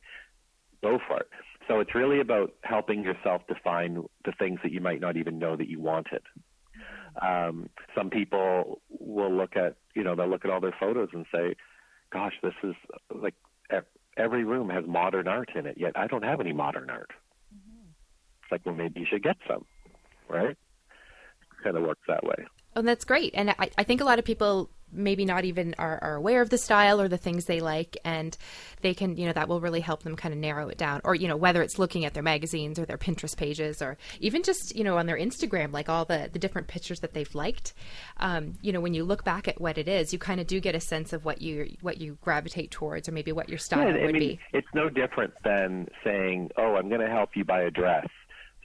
Go 0.82 0.98
for 1.06 1.20
it. 1.20 1.28
So 1.68 1.80
it's 1.80 1.94
really 1.94 2.20
about 2.20 2.52
helping 2.62 3.04
yourself 3.04 3.42
define 3.46 4.04
the 4.24 4.32
things 4.32 4.60
that 4.62 4.72
you 4.72 4.80
might 4.80 5.00
not 5.00 5.16
even 5.16 5.38
know 5.38 5.56
that 5.56 5.68
you 5.68 5.80
wanted. 5.80 6.22
Um, 7.22 7.70
some 7.96 8.10
people 8.10 8.82
will 8.90 9.32
look 9.32 9.56
at, 9.56 9.76
you 9.94 10.02
know, 10.02 10.14
they'll 10.14 10.28
look 10.28 10.44
at 10.44 10.50
all 10.50 10.60
their 10.60 10.76
photos 10.78 11.08
and 11.12 11.24
say, 11.32 11.54
gosh, 12.12 12.34
this 12.42 12.52
is 12.62 12.74
like 13.14 13.34
every 14.16 14.44
room 14.44 14.70
has 14.70 14.84
modern 14.86 15.28
art 15.28 15.50
in 15.54 15.66
it, 15.66 15.76
yet 15.78 15.92
I 15.96 16.06
don't 16.06 16.24
have 16.24 16.40
any 16.40 16.52
modern 16.52 16.90
art. 16.90 17.10
It's 18.44 18.52
like, 18.52 18.66
well, 18.66 18.74
maybe 18.74 19.00
you 19.00 19.06
should 19.10 19.22
get 19.22 19.36
some, 19.48 19.64
right? 20.28 20.56
Kind 21.62 21.76
of 21.76 21.82
works 21.82 22.02
that 22.08 22.24
way. 22.24 22.46
Oh, 22.76 22.82
that's 22.82 23.04
great. 23.04 23.32
And 23.34 23.50
I, 23.50 23.70
I 23.78 23.84
think 23.84 24.00
a 24.00 24.04
lot 24.04 24.18
of 24.18 24.24
people 24.24 24.70
maybe 24.94 25.24
not 25.24 25.44
even 25.44 25.74
are, 25.78 25.98
are 26.02 26.14
aware 26.14 26.40
of 26.40 26.50
the 26.50 26.58
style 26.58 27.00
or 27.00 27.08
the 27.08 27.16
things 27.16 27.44
they 27.44 27.60
like 27.60 27.96
and 28.04 28.36
they 28.80 28.94
can 28.94 29.16
you 29.16 29.26
know 29.26 29.32
that 29.32 29.48
will 29.48 29.60
really 29.60 29.80
help 29.80 30.02
them 30.02 30.14
kind 30.14 30.32
of 30.32 30.38
narrow 30.38 30.68
it 30.68 30.78
down 30.78 31.00
or 31.04 31.14
you 31.14 31.26
know 31.26 31.36
whether 31.36 31.62
it's 31.62 31.78
looking 31.78 32.04
at 32.04 32.14
their 32.14 32.22
magazines 32.22 32.78
or 32.78 32.84
their 32.84 32.98
pinterest 32.98 33.36
pages 33.36 33.82
or 33.82 33.96
even 34.20 34.42
just 34.42 34.74
you 34.76 34.84
know 34.84 34.96
on 34.96 35.06
their 35.06 35.18
instagram 35.18 35.72
like 35.72 35.88
all 35.88 36.04
the 36.04 36.30
the 36.32 36.38
different 36.38 36.68
pictures 36.68 37.00
that 37.00 37.12
they've 37.12 37.34
liked 37.34 37.74
um, 38.18 38.54
you 38.62 38.72
know 38.72 38.80
when 38.80 38.94
you 38.94 39.04
look 39.04 39.24
back 39.24 39.48
at 39.48 39.60
what 39.60 39.78
it 39.78 39.88
is 39.88 40.12
you 40.12 40.18
kind 40.18 40.40
of 40.40 40.46
do 40.46 40.60
get 40.60 40.74
a 40.74 40.80
sense 40.80 41.12
of 41.12 41.24
what 41.24 41.42
you 41.42 41.76
what 41.80 42.00
you 42.00 42.16
gravitate 42.22 42.70
towards 42.70 43.08
or 43.08 43.12
maybe 43.12 43.32
what 43.32 43.48
your 43.48 43.58
style 43.58 43.92
yeah, 43.92 44.04
would 44.04 44.14
mean, 44.14 44.20
be 44.20 44.40
it's 44.52 44.68
no 44.74 44.88
different 44.88 45.32
than 45.42 45.88
saying 46.04 46.50
oh 46.56 46.76
i'm 46.76 46.88
going 46.88 47.00
to 47.00 47.10
help 47.10 47.30
you 47.34 47.44
buy 47.44 47.62
a 47.62 47.70
dress 47.70 48.06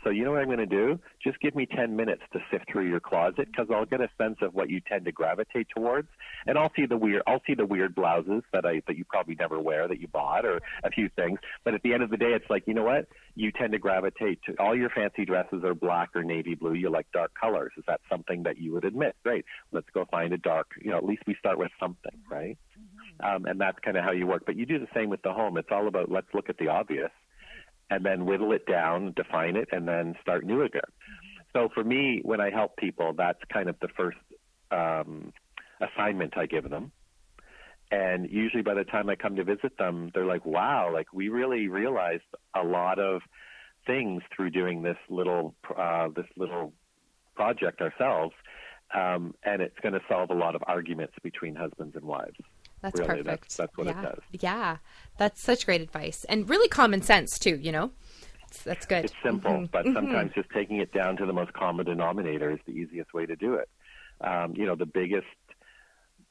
so 0.04 0.10
you 0.10 0.24
know 0.24 0.32
what 0.32 0.42
I'm 0.42 0.48
going 0.48 0.60
to 0.60 0.66
do? 0.66 1.00
Just 1.22 1.40
give 1.42 1.56
me 1.56 1.66
10 1.66 1.96
minutes 1.96 2.22
to 2.34 2.40
sift 2.52 2.72
through 2.72 2.88
your 2.88 3.00
closet 3.00 3.48
because 3.52 3.68
I'll 3.74 3.86
get 3.86 4.02
a 4.02 4.10
sense 4.18 4.38
of 4.42 4.54
what 4.54 4.70
you 4.70 4.80
tend 4.80 5.06
to 5.06 5.12
gravitate 5.12 5.68
towards, 5.76 6.08
and 6.48 6.58
I'll 6.58 6.72
see 6.76 6.86
the 6.86 6.98
weird 6.98 7.22
I'll 7.28 7.42
see 7.46 7.54
the 7.54 7.66
weird 7.66 7.96
blouses 7.96 8.44
that 8.54 8.66
I 8.66 8.82
that 8.88 8.98
you 8.98 9.06
probably 9.06 9.36
never 9.36 9.60
wear 9.60 9.88
that 9.88 10.00
you 10.00 10.08
bought 10.08 10.46
or 10.46 10.62
a 10.84 10.90
few 10.90 11.10
things. 11.16 11.40
But 11.66 11.74
at 11.74 11.84
the 11.84 11.94
end 11.94 12.04
of 12.04 12.10
the 12.10 12.18
day, 12.18 12.34
it's 12.34 12.50
like 12.50 12.64
you 12.68 12.74
know 12.74 12.84
what? 12.84 13.08
You 13.36 13.52
tend 13.52 13.74
to 13.74 13.80
gravitate 13.80 14.40
to 14.46 14.56
all 14.60 14.76
your 14.76 14.90
fancy 14.90 15.26
dresses 15.26 15.64
are 15.64 15.76
black 15.76 16.10
or 16.16 16.24
navy 16.24 16.56
blue. 16.56 16.74
You 16.74 16.90
like 16.90 17.08
dark 17.12 17.32
colors. 17.40 17.72
Is 17.78 17.84
that 17.88 18.02
something 18.10 18.44
that 18.44 18.58
you 18.58 18.74
would 18.74 18.86
admit? 18.86 19.16
Great. 19.24 19.46
Let's 19.72 19.88
go 19.94 20.06
find 20.10 20.34
a 20.34 20.38
dark. 20.38 20.72
You 20.82 20.92
know, 20.92 20.98
at 20.98 21.06
least 21.06 21.24
we 21.28 21.36
start 21.40 21.58
with 21.58 21.72
something, 21.80 22.20
right? 22.30 22.58
Um, 23.22 23.46
and 23.46 23.60
that's 23.60 23.78
kind 23.80 23.98
of 23.98 24.04
how 24.04 24.12
you 24.12 24.28
work. 24.28 24.44
But 24.46 24.56
you 24.56 24.66
do 24.66 24.80
the 24.80 24.88
same 24.94 25.10
with 25.10 25.22
the 25.24 25.34
home. 25.34 25.58
It's 25.58 25.68
all 25.72 25.88
about 25.88 26.10
let's 26.10 26.28
look 26.34 26.50
at 26.50 26.58
the 26.58 26.70
obvious 26.70 27.12
and 27.90 28.06
then 28.06 28.26
whittle 28.26 28.52
it 28.52 28.66
down, 28.66 29.14
define 29.16 29.56
it, 29.56 29.70
and 29.72 29.88
then 29.88 30.16
start 30.22 30.46
new 30.46 30.62
again. 30.62 30.82
So 31.54 31.70
for 31.74 31.84
me, 31.84 32.22
when 32.24 32.40
I 32.40 32.52
help 32.52 32.78
people, 32.78 33.14
that's 33.18 33.40
kind 33.52 33.70
of 33.70 33.76
the 33.82 33.88
first 33.98 34.18
um, 34.72 35.34
assignment 35.82 36.38
I 36.38 36.46
give 36.46 36.70
them. 36.70 36.92
And 37.92 38.30
usually 38.30 38.62
by 38.62 38.76
the 38.76 38.84
time 38.84 39.10
I 39.10 39.16
come 39.16 39.36
to 39.38 39.44
visit 39.44 39.78
them, 39.78 40.12
they're 40.14 40.26
like, 40.26 40.46
wow, 40.46 40.92
like 40.94 41.12
we 41.12 41.30
really 41.30 41.68
realized 41.68 42.22
a 42.56 42.64
lot 42.64 43.00
of 43.00 43.22
things 43.88 44.22
through 44.36 44.52
doing 44.52 44.84
this 44.84 44.98
little, 45.10 45.56
uh, 45.76 46.10
this 46.16 46.28
little 46.38 46.74
project 47.36 47.82
ourselves. 47.82 48.36
Um, 48.94 49.34
and 49.44 49.62
it's 49.62 49.80
going 49.82 49.94
to 49.94 50.02
solve 50.08 50.30
a 50.30 50.36
lot 50.36 50.56
of 50.56 50.64
arguments 50.68 51.14
between 51.24 51.56
husbands 51.56 51.96
and 51.96 52.06
wives. 52.06 52.38
That's 52.82 53.00
really. 53.00 53.24
perfect. 53.24 53.26
That's, 53.26 53.58
that's 53.58 53.78
what 53.78 53.88
yeah. 53.88 54.00
it 54.00 54.04
does. 54.04 54.20
Yeah, 54.32 54.78
that's 55.18 55.42
such 55.42 55.66
great 55.66 55.82
advice 55.82 56.26
and 56.30 56.50
really 56.50 56.70
common 56.70 57.02
sense 57.02 57.38
too. 57.38 57.58
You 57.58 57.72
know, 57.72 57.92
that's 58.64 58.86
good. 58.86 59.06
It's 59.06 59.14
simple, 59.24 59.52
mm-hmm. 59.52 59.66
but 59.72 59.86
mm-hmm. 59.86 59.96
sometimes 59.96 60.32
just 60.34 60.50
taking 60.52 60.78
it 60.78 60.94
down 60.94 61.18
to 61.18 61.26
the 61.26 61.34
most 61.34 61.54
common 61.54 61.86
denominator 61.86 62.52
is 62.52 62.60
the 62.66 62.74
easiest 62.74 63.14
way 63.14 63.26
to 63.26 63.36
do 63.36 63.56
it. 63.56 63.70
Um, 64.22 64.54
you 64.56 64.66
know, 64.66 64.76
the 64.76 64.86
biggest 64.86 65.28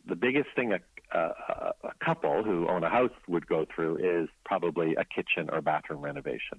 the 0.06 0.16
biggest 0.16 0.48
thing 0.56 0.72
a, 0.72 0.80
a, 1.16 1.72
a 1.84 2.04
couple 2.04 2.42
who 2.42 2.66
own 2.68 2.82
a 2.82 2.88
house 2.88 3.12
would 3.26 3.46
go 3.46 3.66
through 3.74 3.96
is 3.98 4.28
probably 4.44 4.94
a 4.94 5.04
kitchen 5.04 5.50
or 5.52 5.60
bathroom 5.60 6.00
renovation. 6.00 6.58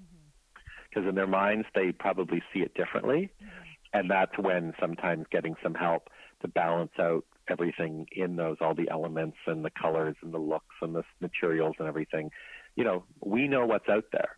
Because 0.90 1.02
mm-hmm. 1.02 1.10
in 1.10 1.16
their 1.16 1.28
minds, 1.28 1.68
they 1.74 1.92
probably 1.92 2.44
see 2.54 2.60
it 2.60 2.74
differently. 2.76 3.32
Mm-hmm. 3.42 3.50
And 3.92 4.12
that's 4.12 4.38
when 4.38 4.74
sometimes 4.80 5.26
getting 5.32 5.56
some 5.64 5.74
help 5.74 6.10
to 6.42 6.48
balance 6.48 6.92
out 7.00 7.26
everything 7.50 8.08
in 8.12 8.36
those, 8.36 8.58
all 8.62 8.76
the 8.76 8.90
elements 8.90 9.38
and 9.48 9.64
the 9.64 9.72
colors 9.72 10.16
and 10.22 10.34
the 10.34 10.40
looks 10.40 10.76
and 10.82 10.96
the 10.96 11.04
materials 11.22 11.76
and 11.80 11.88
everything. 11.88 12.32
You 12.76 12.84
know, 12.84 13.04
we 13.24 13.48
know 13.48 13.66
what's 13.66 13.90
out 13.90 14.06
there. 14.12 14.38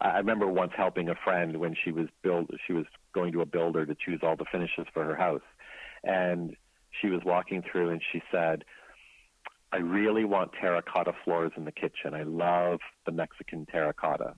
I 0.00 0.18
remember 0.18 0.46
once 0.46 0.72
helping 0.76 1.10
a 1.10 1.14
friend 1.24 1.58
when 1.58 1.76
she 1.84 1.92
was 1.92 2.06
build 2.22 2.50
she 2.66 2.72
was 2.72 2.86
going 3.14 3.32
to 3.32 3.42
a 3.42 3.46
builder 3.46 3.84
to 3.84 3.94
choose 3.94 4.20
all 4.22 4.36
the 4.36 4.46
finishes 4.50 4.86
for 4.94 5.04
her 5.04 5.16
house. 5.16 5.42
And 6.02 6.56
she 7.00 7.08
was 7.08 7.20
walking 7.24 7.62
through 7.70 7.90
and 7.90 8.00
she 8.12 8.22
said, 8.32 8.64
I 9.72 9.76
really 9.76 10.24
want 10.24 10.52
terracotta 10.60 11.12
floors 11.24 11.52
in 11.56 11.64
the 11.64 11.72
kitchen. 11.72 12.14
I 12.14 12.22
love 12.22 12.80
the 13.06 13.12
Mexican 13.12 13.66
terracotta. 13.66 14.34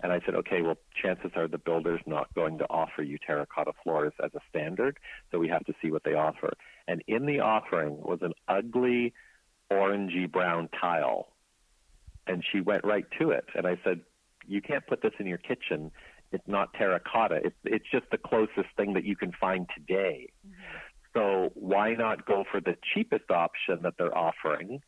And 0.00 0.12
I 0.12 0.20
said, 0.24 0.36
okay, 0.36 0.62
well, 0.62 0.76
chances 1.02 1.32
are 1.34 1.48
the 1.48 1.58
builder's 1.58 2.00
not 2.06 2.32
going 2.34 2.58
to 2.58 2.64
offer 2.70 3.02
you 3.02 3.18
terracotta 3.18 3.72
floors 3.82 4.12
as 4.22 4.30
a 4.34 4.40
standard, 4.48 4.98
so 5.30 5.38
we 5.38 5.48
have 5.48 5.64
to 5.64 5.74
see 5.82 5.90
what 5.90 6.04
they 6.04 6.14
offer. 6.14 6.52
And 6.86 7.02
in 7.08 7.26
the 7.26 7.40
offering 7.40 7.98
was 7.98 8.20
an 8.22 8.32
ugly 8.46 9.12
orangey 9.72 10.30
brown 10.30 10.68
tile. 10.80 11.28
And 12.26 12.44
she 12.52 12.60
went 12.60 12.84
right 12.84 13.06
to 13.20 13.30
it. 13.30 13.46
And 13.54 13.66
I 13.66 13.78
said, 13.82 14.00
you 14.46 14.62
can't 14.62 14.86
put 14.86 15.02
this 15.02 15.12
in 15.18 15.26
your 15.26 15.38
kitchen. 15.38 15.90
It's 16.30 16.46
not 16.46 16.72
terracotta. 16.74 17.40
It's, 17.44 17.56
it's 17.64 17.86
just 17.90 18.04
the 18.10 18.18
closest 18.18 18.68
thing 18.76 18.94
that 18.94 19.04
you 19.04 19.16
can 19.16 19.32
find 19.32 19.66
today. 19.76 20.28
Mm-hmm. 20.46 20.62
So 21.14 21.50
why 21.54 21.94
not 21.94 22.26
go 22.26 22.44
for 22.50 22.60
the 22.60 22.76
cheapest 22.94 23.30
option 23.30 23.80
that 23.82 23.94
they're 23.98 24.16
offering 24.16 24.80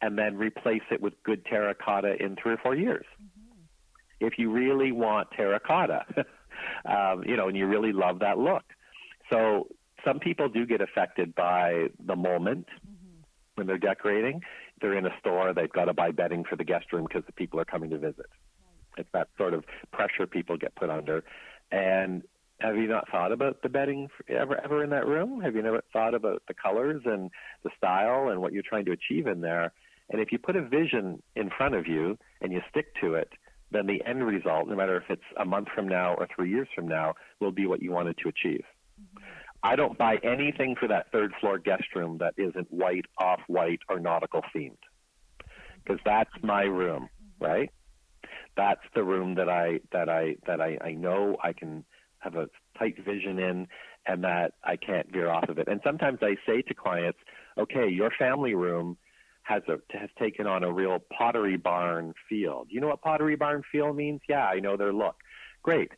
and 0.00 0.18
then 0.18 0.36
replace 0.36 0.82
it 0.90 1.00
with 1.00 1.14
good 1.24 1.44
terracotta 1.46 2.22
in 2.22 2.36
three 2.40 2.52
or 2.52 2.58
four 2.58 2.74
years? 2.74 3.06
If 4.20 4.38
you 4.38 4.50
really 4.50 4.92
want 4.92 5.28
terracotta, 5.36 6.04
um, 6.84 7.24
you 7.24 7.36
know, 7.36 7.48
and 7.48 7.56
you 7.56 7.66
really 7.66 7.92
love 7.92 8.20
that 8.20 8.38
look. 8.38 8.64
So 9.30 9.68
some 10.04 10.20
people 10.20 10.48
do 10.48 10.66
get 10.66 10.80
affected 10.80 11.34
by 11.34 11.88
the 12.04 12.16
moment 12.16 12.66
mm-hmm. 12.68 13.22
when 13.56 13.66
they're 13.66 13.78
decorating. 13.78 14.42
They're 14.80 14.96
in 14.96 15.06
a 15.06 15.18
store, 15.20 15.52
they've 15.54 15.72
got 15.72 15.86
to 15.86 15.94
buy 15.94 16.10
bedding 16.10 16.44
for 16.44 16.56
the 16.56 16.64
guest 16.64 16.92
room 16.92 17.06
because 17.08 17.24
the 17.26 17.32
people 17.32 17.58
are 17.60 17.64
coming 17.64 17.90
to 17.90 17.98
visit. 17.98 18.26
Right. 18.26 18.98
It's 18.98 19.08
that 19.12 19.28
sort 19.38 19.54
of 19.54 19.64
pressure 19.92 20.26
people 20.26 20.56
get 20.58 20.74
put 20.74 20.90
under. 20.90 21.24
And 21.72 22.22
have 22.60 22.76
you 22.76 22.86
not 22.86 23.08
thought 23.10 23.32
about 23.32 23.62
the 23.62 23.68
bedding 23.68 24.08
ever 24.28 24.58
ever 24.62 24.82
in 24.82 24.90
that 24.90 25.06
room? 25.06 25.40
Have 25.40 25.54
you 25.54 25.62
never 25.62 25.82
thought 25.92 26.14
about 26.14 26.42
the 26.48 26.54
colors 26.54 27.02
and 27.04 27.30
the 27.64 27.70
style 27.76 28.28
and 28.28 28.40
what 28.40 28.52
you're 28.52 28.62
trying 28.62 28.84
to 28.86 28.92
achieve 28.92 29.26
in 29.26 29.40
there? 29.40 29.72
And 30.10 30.20
if 30.20 30.30
you 30.30 30.38
put 30.38 30.56
a 30.56 30.62
vision 30.62 31.22
in 31.34 31.50
front 31.50 31.74
of 31.74 31.86
you 31.86 32.16
and 32.40 32.52
you 32.52 32.60
stick 32.70 32.86
to 33.02 33.14
it, 33.14 33.30
then 33.70 33.86
the 33.86 34.02
end 34.04 34.24
result, 34.24 34.68
no 34.68 34.76
matter 34.76 34.96
if 34.96 35.04
it's 35.08 35.22
a 35.36 35.44
month 35.44 35.68
from 35.74 35.88
now 35.88 36.14
or 36.14 36.28
three 36.34 36.50
years 36.50 36.68
from 36.74 36.86
now, 36.86 37.14
will 37.40 37.52
be 37.52 37.66
what 37.66 37.82
you 37.82 37.92
wanted 37.92 38.16
to 38.18 38.28
achieve. 38.28 38.64
Mm-hmm. 39.00 39.24
I 39.62 39.74
don't 39.74 39.98
buy 39.98 40.18
anything 40.22 40.76
for 40.78 40.86
that 40.88 41.10
third 41.10 41.32
floor 41.40 41.58
guest 41.58 41.84
room 41.94 42.18
that 42.18 42.34
isn't 42.36 42.70
white, 42.70 43.06
off 43.18 43.40
white, 43.48 43.80
or 43.88 43.98
nautical 43.98 44.42
themed. 44.54 44.76
Because 45.82 46.00
that's 46.04 46.30
my 46.42 46.62
room, 46.62 47.08
right? 47.40 47.70
That's 48.56 48.80
the 48.94 49.02
room 49.02 49.34
that 49.36 49.48
I 49.48 49.80
that 49.92 50.08
I 50.08 50.36
that 50.46 50.60
I, 50.60 50.78
I 50.80 50.92
know 50.92 51.36
I 51.42 51.52
can 51.52 51.84
have 52.20 52.36
a 52.36 52.48
tight 52.78 52.96
vision 53.04 53.38
in 53.38 53.66
and 54.06 54.24
that 54.24 54.52
I 54.64 54.76
can't 54.76 55.10
veer 55.12 55.28
off 55.28 55.48
of 55.48 55.58
it. 55.58 55.68
And 55.68 55.80
sometimes 55.84 56.20
I 56.22 56.36
say 56.46 56.62
to 56.62 56.74
clients, 56.74 57.18
okay, 57.58 57.88
your 57.88 58.10
family 58.16 58.54
room 58.54 58.96
has 59.46 59.62
a 59.68 59.78
has 59.96 60.10
taken 60.18 60.46
on 60.46 60.64
a 60.64 60.72
real 60.72 60.98
pottery 61.16 61.56
barn 61.56 62.14
feel. 62.28 62.64
Do 62.68 62.74
you 62.74 62.80
know 62.80 62.88
what 62.88 63.00
pottery 63.00 63.36
barn 63.36 63.62
feel 63.70 63.92
means? 63.92 64.20
Yeah, 64.28 64.44
I 64.44 64.58
know 64.58 64.76
their 64.76 64.92
look. 64.92 65.16
Great. 65.62 65.92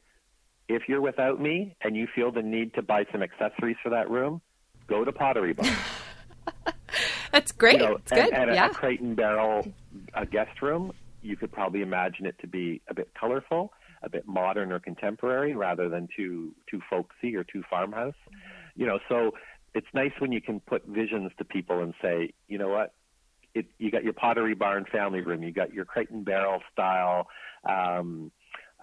If 0.69 0.83
you're 0.87 1.01
without 1.01 1.41
me 1.41 1.75
and 1.83 1.97
you 1.97 2.07
feel 2.15 2.31
the 2.31 2.43
need 2.43 2.75
to 2.75 2.83
buy 2.83 3.07
some 3.11 3.23
accessories 3.23 3.77
for 3.83 3.89
that 3.91 4.11
room, 4.11 4.43
go 4.87 5.03
to 5.03 5.13
Pottery 5.13 5.55
Barn. 5.55 5.75
That's 7.33 7.53
great. 7.53 7.81
You 7.81 7.87
know, 7.87 7.97
it's 7.97 8.13
good. 8.13 8.33
And, 8.33 8.55
yeah. 8.55 8.67
a 8.67 8.71
crate 8.71 9.01
and 9.01 9.17
barrel 9.17 9.67
a 10.13 10.27
guest 10.27 10.61
room, 10.61 10.93
you 11.23 11.37
could 11.37 11.51
probably 11.51 11.81
imagine 11.81 12.27
it 12.27 12.39
to 12.41 12.47
be 12.47 12.83
a 12.89 12.95
bit 12.95 13.11
colorful, 13.19 13.73
a 14.03 14.11
bit 14.11 14.27
modern 14.27 14.73
or 14.73 14.79
contemporary, 14.79 15.55
rather 15.55 15.89
than 15.89 16.09
too 16.15 16.55
too 16.71 16.83
folksy 16.91 17.35
or 17.35 17.45
too 17.45 17.63
farmhouse. 17.71 18.15
You 18.77 18.87
know, 18.87 18.99
so 19.09 19.33
it's 19.75 19.87
nice 19.95 20.13
when 20.19 20.33
you 20.33 20.43
can 20.43 20.61
put 20.61 20.85
visions 20.87 21.33
to 21.39 21.45
people 21.45 21.83
and 21.83 21.95
say, 22.03 22.33
you 22.47 22.59
know 22.59 22.69
what, 22.69 22.93
it, 23.55 23.67
you 23.79 23.91
got 23.91 24.05
your 24.05 24.13
Pottery 24.13 24.55
Barn 24.55 24.85
family 24.91 25.21
room, 25.21 25.43
you 25.43 25.53
got 25.53 25.73
your 25.73 25.85
Crate 25.85 26.11
and 26.11 26.25
Barrel 26.25 26.61
style, 26.73 27.29
um, 27.69 28.31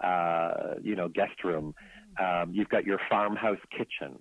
uh, 0.02 0.74
you 0.82 0.94
know, 0.96 1.08
guest 1.08 1.44
room, 1.44 1.74
um, 2.20 2.50
you've 2.52 2.68
got 2.68 2.84
your 2.84 2.98
farmhouse 3.08 3.58
kitchen, 3.70 4.20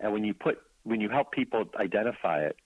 and 0.00 0.12
when 0.12 0.24
you 0.24 0.34
put 0.34 0.58
when 0.84 1.00
you 1.00 1.08
help 1.08 1.32
people 1.32 1.64
identify 1.78 2.40
it, 2.40 2.56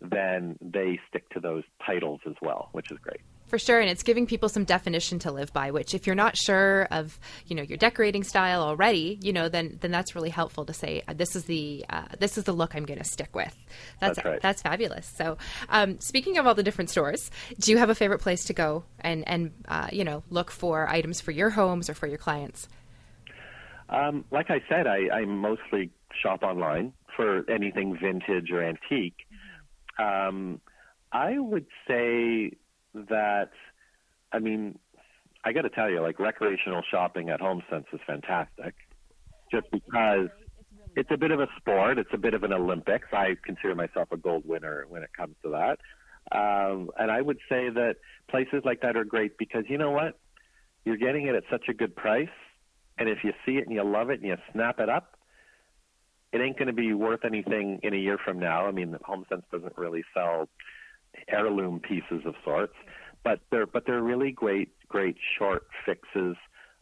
then 0.00 0.58
they 0.60 0.98
stick 1.08 1.28
to 1.30 1.40
those 1.40 1.62
titles 1.84 2.20
as 2.26 2.34
well, 2.42 2.68
which 2.72 2.90
is 2.90 2.98
great. 3.02 3.20
For 3.50 3.58
sure, 3.58 3.80
and 3.80 3.90
it's 3.90 4.04
giving 4.04 4.28
people 4.28 4.48
some 4.48 4.62
definition 4.62 5.18
to 5.20 5.32
live 5.32 5.52
by. 5.52 5.72
Which, 5.72 5.92
if 5.92 6.06
you're 6.06 6.14
not 6.14 6.36
sure 6.36 6.86
of, 6.92 7.18
you 7.46 7.56
know, 7.56 7.62
your 7.62 7.78
decorating 7.78 8.22
style 8.22 8.62
already, 8.62 9.18
you 9.20 9.32
know, 9.32 9.48
then 9.48 9.76
then 9.80 9.90
that's 9.90 10.14
really 10.14 10.30
helpful 10.30 10.64
to 10.66 10.72
say 10.72 11.02
uh, 11.08 11.14
this 11.14 11.34
is 11.34 11.46
the 11.46 11.84
uh, 11.90 12.04
this 12.20 12.38
is 12.38 12.44
the 12.44 12.52
look 12.52 12.76
I'm 12.76 12.84
going 12.84 13.00
to 13.00 13.04
stick 13.04 13.34
with. 13.34 13.52
That's 13.98 14.18
that's, 14.18 14.24
right. 14.24 14.40
that's 14.40 14.62
fabulous. 14.62 15.12
So, 15.16 15.36
um, 15.68 15.98
speaking 15.98 16.38
of 16.38 16.46
all 16.46 16.54
the 16.54 16.62
different 16.62 16.90
stores, 16.90 17.28
do 17.58 17.72
you 17.72 17.78
have 17.78 17.90
a 17.90 17.94
favorite 17.96 18.20
place 18.20 18.44
to 18.44 18.52
go 18.52 18.84
and 19.00 19.26
and 19.28 19.50
uh, 19.66 19.88
you 19.90 20.04
know 20.04 20.22
look 20.30 20.52
for 20.52 20.88
items 20.88 21.20
for 21.20 21.32
your 21.32 21.50
homes 21.50 21.90
or 21.90 21.94
for 21.94 22.06
your 22.06 22.18
clients? 22.18 22.68
Um, 23.88 24.24
like 24.30 24.50
I 24.50 24.62
said, 24.68 24.86
I, 24.86 25.08
I 25.12 25.24
mostly 25.24 25.90
shop 26.22 26.44
online 26.44 26.92
for 27.16 27.50
anything 27.50 27.98
vintage 28.00 28.52
or 28.52 28.62
antique. 28.62 29.26
Um, 29.98 30.60
I 31.12 31.38
would 31.38 31.66
say 31.88 32.52
that, 32.94 33.50
I 34.32 34.38
mean, 34.38 34.78
I 35.44 35.52
got 35.52 35.62
to 35.62 35.70
tell 35.70 35.90
you, 35.90 36.00
like 36.00 36.18
recreational 36.18 36.82
shopping 36.90 37.30
at 37.30 37.40
HomeSense 37.40 37.86
is 37.92 38.00
fantastic, 38.06 38.74
just 39.50 39.70
because 39.70 40.28
it's 40.96 41.10
a 41.10 41.16
bit 41.16 41.30
of 41.30 41.40
a 41.40 41.48
sport. 41.56 41.98
It's 41.98 42.10
a 42.12 42.18
bit 42.18 42.34
of 42.34 42.42
an 42.42 42.52
Olympics. 42.52 43.08
I 43.12 43.36
consider 43.44 43.74
myself 43.74 44.08
a 44.12 44.16
gold 44.16 44.44
winner 44.46 44.84
when 44.88 45.02
it 45.02 45.10
comes 45.16 45.36
to 45.42 45.50
that. 45.50 45.78
Um, 46.32 46.90
and 46.98 47.10
I 47.10 47.20
would 47.20 47.38
say 47.48 47.70
that 47.70 47.96
places 48.28 48.62
like 48.64 48.82
that 48.82 48.96
are 48.96 49.04
great 49.04 49.38
because 49.38 49.64
you 49.68 49.78
know 49.78 49.90
what? 49.90 50.18
You're 50.84 50.96
getting 50.96 51.26
it 51.26 51.34
at 51.34 51.44
such 51.50 51.68
a 51.68 51.74
good 51.74 51.96
price. 51.96 52.28
And 52.98 53.08
if 53.08 53.18
you 53.24 53.32
see 53.46 53.52
it 53.52 53.66
and 53.66 53.74
you 53.74 53.82
love 53.82 54.10
it 54.10 54.20
and 54.20 54.28
you 54.28 54.36
snap 54.52 54.78
it 54.78 54.88
up, 54.88 55.16
it 56.32 56.40
ain't 56.40 56.58
going 56.58 56.68
to 56.68 56.74
be 56.74 56.92
worth 56.92 57.24
anything 57.24 57.80
in 57.82 57.94
a 57.94 57.96
year 57.96 58.18
from 58.22 58.38
now. 58.38 58.66
I 58.66 58.72
mean, 58.72 58.96
HomeSense 59.08 59.42
doesn't 59.50 59.76
really 59.76 60.04
sell 60.14 60.48
heirloom 61.28 61.80
pieces 61.80 62.24
of 62.26 62.34
sorts, 62.44 62.74
but 63.24 63.40
they're 63.50 63.66
but 63.66 63.86
they're 63.86 64.02
really 64.02 64.32
great 64.32 64.70
great 64.88 65.16
short 65.38 65.66
fixes 65.86 66.36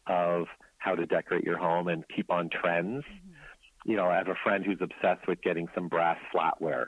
of 0.06 0.46
how 0.78 0.94
to 0.94 1.06
decorate 1.06 1.44
your 1.44 1.58
home 1.58 1.88
and 1.88 2.04
keep 2.14 2.30
on 2.30 2.48
trends. 2.48 3.04
Mm-hmm. 3.04 3.90
You 3.90 3.96
know, 3.96 4.06
I 4.06 4.16
have 4.16 4.28
a 4.28 4.36
friend 4.42 4.64
who's 4.64 4.80
obsessed 4.80 5.26
with 5.26 5.40
getting 5.42 5.68
some 5.74 5.88
brass 5.88 6.18
flatware, 6.34 6.86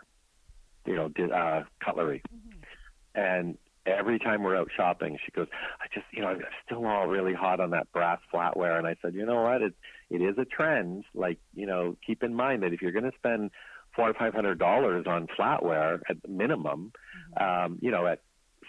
you 0.87 0.97
know, 0.97 1.11
uh, 1.35 1.65
cutlery, 1.85 2.23
mm-hmm. 2.33 3.21
and 3.21 3.59
every 3.87 4.19
time 4.19 4.43
we're 4.43 4.57
out 4.57 4.69
shopping, 4.77 5.19
she 5.25 5.33
goes, 5.33 5.47
I 5.81 5.87
just, 5.93 6.07
you 6.13 6.21
know, 6.21 6.29
I'm 6.29 6.43
still 6.67 6.85
all 6.87 7.07
really 7.07 7.33
hot 7.33 7.61
on 7.61 7.71
that 7.71 7.91
brass 7.93 8.21
flatware. 8.33 8.77
And 8.79 8.87
I 8.87 8.97
said, 9.01 9.15
you 9.15 9.25
know 9.25 9.43
what? 9.43 9.63
It, 9.63 9.75
it 10.11 10.21
is 10.21 10.37
a 10.39 10.45
trend. 10.45 11.05
Like, 11.15 11.39
you 11.55 11.67
know, 11.67 11.97
keep 12.07 12.23
in 12.23 12.35
mind 12.35 12.63
that 12.63 12.73
if 12.73 12.83
you're 12.83 12.93
going 12.93 13.11
to 13.11 13.17
spend 13.17 13.51
four 13.95 14.09
or 14.09 14.15
five 14.15 14.35
hundred 14.35 14.59
dollars 14.59 15.07
on 15.07 15.27
flatware 15.39 16.01
at 16.09 16.17
minimum. 16.29 16.93
Um, 17.39 17.79
you 17.81 17.91
know, 17.91 18.07
at 18.07 18.21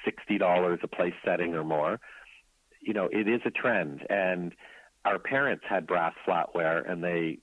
sixty 0.04 0.38
dollars 0.38 0.80
a 0.84 0.88
place 0.88 1.14
setting 1.24 1.54
or 1.54 1.64
more, 1.64 2.00
you 2.82 2.94
know, 2.94 3.08
it 3.12 3.28
is 3.28 3.42
a 3.46 3.52
trend. 3.52 4.02
And 4.10 4.54
our 5.06 5.20
parents 5.20 5.64
had 5.70 5.88
brass 5.88 6.14
flatware 6.28 6.90
and 6.90 7.04
they 7.04 7.40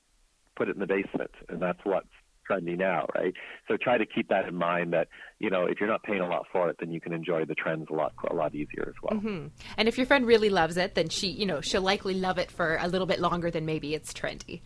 put 0.56 0.68
it 0.68 0.74
in 0.74 0.80
the 0.80 0.86
basement, 0.86 1.30
and 1.48 1.62
that's 1.62 1.80
what's 1.84 2.08
trendy 2.48 2.78
now, 2.78 3.06
right? 3.14 3.34
So 3.68 3.76
try 3.76 3.98
to 3.98 4.06
keep 4.06 4.28
that 4.30 4.48
in 4.48 4.54
mind 4.54 4.94
that, 4.94 5.08
you 5.38 5.50
know, 5.50 5.66
if 5.66 5.78
you're 5.78 5.88
not 5.88 6.02
paying 6.02 6.20
a 6.20 6.26
lot 6.26 6.46
for 6.50 6.70
it, 6.70 6.76
then 6.80 6.90
you 6.90 6.98
can 6.98 7.12
enjoy 7.12 7.44
the 7.44 7.54
trends 7.54 7.88
a 7.90 7.92
lot 7.92 8.14
a 8.30 8.34
lot 8.34 8.54
easier 8.54 8.86
as 8.88 8.94
well. 9.02 9.20
Mm-hmm. 9.20 9.46
And 9.76 9.86
if 9.86 9.98
your 9.98 10.06
friend 10.06 10.26
really 10.26 10.48
loves 10.48 10.78
it, 10.78 10.94
then 10.94 11.10
she, 11.10 11.28
you 11.28 11.44
know, 11.44 11.60
she'll 11.60 11.82
likely 11.82 12.14
love 12.14 12.38
it 12.38 12.50
for 12.50 12.78
a 12.80 12.88
little 12.88 13.06
bit 13.06 13.20
longer 13.20 13.50
than 13.50 13.66
maybe 13.66 13.94
it's 13.94 14.14
trendy, 14.14 14.62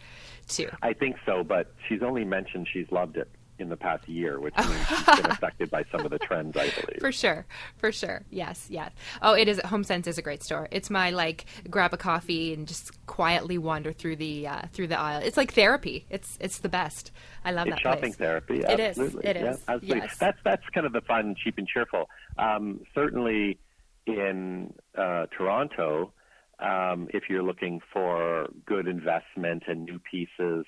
too. 0.46 0.68
I 0.80 0.92
think 0.92 1.16
so, 1.26 1.42
but 1.42 1.74
she's 1.88 2.02
only 2.02 2.24
mentioned 2.24 2.68
she's 2.72 2.86
loved 2.92 3.16
it 3.16 3.28
in 3.62 3.70
the 3.70 3.76
past 3.76 4.06
year, 4.08 4.38
which 4.38 4.54
means 4.58 4.86
she's 4.88 5.04
been 5.04 5.30
affected 5.30 5.70
by 5.70 5.84
some 5.90 6.04
of 6.04 6.10
the 6.10 6.18
trends, 6.18 6.56
I 6.56 6.68
believe. 6.68 6.98
For 7.00 7.12
sure, 7.12 7.46
for 7.78 7.90
sure. 7.90 8.22
Yes, 8.30 8.66
yes. 8.68 8.92
Oh, 9.22 9.32
it 9.32 9.48
is. 9.48 9.58
HomeSense 9.60 10.06
is 10.06 10.18
a 10.18 10.22
great 10.22 10.42
store. 10.42 10.68
It's 10.70 10.90
my 10.90 11.10
like 11.10 11.46
grab 11.70 11.94
a 11.94 11.96
coffee 11.96 12.52
and 12.52 12.68
just 12.68 13.06
quietly 13.06 13.56
wander 13.56 13.92
through 13.92 14.16
the 14.16 14.46
uh, 14.46 14.62
through 14.72 14.88
the 14.88 14.98
aisle. 14.98 15.22
It's 15.24 15.36
like 15.38 15.54
therapy. 15.54 16.04
It's 16.10 16.36
it's 16.40 16.58
the 16.58 16.68
best. 16.68 17.12
I 17.44 17.52
love 17.52 17.68
it's 17.68 17.76
that. 17.76 17.82
shopping 17.82 18.00
place. 18.10 18.16
therapy. 18.16 18.64
Absolutely. 18.64 19.28
It 19.30 19.36
is. 19.36 19.42
It 19.42 19.50
is. 19.50 19.58
Yeah, 19.66 19.74
absolutely. 19.74 19.98
Yes. 19.98 20.18
That's 20.18 20.38
that's 20.44 20.68
kind 20.74 20.86
of 20.86 20.92
the 20.92 21.00
fun, 21.02 21.34
cheap 21.42 21.56
and 21.56 21.66
cheerful. 21.66 22.10
Um, 22.36 22.80
certainly 22.94 23.58
in 24.06 24.74
uh, 24.98 25.26
Toronto. 25.36 26.12
Um, 26.58 27.08
if 27.12 27.24
you're 27.28 27.42
looking 27.42 27.80
for 27.92 28.46
good 28.66 28.86
investment 28.86 29.64
and 29.66 29.84
new 29.84 29.98
pieces, 29.98 30.64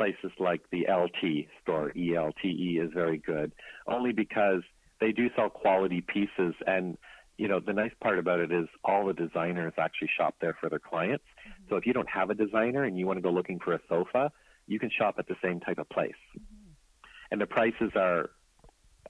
places 0.00 0.32
like 0.38 0.62
the 0.72 0.86
LT 0.90 1.46
store, 1.60 1.92
ELTE, 1.94 2.80
is 2.82 2.90
very 2.94 3.18
good, 3.18 3.52
only 3.86 4.12
because 4.12 4.62
they 4.98 5.12
do 5.12 5.28
sell 5.36 5.50
quality 5.50 6.00
pieces. 6.00 6.54
And, 6.66 6.96
you 7.36 7.48
know, 7.48 7.60
the 7.60 7.74
nice 7.74 7.92
part 8.02 8.18
about 8.18 8.40
it 8.40 8.50
is 8.50 8.66
all 8.82 9.06
the 9.06 9.12
designers 9.12 9.74
actually 9.76 10.08
shop 10.16 10.36
there 10.40 10.56
for 10.58 10.70
their 10.70 10.78
clients. 10.78 11.24
Mm-hmm. 11.46 11.64
So 11.68 11.76
if 11.76 11.84
you 11.84 11.92
don't 11.92 12.08
have 12.08 12.30
a 12.30 12.34
designer 12.34 12.84
and 12.84 12.98
you 12.98 13.06
want 13.06 13.18
to 13.18 13.22
go 13.22 13.30
looking 13.30 13.58
for 13.58 13.74
a 13.74 13.80
sofa, 13.90 14.32
you 14.66 14.78
can 14.78 14.90
shop 14.90 15.16
at 15.18 15.28
the 15.28 15.36
same 15.44 15.60
type 15.60 15.76
of 15.76 15.86
place. 15.90 16.14
Mm-hmm. 16.34 16.72
And 17.32 17.40
the 17.42 17.46
prices 17.46 17.92
are, 17.94 18.30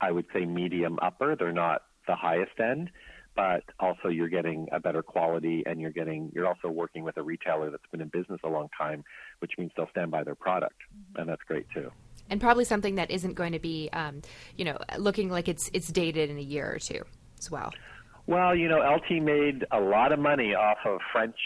I 0.00 0.10
would 0.10 0.26
say, 0.34 0.44
medium 0.44 0.98
upper. 1.00 1.36
They're 1.36 1.52
not 1.52 1.82
the 2.08 2.16
highest 2.16 2.58
end 2.58 2.90
but 3.36 3.62
also 3.78 4.08
you're 4.08 4.28
getting 4.28 4.68
a 4.72 4.80
better 4.80 5.02
quality 5.02 5.62
and 5.66 5.80
you're 5.80 5.90
getting 5.90 6.30
you're 6.34 6.46
also 6.46 6.68
working 6.68 7.04
with 7.04 7.16
a 7.16 7.22
retailer 7.22 7.70
that's 7.70 7.86
been 7.90 8.00
in 8.00 8.08
business 8.08 8.40
a 8.44 8.48
long 8.48 8.68
time 8.76 9.04
which 9.38 9.52
means 9.58 9.70
they'll 9.76 9.90
stand 9.90 10.10
by 10.10 10.24
their 10.24 10.34
product. 10.34 10.76
Mm-hmm. 10.92 11.20
and 11.20 11.28
that's 11.28 11.42
great 11.42 11.66
too. 11.74 11.90
And 12.28 12.40
probably 12.40 12.64
something 12.64 12.94
that 12.94 13.10
isn't 13.10 13.34
going 13.34 13.52
to 13.52 13.58
be 13.58 13.88
um, 13.92 14.22
you 14.56 14.64
know 14.64 14.78
looking 14.98 15.30
like 15.30 15.48
it's 15.48 15.70
it's 15.72 15.88
dated 15.88 16.30
in 16.30 16.38
a 16.38 16.42
year 16.42 16.72
or 16.72 16.78
two 16.78 17.02
as 17.38 17.50
well. 17.50 17.72
Well 18.26 18.54
you 18.54 18.68
know 18.68 18.78
lt 18.78 19.22
made 19.22 19.64
a 19.70 19.80
lot 19.80 20.12
of 20.12 20.18
money 20.18 20.54
off 20.54 20.78
of 20.84 21.00
french 21.12 21.36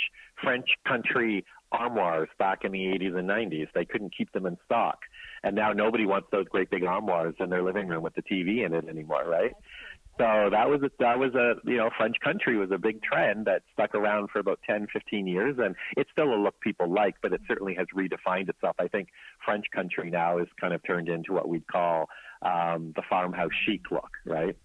french 0.43 0.67
country 0.87 1.45
armoires 1.73 2.29
back 2.39 2.61
in 2.63 2.71
the 2.71 2.79
80s 2.79 3.19
and 3.19 3.29
90s 3.29 3.67
they 3.75 3.85
couldn't 3.85 4.15
keep 4.17 4.33
them 4.33 4.47
in 4.47 4.57
stock. 4.65 4.99
And 5.43 5.55
now 5.55 5.73
nobody 5.73 6.07
wants 6.07 6.29
those 6.33 6.47
great 6.49 6.71
big 6.71 6.85
armoires 6.85 7.35
in 7.39 7.51
their 7.51 7.63
living 7.63 7.89
room 7.89 8.03
with 8.03 8.15
the 8.15 8.23
tv 8.23 8.65
in 8.65 8.75
it 8.75 8.89
anymore 8.89 9.25
right 9.27 9.53
so 10.19 10.49
that 10.51 10.69
was 10.69 10.81
a, 10.83 10.91
that 11.01 11.19
was 11.19 11.35
a 11.35 11.55
you 11.65 11.77
know 11.77 11.91
French 11.97 12.17
country 12.23 12.57
was 12.57 12.71
a 12.71 12.79
big 12.79 13.03
trend 13.03 13.47
that 13.47 13.63
stuck 13.73 13.95
around 13.95 14.31
for 14.31 14.39
about 14.39 14.61
10, 14.69 14.87
15 14.93 15.27
years, 15.27 15.57
and 15.59 15.75
it's 15.97 16.11
still 16.13 16.33
a 16.33 16.37
look 16.37 16.61
people 16.61 16.93
like, 16.93 17.17
but 17.21 17.33
it 17.33 17.41
certainly 17.49 17.75
has 17.75 17.87
redefined 17.95 18.49
itself. 18.49 18.77
I 18.79 18.89
think 18.89 19.09
French 19.45 19.67
country 19.75 20.11
now 20.11 20.39
is 20.39 20.49
kind 20.61 20.73
of 20.73 20.83
turned 20.87 21.09
into 21.09 21.33
what 21.33 21.49
we'd 21.49 21.67
call 21.67 22.09
um, 22.43 22.93
the 22.95 23.03
farmhouse 23.09 23.51
chic 23.67 23.91
look, 23.91 24.11
right? 24.25 24.57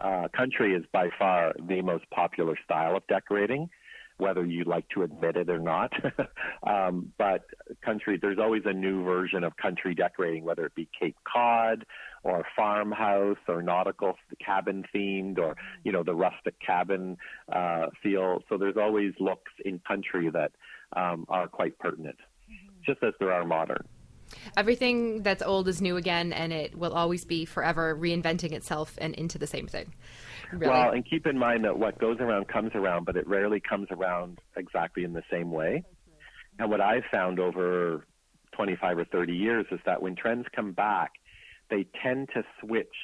Uh, 0.00 0.28
country 0.36 0.74
is 0.74 0.84
by 0.92 1.08
far 1.18 1.54
the 1.68 1.82
most 1.82 2.04
popular 2.10 2.56
style 2.64 2.96
of 2.96 3.06
decorating 3.06 3.68
whether 4.18 4.44
you 4.44 4.64
like 4.64 4.88
to 4.90 5.02
admit 5.02 5.36
it 5.36 5.50
or 5.50 5.58
not. 5.58 5.92
um, 6.66 7.12
but 7.18 7.44
country, 7.84 8.18
there's 8.20 8.38
always 8.38 8.62
a 8.64 8.72
new 8.72 9.04
version 9.04 9.44
of 9.44 9.56
country 9.56 9.94
decorating, 9.94 10.44
whether 10.44 10.64
it 10.64 10.74
be 10.74 10.88
Cape 10.98 11.16
Cod 11.30 11.84
or 12.22 12.44
farmhouse 12.56 13.36
or 13.48 13.62
nautical 13.62 14.14
cabin 14.44 14.84
themed 14.94 15.38
or 15.38 15.56
you 15.84 15.92
know 15.92 16.02
the 16.02 16.14
rustic 16.14 16.54
cabin 16.64 17.16
uh, 17.52 17.86
feel. 18.02 18.42
So 18.48 18.56
there's 18.56 18.76
always 18.76 19.12
looks 19.20 19.52
in 19.64 19.80
country 19.86 20.30
that 20.30 20.52
um, 20.96 21.26
are 21.28 21.48
quite 21.48 21.78
pertinent, 21.78 22.16
mm-hmm. 22.16 22.74
just 22.84 23.02
as 23.02 23.12
there 23.20 23.32
are 23.32 23.44
modern. 23.44 23.86
Everything 24.56 25.22
that's 25.22 25.42
old 25.42 25.68
is 25.68 25.80
new 25.80 25.96
again, 25.96 26.32
and 26.32 26.52
it 26.52 26.76
will 26.76 26.92
always 26.92 27.24
be 27.24 27.44
forever 27.44 27.96
reinventing 27.96 28.52
itself 28.52 28.98
and 29.00 29.14
into 29.14 29.38
the 29.38 29.46
same 29.46 29.68
thing. 29.68 29.92
Really. 30.52 30.68
Well, 30.68 30.90
and 30.90 31.08
keep 31.08 31.26
in 31.26 31.38
mind 31.38 31.64
that 31.64 31.78
what 31.78 31.98
goes 31.98 32.18
around 32.20 32.48
comes 32.48 32.72
around, 32.74 33.04
but 33.04 33.16
it 33.16 33.26
rarely 33.26 33.60
comes 33.60 33.88
around 33.90 34.38
exactly 34.56 35.04
in 35.04 35.12
the 35.12 35.22
same 35.30 35.50
way. 35.50 35.84
And 36.58 36.70
what 36.70 36.80
I've 36.80 37.04
found 37.10 37.38
over 37.38 38.06
25 38.52 38.98
or 38.98 39.04
30 39.04 39.32
years 39.34 39.66
is 39.70 39.80
that 39.86 40.02
when 40.02 40.16
trends 40.16 40.46
come 40.54 40.72
back, 40.72 41.12
they 41.70 41.86
tend 42.02 42.28
to 42.34 42.42
switch 42.60 42.94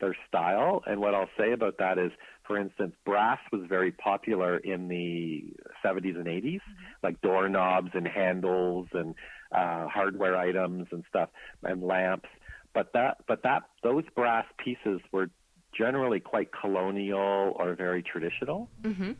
their 0.00 0.16
style. 0.28 0.82
And 0.86 1.00
what 1.00 1.14
I'll 1.14 1.30
say 1.38 1.52
about 1.52 1.78
that 1.78 1.98
is, 1.98 2.12
for 2.46 2.58
instance, 2.58 2.94
brass 3.04 3.38
was 3.50 3.62
very 3.68 3.90
popular 3.90 4.58
in 4.58 4.88
the 4.88 5.44
70s 5.84 6.16
and 6.16 6.26
80s, 6.26 6.44
mm-hmm. 6.44 6.60
like 7.02 7.20
doorknobs 7.20 7.90
and 7.94 8.06
handles 8.06 8.88
and 8.92 9.14
uh, 9.52 9.88
hardware 9.88 10.36
items 10.36 10.88
and 10.92 11.04
stuff 11.08 11.30
and 11.62 11.82
lamps. 11.82 12.28
But 12.74 12.92
that, 12.94 13.18
but 13.26 13.42
that, 13.44 13.62
those 13.82 14.04
brass 14.14 14.46
pieces 14.62 15.00
were 15.12 15.30
generally 15.76 16.20
quite 16.20 16.50
colonial 16.52 17.54
or 17.56 17.74
very 17.74 18.02
traditional. 18.02 18.68
Mm-hmm. 18.82 19.12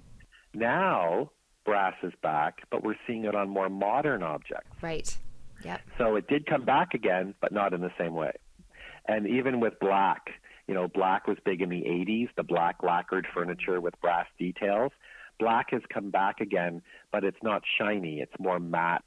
Now, 0.54 1.30
brass 1.64 1.94
is 2.02 2.12
back, 2.22 2.62
but 2.70 2.84
we're 2.84 2.96
seeing 3.06 3.24
it 3.24 3.34
on 3.34 3.48
more 3.48 3.68
modern 3.68 4.22
objects. 4.22 4.70
Right. 4.82 5.16
Yeah. 5.64 5.78
So 5.98 6.16
it 6.16 6.28
did 6.28 6.46
come 6.46 6.64
back 6.64 6.94
again, 6.94 7.34
but 7.40 7.52
not 7.52 7.72
in 7.72 7.80
the 7.80 7.92
same 7.98 8.14
way. 8.14 8.32
And 9.06 9.26
even 9.26 9.60
with 9.60 9.78
black, 9.80 10.30
you 10.66 10.74
know, 10.74 10.88
black 10.88 11.26
was 11.26 11.36
big 11.44 11.60
in 11.60 11.68
the 11.68 11.82
80s, 11.82 12.28
the 12.36 12.42
black 12.42 12.82
lacquered 12.82 13.26
furniture 13.34 13.80
with 13.80 13.98
brass 14.00 14.26
details. 14.38 14.92
Black 15.38 15.70
has 15.70 15.82
come 15.92 16.10
back 16.10 16.40
again, 16.40 16.82
but 17.10 17.24
it's 17.24 17.42
not 17.42 17.62
shiny. 17.78 18.20
It's 18.20 18.32
more 18.38 18.60
matte 18.60 19.04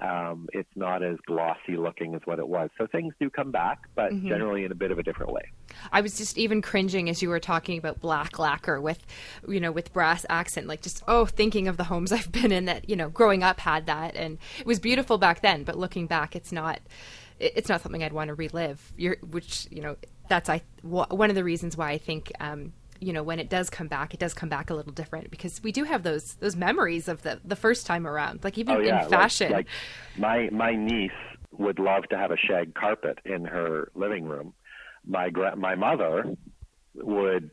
um, 0.00 0.48
it's 0.52 0.70
not 0.76 1.02
as 1.02 1.16
glossy 1.26 1.76
looking 1.76 2.14
as 2.14 2.20
what 2.24 2.38
it 2.38 2.46
was. 2.46 2.70
So 2.76 2.86
things 2.86 3.14
do 3.18 3.30
come 3.30 3.50
back, 3.50 3.88
but 3.94 4.12
mm-hmm. 4.12 4.28
generally 4.28 4.64
in 4.64 4.72
a 4.72 4.74
bit 4.74 4.90
of 4.90 4.98
a 4.98 5.02
different 5.02 5.32
way. 5.32 5.50
I 5.92 6.00
was 6.00 6.16
just 6.16 6.38
even 6.38 6.62
cringing 6.62 7.08
as 7.08 7.22
you 7.22 7.28
were 7.28 7.40
talking 7.40 7.78
about 7.78 8.00
black 8.00 8.38
lacquer 8.38 8.80
with, 8.80 9.04
you 9.48 9.60
know, 9.60 9.72
with 9.72 9.92
brass 9.92 10.26
accent, 10.28 10.66
like 10.66 10.82
just, 10.82 11.02
oh, 11.08 11.26
thinking 11.26 11.68
of 11.68 11.76
the 11.76 11.84
homes 11.84 12.12
I've 12.16 12.32
been 12.32 12.52
in 12.52 12.66
that, 12.66 12.88
you 12.88 12.96
know, 12.96 13.08
growing 13.08 13.42
up 13.42 13.60
had 13.60 13.86
that. 13.86 14.16
And 14.16 14.38
it 14.58 14.66
was 14.66 14.78
beautiful 14.78 15.18
back 15.18 15.42
then, 15.42 15.64
but 15.64 15.76
looking 15.76 16.06
back, 16.06 16.36
it's 16.36 16.52
not, 16.52 16.80
it's 17.38 17.68
not 17.68 17.82
something 17.82 18.02
I'd 18.02 18.12
want 18.12 18.28
to 18.28 18.34
relive. 18.34 18.92
You're, 18.96 19.16
which, 19.30 19.66
you 19.70 19.82
know, 19.82 19.96
that's 20.28 20.48
I, 20.48 20.62
one 20.82 21.30
of 21.30 21.36
the 21.36 21.44
reasons 21.44 21.76
why 21.76 21.90
I 21.90 21.98
think, 21.98 22.32
um, 22.40 22.72
you 23.00 23.12
know 23.12 23.22
when 23.22 23.38
it 23.38 23.48
does 23.48 23.70
come 23.70 23.88
back, 23.88 24.14
it 24.14 24.20
does 24.20 24.34
come 24.34 24.48
back 24.48 24.70
a 24.70 24.74
little 24.74 24.92
different 24.92 25.30
because 25.30 25.62
we 25.62 25.72
do 25.72 25.84
have 25.84 26.02
those 26.02 26.34
those 26.34 26.56
memories 26.56 27.08
of 27.08 27.22
the 27.22 27.40
the 27.44 27.56
first 27.56 27.86
time 27.86 28.06
around. 28.06 28.44
Like 28.44 28.58
even 28.58 28.76
oh, 28.76 28.80
yeah. 28.80 29.04
in 29.04 29.10
fashion, 29.10 29.52
like, 29.52 29.66
like 29.66 30.18
my 30.18 30.48
my 30.50 30.74
niece 30.74 31.10
would 31.58 31.78
love 31.78 32.04
to 32.10 32.18
have 32.18 32.30
a 32.30 32.36
shag 32.36 32.74
carpet 32.74 33.18
in 33.24 33.44
her 33.44 33.90
living 33.94 34.24
room. 34.24 34.54
My 35.06 35.30
gra- 35.30 35.56
my 35.56 35.74
mother 35.74 36.36
would 36.94 37.50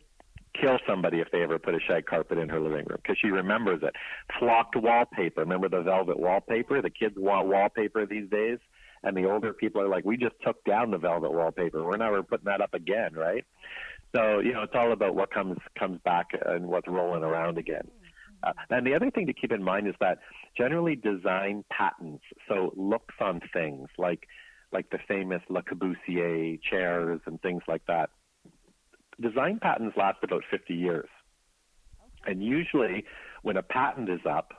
kill 0.59 0.77
somebody 0.87 1.19
if 1.19 1.29
they 1.31 1.41
ever 1.41 1.57
put 1.59 1.75
a 1.75 1.79
shag 1.79 2.05
carpet 2.05 2.37
in 2.37 2.49
her 2.49 2.59
living 2.59 2.85
room 2.85 2.99
because 3.01 3.17
she 3.19 3.27
remembers 3.27 3.81
it. 3.83 3.95
Flocked 4.39 4.75
wallpaper. 4.75 5.41
Remember 5.41 5.69
the 5.69 5.81
velvet 5.81 6.19
wallpaper? 6.19 6.81
The 6.81 6.89
kids 6.89 7.15
want 7.17 7.47
wallpaper 7.47 8.05
these 8.05 8.29
days, 8.29 8.59
and 9.03 9.17
the 9.17 9.29
older 9.29 9.53
people 9.53 9.81
are 9.81 9.87
like, 9.87 10.05
"We 10.05 10.17
just 10.17 10.35
took 10.45 10.63
down 10.63 10.91
the 10.91 10.97
velvet 10.97 11.31
wallpaper. 11.31 11.83
We're 11.83 11.97
never 11.97 12.23
putting 12.23 12.45
that 12.45 12.61
up 12.61 12.73
again, 12.73 13.13
right?" 13.13 13.45
So 14.15 14.39
you 14.39 14.53
know, 14.53 14.61
it's 14.63 14.75
all 14.75 14.91
about 14.91 15.15
what 15.15 15.31
comes 15.31 15.57
comes 15.77 15.99
back 16.01 16.27
and 16.45 16.67
what's 16.67 16.87
rolling 16.87 17.23
around 17.23 17.57
again. 17.57 17.89
Uh, 18.43 18.53
and 18.69 18.85
the 18.85 18.93
other 18.93 19.09
thing 19.09 19.27
to 19.27 19.33
keep 19.33 19.51
in 19.51 19.63
mind 19.63 19.87
is 19.87 19.95
that 20.01 20.19
generally 20.57 20.95
design 20.95 21.63
patents, 21.71 22.23
so 22.47 22.73
looks 22.75 23.15
on 23.19 23.39
things 23.53 23.87
like 23.97 24.27
like 24.73 24.89
the 24.89 24.99
famous 25.07 25.41
Le 25.49 25.61
Corbusier 25.63 26.59
chairs 26.61 27.21
and 27.25 27.41
things 27.41 27.61
like 27.67 27.85
that. 27.87 28.09
Design 29.21 29.59
patents 29.61 29.95
last 29.95 30.17
about 30.23 30.43
50 30.49 30.73
years. 30.73 31.07
And 32.25 32.43
usually 32.43 33.05
when 33.43 33.57
a 33.57 33.63
patent 33.63 34.09
is 34.09 34.21
up, 34.29 34.53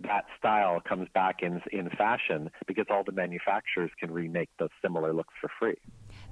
that 0.00 0.24
style 0.36 0.80
comes 0.80 1.08
back 1.14 1.36
in 1.40 1.62
in 1.70 1.88
fashion 1.90 2.50
because 2.66 2.86
all 2.90 3.04
the 3.04 3.12
manufacturers 3.12 3.92
can 4.00 4.10
remake 4.10 4.48
those 4.58 4.70
similar 4.82 5.12
looks 5.12 5.34
for 5.40 5.48
free. 5.58 5.76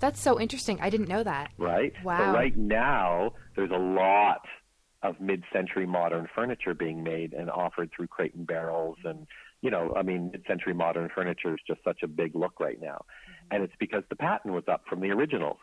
That's 0.00 0.20
so 0.20 0.40
interesting. 0.40 0.80
I 0.80 0.90
didn't 0.90 1.08
know 1.08 1.22
that. 1.22 1.52
Right? 1.58 1.92
Wow. 2.02 2.18
So 2.18 2.32
right 2.32 2.56
now 2.56 3.34
there's 3.54 3.70
a 3.70 3.78
lot 3.78 4.40
of 5.02 5.20
mid-century 5.20 5.86
modern 5.86 6.28
furniture 6.34 6.74
being 6.74 7.02
made 7.04 7.32
and 7.34 7.50
offered 7.50 7.90
through 7.94 8.08
Crate 8.08 8.34
and 8.34 8.46
Barrels 8.46 8.98
and 9.04 9.26
you 9.62 9.70
know, 9.70 9.94
I 9.96 10.02
mean, 10.02 10.30
mid-century 10.32 10.74
modern 10.74 11.08
furniture 11.14 11.54
is 11.54 11.60
just 11.66 11.82
such 11.84 12.02
a 12.02 12.08
big 12.08 12.34
look 12.34 12.58
right 12.60 12.80
now, 12.80 13.04
mm-hmm. 13.06 13.54
and 13.54 13.64
it's 13.64 13.74
because 13.78 14.02
the 14.10 14.16
patent 14.16 14.52
was 14.52 14.64
up 14.68 14.82
from 14.88 15.00
the 15.00 15.10
originals. 15.10 15.58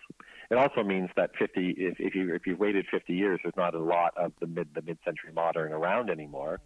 It 0.50 0.58
also 0.58 0.84
means 0.84 1.10
that 1.16 1.32
50, 1.38 1.76
if, 1.78 2.00
if 2.00 2.16
you 2.16 2.34
if 2.34 2.48
you've 2.48 2.60
waited 2.60 2.86
50 2.90 3.14
years, 3.14 3.40
there's 3.44 3.56
not 3.58 3.76
a 3.76 3.80
lot 3.80 4.14
of 4.18 4.32
the 4.40 4.48
mid 4.48 4.70
the 4.74 4.82
mid-century 4.82 5.32
modern 5.34 5.74
around 5.74 6.10
anymore, 6.10 6.62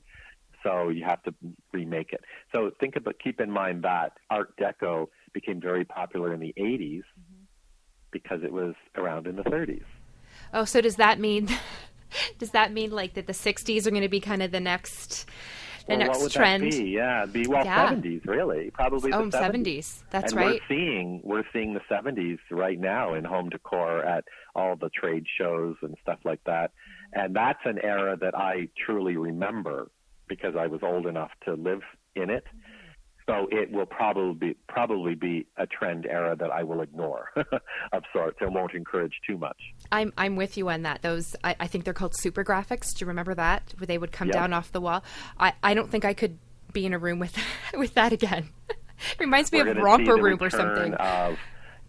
so 0.63 0.89
you 0.89 1.03
have 1.03 1.21
to 1.23 1.33
remake 1.71 2.13
it. 2.13 2.21
So 2.53 2.71
think 2.79 2.95
about, 2.95 3.15
keep 3.21 3.41
in 3.41 3.51
mind 3.51 3.83
that 3.83 4.13
Art 4.29 4.55
Deco 4.57 5.07
became 5.33 5.59
very 5.59 5.83
popular 5.83 6.33
in 6.33 6.39
the 6.39 6.53
80s 6.57 6.99
mm-hmm. 6.99 7.43
because 8.11 8.39
it 8.43 8.53
was 8.53 8.75
around 8.95 9.27
in 9.27 9.35
the 9.35 9.43
30s. 9.43 9.83
Oh, 10.53 10.65
so 10.65 10.81
does 10.81 10.95
that 10.95 11.19
mean? 11.19 11.49
does 12.37 12.51
that 12.51 12.71
mean 12.71 12.91
like 12.91 13.15
that 13.15 13.25
the 13.25 13.33
60s 13.33 13.87
are 13.87 13.89
going 13.89 14.03
to 14.03 14.09
be 14.09 14.19
kind 14.19 14.43
of 14.43 14.51
the 14.51 14.59
next 14.59 15.27
the 15.85 15.91
well, 15.91 15.97
next 15.99 16.09
what 16.09 16.21
would 16.21 16.31
trend? 16.31 16.63
That 16.63 16.71
be? 16.71 16.89
Yeah, 16.89 17.25
be 17.25 17.47
well 17.47 17.65
yeah. 17.65 17.89
70s 17.89 18.25
really, 18.25 18.71
probably 18.71 19.11
oh, 19.11 19.29
the 19.29 19.37
70s. 19.37 19.63
70s. 19.63 20.03
That's 20.09 20.31
and 20.31 20.41
right. 20.41 20.61
We're 20.61 20.75
seeing 20.75 21.21
we're 21.23 21.43
seeing 21.51 21.73
the 21.73 21.81
70s 21.91 22.39
right 22.51 22.79
now 22.79 23.13
in 23.15 23.23
home 23.23 23.49
decor 23.49 24.03
at 24.05 24.25
all 24.55 24.75
the 24.75 24.89
trade 24.89 25.25
shows 25.37 25.75
and 25.81 25.95
stuff 26.01 26.19
like 26.23 26.43
that, 26.45 26.71
and 27.13 27.35
that's 27.35 27.59
an 27.65 27.79
era 27.83 28.17
that 28.21 28.35
I 28.35 28.69
truly 28.85 29.17
remember 29.17 29.89
because 30.27 30.55
I 30.57 30.67
was 30.67 30.81
old 30.83 31.05
enough 31.05 31.31
to 31.45 31.53
live 31.53 31.81
in 32.15 32.29
it. 32.29 32.45
So 33.25 33.47
it 33.51 33.71
will 33.71 33.85
probably 33.85 34.33
be, 34.33 34.57
probably 34.67 35.15
be 35.15 35.47
a 35.57 35.65
trend 35.65 36.05
era 36.05 36.35
that 36.35 36.51
I 36.51 36.63
will 36.63 36.81
ignore 36.81 37.29
of 37.35 38.03
sorts 38.11 38.37
and 38.41 38.53
won't 38.53 38.73
encourage 38.73 39.13
too 39.25 39.37
much. 39.37 39.57
I'm 39.91 40.11
I'm 40.17 40.35
with 40.35 40.57
you 40.57 40.69
on 40.69 40.81
that. 40.81 41.01
Those 41.01 41.35
I, 41.43 41.55
I 41.59 41.67
think 41.67 41.85
they're 41.85 41.93
called 41.93 42.13
super 42.17 42.43
graphics. 42.43 42.93
Do 42.93 43.05
you 43.05 43.07
remember 43.07 43.33
that? 43.35 43.73
Where 43.77 43.87
they 43.87 43.97
would 43.97 44.11
come 44.11 44.29
down 44.29 44.51
off 44.51 44.71
the 44.71 44.81
wall. 44.81 45.03
I, 45.39 45.53
I 45.63 45.73
don't 45.73 45.89
think 45.89 46.03
I 46.05 46.13
could 46.13 46.37
be 46.73 46.85
in 46.85 46.93
a 46.93 46.99
room 46.99 47.19
with 47.19 47.37
with 47.77 47.93
that 47.93 48.11
again. 48.11 48.49
it 48.69 48.75
reminds 49.19 49.51
me 49.51 49.63
We're 49.63 49.71
of 49.71 49.77
romper 49.77 50.15
room 50.15 50.39
or 50.41 50.49
something. 50.49 50.93
Of 50.95 51.37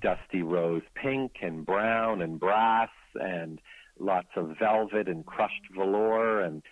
dusty 0.01 0.43
rose 0.43 0.83
pink 0.95 1.33
and 1.43 1.65
brown 1.65 2.23
and 2.23 2.39
brass 2.39 2.91
and 3.15 3.61
lots 3.99 4.29
of 4.37 4.57
velvet 4.59 5.09
and 5.09 5.25
crushed 5.25 5.63
velour 5.75 6.41
and 6.41 6.63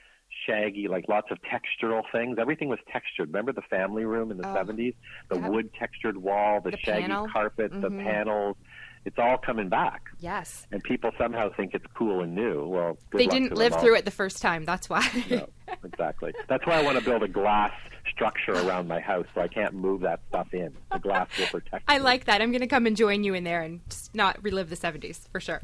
shaggy, 0.47 0.88
like 0.88 1.09
lots 1.09 1.30
of 1.30 1.38
textural 1.43 2.03
things. 2.12 2.38
Everything 2.38 2.68
was 2.68 2.78
textured. 2.90 3.28
Remember 3.28 3.53
the 3.53 3.62
family 3.62 4.05
room 4.05 4.30
in 4.30 4.38
the 4.38 4.49
oh, 4.49 4.55
70s? 4.55 4.95
The 5.30 5.38
yep. 5.38 5.51
wood 5.51 5.70
textured 5.78 6.16
wall, 6.16 6.61
the, 6.61 6.72
the 6.72 6.78
shaggy 6.78 7.03
panel. 7.03 7.28
carpet, 7.32 7.72
mm-hmm. 7.72 7.80
the 7.80 7.90
panels. 8.03 8.57
It's 9.05 9.18
all 9.18 9.36
coming 9.36 9.68
back. 9.68 10.11
Yes. 10.20 10.68
And 10.70 10.80
people 10.82 11.11
somehow 11.18 11.51
think 11.57 11.74
it's 11.74 11.84
cool 11.95 12.22
and 12.22 12.36
new. 12.36 12.68
Well, 12.68 12.99
they 13.12 13.26
didn't 13.26 13.57
live 13.57 13.74
through 13.80 13.97
it 13.97 14.05
the 14.05 14.12
first 14.12 14.40
time. 14.40 14.64
That's 14.64 14.88
why. 14.88 15.05
no, 15.28 15.49
exactly. 15.82 16.32
That's 16.49 16.64
why 16.66 16.78
I 16.78 16.82
want 16.84 16.99
to 16.99 17.05
build 17.05 17.24
a 17.24 17.28
glass 17.28 17.72
structure 18.12 18.53
around 18.53 18.86
my 18.86 19.01
house 19.01 19.26
so 19.34 19.40
I 19.40 19.49
can't 19.49 19.74
move 19.74 20.03
that 20.03 20.20
stuff 20.28 20.55
in. 20.55 20.72
The 20.93 21.01
glass 21.01 21.28
will 21.36 21.47
protect. 21.47 21.84
I 21.88 21.99
like 21.99 22.26
that. 22.26 22.40
I'm 22.40 22.53
going 22.53 22.61
to 22.61 22.68
come 22.68 22.86
and 22.86 22.97
join 22.97 23.24
you 23.24 23.34
in 23.34 23.43
there 23.43 23.62
and 23.62 23.80
just 23.88 24.14
not 24.14 24.40
relive 24.43 24.70
the 24.70 24.76
70s 24.76 25.28
for 25.32 25.40
sure. 25.40 25.62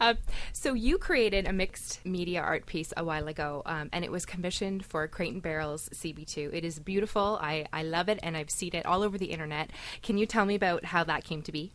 Uh, 0.00 0.14
so 0.52 0.74
you 0.74 0.98
created 0.98 1.46
a 1.46 1.52
mixed 1.52 2.04
media 2.04 2.40
art 2.40 2.66
piece 2.66 2.92
a 2.96 3.04
while 3.04 3.28
ago, 3.28 3.62
um, 3.66 3.88
and 3.92 4.04
it 4.04 4.12
was 4.12 4.24
commissioned 4.24 4.84
for 4.84 5.08
and 5.08 5.40
Barrel's 5.40 5.88
CB2. 5.88 6.54
It 6.54 6.64
is 6.64 6.78
beautiful. 6.78 7.38
I, 7.40 7.66
I 7.72 7.82
love 7.82 8.08
it, 8.08 8.20
and 8.22 8.36
I've 8.36 8.50
seen 8.50 8.74
it 8.74 8.86
all 8.86 9.02
over 9.02 9.18
the 9.18 9.26
internet. 9.26 9.70
Can 10.02 10.18
you 10.18 10.26
tell 10.26 10.44
me 10.44 10.54
about 10.54 10.84
how 10.84 11.04
that 11.04 11.24
came 11.24 11.42
to 11.42 11.52
be? 11.52 11.72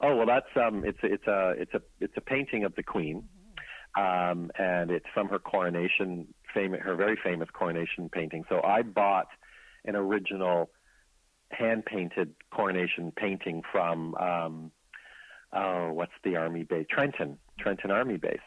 Oh 0.00 0.16
well, 0.16 0.26
that's 0.26 0.46
um, 0.56 0.84
it's 0.84 0.98
it's 1.02 1.26
a 1.26 1.54
it's 1.56 1.72
a 1.72 1.80
it's 2.00 2.12
a 2.16 2.20
painting 2.20 2.64
of 2.64 2.74
the 2.74 2.82
Queen, 2.82 3.28
um, 3.96 4.50
and 4.58 4.90
it's 4.90 5.06
from 5.14 5.28
her 5.28 5.38
coronation, 5.38 6.26
fam- 6.52 6.72
her 6.72 6.96
very 6.96 7.18
famous 7.22 7.48
coronation 7.50 8.10
painting. 8.10 8.44
So 8.48 8.60
I 8.62 8.82
bought 8.82 9.28
an 9.86 9.96
original 9.96 10.68
hand 11.50 11.84
painted 11.86 12.34
coronation 12.50 13.12
painting 13.16 13.62
from 13.72 14.14
um, 14.16 14.72
oh, 15.52 15.92
what's 15.92 16.12
the 16.24 16.36
army 16.36 16.62
base? 16.62 16.86
Trenton, 16.90 17.38
Trenton 17.58 17.90
Army 17.90 18.16
Base. 18.16 18.38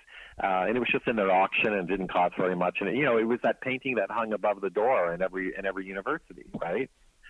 Uh, 0.42 0.64
and 0.68 0.78
it 0.78 0.80
was 0.80 0.88
just 0.90 1.06
in 1.08 1.18
their 1.18 1.32
auction 1.32 1.74
and 1.74 1.88
didn't 1.88 2.10
cost 2.10 2.36
very 2.38 2.56
much. 2.56 2.78
And 2.80 2.90
it, 2.90 2.96
you 2.96 3.04
know, 3.04 3.18
it 3.18 3.26
was 3.26 3.40
that 3.44 3.60
painting 3.62 3.96
that 3.96 4.10
hung 4.10 4.32
above 4.32 4.62
the 4.62 4.70
door 4.70 5.14
in 5.14 5.22
every 5.22 5.54
in 5.58 5.66
every 5.66 5.86
university, 5.86 6.46
right? 6.62 6.90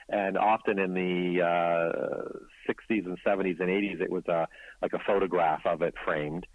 And 0.09 0.38
often 0.38 0.80
in 0.80 0.93
the 0.93 1.41
uh, 1.43 2.72
60s 2.72 3.05
and 3.05 3.17
70s 3.26 3.59
and 3.59 3.70
80s, 3.70 4.01
it 4.01 4.11
was 4.11 4.26
a 4.28 4.47
like 4.82 4.93
a 4.93 4.99
photograph 5.05 5.61
of 5.65 5.82
it 5.82 5.95
framed. 6.05 6.45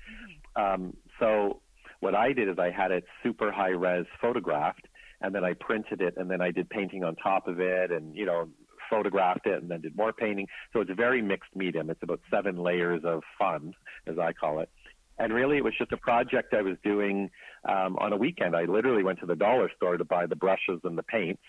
Um, 0.54 0.96
so 1.18 1.60
what 2.00 2.14
I 2.14 2.32
did 2.32 2.48
is 2.48 2.56
I 2.58 2.70
had 2.70 2.92
it 2.92 3.04
super 3.22 3.50
high 3.50 3.70
res 3.70 4.06
photographed, 4.20 4.86
and 5.20 5.34
then 5.34 5.44
I 5.44 5.54
printed 5.54 6.00
it, 6.00 6.14
and 6.16 6.30
then 6.30 6.40
I 6.40 6.50
did 6.52 6.68
painting 6.68 7.02
on 7.02 7.16
top 7.16 7.48
of 7.48 7.58
it, 7.60 7.90
and 7.90 8.14
you 8.14 8.26
know 8.26 8.48
photographed 8.89 9.47
it 9.47 9.62
and 9.62 9.70
then 9.70 9.80
did 9.80 9.97
more 9.97 10.12
painting. 10.12 10.47
So 10.72 10.80
it's 10.80 10.91
a 10.91 10.95
very 10.95 11.22
mixed 11.22 11.55
medium. 11.55 11.91
It's 11.91 12.03
about 12.03 12.20
seven 12.30 12.57
layers 12.57 13.03
of 13.05 13.22
fun, 13.39 13.74
as 14.07 14.18
I 14.18 14.32
call 14.32 14.61
it. 14.61 14.70
And 15.18 15.32
really, 15.32 15.59
it 15.59 15.64
was 15.64 15.74
just 15.78 15.93
a 15.93 15.97
project 15.97 16.55
I 16.55 16.62
was 16.62 16.76
doing 16.82 17.30
um, 17.64 17.97
on 17.99 18.12
a 18.12 18.16
weekend. 18.16 18.57
I 18.57 18.64
literally 18.64 19.05
went 19.05 19.20
to 19.20 19.26
the 19.26 19.37
dollar 19.37 19.70
store 19.76 19.97
to 19.97 20.05
buy 20.05 20.26
the 20.26 20.37
brushes 20.37 20.80
and 20.82 20.99
the 20.99 21.05
paints, 21.05 21.43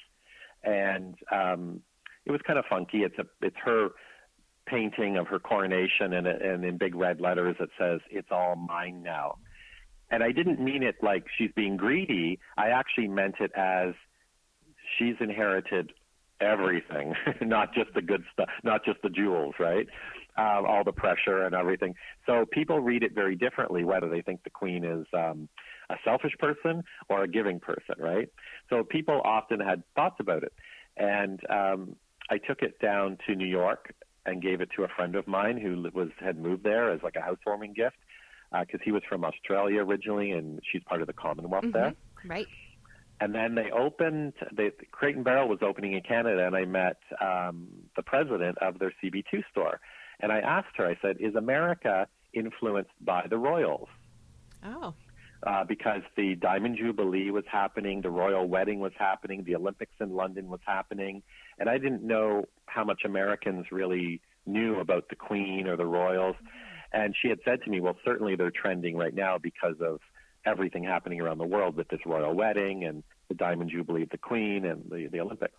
and 0.64 1.16
um, 1.32 1.82
it 2.26 2.32
was 2.32 2.42
kind 2.46 2.60
of 2.60 2.66
funky. 2.70 3.00
It's 3.00 3.18
a 3.18 3.26
it's 3.42 3.56
her 3.64 3.90
painting 4.68 5.18
of 5.18 5.28
her 5.28 5.40
coronation, 5.40 6.14
and, 6.14 6.28
and 6.28 6.64
in 6.64 6.78
big 6.78 6.94
red 6.94 7.20
letters 7.20 7.56
it 7.60 7.70
says 7.80 8.02
"It's 8.12 8.28
all 8.30 8.56
mine 8.56 9.02
now." 9.02 9.38
And 10.12 10.24
I 10.24 10.32
didn't 10.32 10.60
mean 10.60 10.84
it 10.84 10.98
like 11.02 11.26
she's 11.36 11.52
being 11.56 11.78
greedy. 11.78 12.40
I 12.58 12.70
actually 12.70 13.08
meant 13.08 13.36
it 13.40 13.52
as 13.56 13.96
she's 14.98 15.16
inherited 15.20 15.92
everything, 16.42 17.14
not 17.42 17.74
just 17.74 17.94
the 17.94 18.02
good 18.02 18.24
stuff, 18.34 18.50
not 18.64 18.84
just 18.86 19.02
the 19.02 19.10
jewels, 19.10 19.56
right? 19.60 19.88
Um, 20.38 20.66
all 20.66 20.84
the 20.84 20.92
pressure 20.92 21.44
and 21.44 21.56
everything. 21.56 21.96
So 22.26 22.46
people 22.52 22.80
read 22.80 23.04
it 23.04 23.14
very 23.14 23.36
differently, 23.36 23.84
whether 23.84 24.10
they 24.10 24.22
think 24.22 24.44
the 24.44 24.50
queen 24.50 24.84
is 24.84 25.06
um, 25.14 25.48
a 25.90 25.96
selfish 26.04 26.34
person 26.40 26.84
or 27.10 27.24
a 27.24 27.28
giving 27.28 27.60
person, 27.60 27.96
right? 27.98 28.28
So 28.70 28.84
people 28.84 29.22
often 29.24 29.60
had 29.60 29.84
thoughts 29.96 30.18
about 30.20 30.44
it, 30.44 30.54
and 30.98 31.40
um, 31.50 31.96
I 32.30 32.38
took 32.38 32.62
it 32.62 32.80
down 32.80 33.18
to 33.28 33.36
New 33.36 33.48
York 33.48 33.94
and 34.26 34.42
gave 34.42 34.60
it 34.60 34.70
to 34.76 34.84
a 34.84 34.88
friend 34.88 35.16
of 35.16 35.28
mine 35.28 35.58
who 35.58 35.88
was 35.94 36.10
had 36.20 36.38
moved 36.38 36.64
there 36.64 36.92
as 36.92 37.02
like 37.04 37.16
a 37.16 37.22
housewarming 37.22 37.74
gift 37.74 37.98
because 38.52 38.80
uh, 38.82 38.84
he 38.84 38.92
was 38.92 39.04
from 39.08 39.24
Australia 39.24 39.82
originally, 39.82 40.32
and 40.32 40.60
she's 40.72 40.84
part 40.84 41.02
of 41.02 41.08
the 41.08 41.14
Commonwealth 41.14 41.66
mm-hmm. 41.66 41.78
there. 41.78 41.94
Right 42.26 42.48
and 43.22 43.34
then 43.34 43.56
they 43.56 43.72
opened 43.72 44.34
the 44.56 44.72
Crate 44.92 45.16
and 45.16 45.24
Barrel 45.24 45.48
was 45.48 45.60
opening 45.62 45.94
in 45.94 46.02
Canada, 46.02 46.46
and 46.46 46.56
I 46.56 46.66
met 46.66 46.98
um, 47.22 47.68
the 47.96 48.04
president 48.04 48.58
of 48.60 48.80
their 48.80 48.94
CB2 49.04 49.44
store, 49.52 49.80
and 50.20 50.32
I 50.32 50.40
asked 50.40 50.76
her. 50.78 50.86
I 50.86 50.98
said, 51.02 51.18
"Is 51.20 51.36
America 51.36 52.08
influenced 52.34 52.92
by 53.02 53.26
the 53.30 53.38
royals?" 53.38 53.88
Oh. 54.64 54.94
Uh, 55.46 55.64
because 55.64 56.02
the 56.18 56.36
Diamond 56.36 56.78
Jubilee 56.78 57.30
was 57.30 57.44
happening, 57.52 58.02
the 58.02 58.10
royal 58.10 58.48
wedding 58.48 58.80
was 58.80 58.94
happening, 58.98 59.44
the 59.44 59.56
Olympics 59.56 59.94
in 60.00 60.16
London 60.16 60.50
was 60.50 60.62
happening, 60.66 61.22
and 61.60 61.70
I 61.70 61.78
didn't 61.78 62.04
know 62.04 62.46
how 62.66 62.84
much 62.84 63.02
Americans 63.06 63.68
really 63.72 64.22
knew 64.46 64.80
about 64.80 65.10
the 65.10 65.16
Queen 65.16 65.68
or 65.68 65.76
the 65.76 65.86
royals. 65.86 66.36
And 66.94 67.16
she 67.22 67.30
had 67.30 67.40
said 67.46 67.62
to 67.64 67.70
me, 67.70 67.80
well, 67.80 67.98
certainly 68.06 68.36
they're 68.36 68.52
trending 68.52 68.96
right 68.96 69.14
now 69.14 69.38
because 69.38 69.76
of 69.82 70.00
everything 70.46 70.84
happening 70.84 71.22
around 71.22 71.38
the 71.38 71.46
world 71.46 71.76
with 71.76 71.88
this 71.90 72.00
royal 72.06 72.34
wedding 72.34 72.84
and 72.84 73.04
the 73.30 73.36
Diamond 73.36 73.72
Jubilee 73.72 74.04
of 74.04 74.10
the 74.10 74.18
Queen 74.18 74.66
and 74.66 74.84
the, 74.90 75.08
the 75.12 75.20
Olympics. 75.20 75.56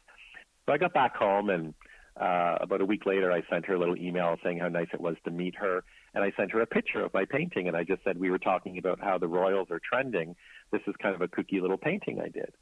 So 0.66 0.72
I 0.72 0.78
got 0.78 0.92
back 0.94 1.16
home 1.16 1.50
and 1.50 1.74
uh, 2.20 2.56
about 2.60 2.80
a 2.80 2.84
week 2.84 3.04
later, 3.04 3.30
I 3.30 3.42
sent 3.50 3.66
her 3.66 3.74
a 3.74 3.78
little 3.78 3.96
email 3.96 4.36
saying 4.42 4.58
how 4.58 4.68
nice 4.68 4.88
it 4.94 5.00
was 5.00 5.16
to 5.24 5.30
meet 5.30 5.54
her. 5.56 5.84
And 6.14 6.24
I 6.24 6.32
sent 6.36 6.50
her 6.52 6.60
a 6.62 6.66
picture 6.66 7.04
of 7.04 7.12
my 7.12 7.26
painting. 7.26 7.68
And 7.68 7.76
I 7.76 7.84
just 7.84 8.02
said, 8.04 8.18
we 8.18 8.30
were 8.30 8.38
talking 8.38 8.78
about 8.78 9.00
how 9.00 9.18
the 9.18 9.28
royals 9.28 9.68
are 9.70 9.80
trending. 9.80 10.34
This 10.72 10.80
is 10.86 10.94
kind 11.00 11.14
of 11.14 11.20
a 11.20 11.28
kooky 11.28 11.60
little 11.60 11.76
painting 11.76 12.20
I 12.20 12.28
did. 12.28 12.52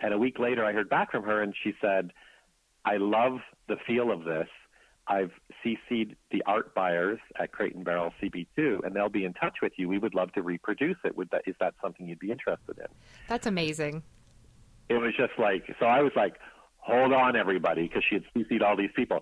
And 0.00 0.12
a 0.12 0.18
week 0.18 0.38
later, 0.38 0.64
I 0.64 0.72
heard 0.72 0.90
back 0.90 1.10
from 1.10 1.24
her 1.24 1.42
and 1.42 1.54
she 1.64 1.72
said, 1.80 2.12
I 2.84 2.96
love 2.98 3.38
the 3.68 3.76
feel 3.86 4.10
of 4.10 4.24
this. 4.24 4.48
I've 5.08 5.32
CC'd 5.64 6.16
the 6.30 6.42
art 6.46 6.74
buyers 6.74 7.18
at 7.38 7.52
Crate 7.52 7.74
and 7.74 7.84
Barrel 7.84 8.12
CB2, 8.22 8.84
and 8.84 8.94
they'll 8.94 9.08
be 9.08 9.24
in 9.24 9.34
touch 9.34 9.56
with 9.60 9.72
you. 9.76 9.88
We 9.88 9.98
would 9.98 10.14
love 10.14 10.32
to 10.34 10.42
reproduce 10.42 10.96
it. 11.04 11.16
Would 11.16 11.30
that 11.30 11.42
is 11.46 11.56
that 11.60 11.74
something 11.82 12.06
you'd 12.06 12.20
be 12.20 12.30
interested 12.30 12.78
in? 12.78 12.86
That's 13.28 13.46
amazing. 13.46 14.02
It 14.88 14.94
was 14.94 15.12
just 15.16 15.32
like 15.38 15.64
so. 15.80 15.86
I 15.86 16.02
was 16.02 16.12
like, 16.14 16.34
hold 16.78 17.12
on, 17.12 17.36
everybody, 17.36 17.88
because 17.88 18.04
she 18.08 18.16
had 18.16 18.24
CC'd 18.34 18.62
all 18.62 18.76
these 18.76 18.90
people. 18.94 19.20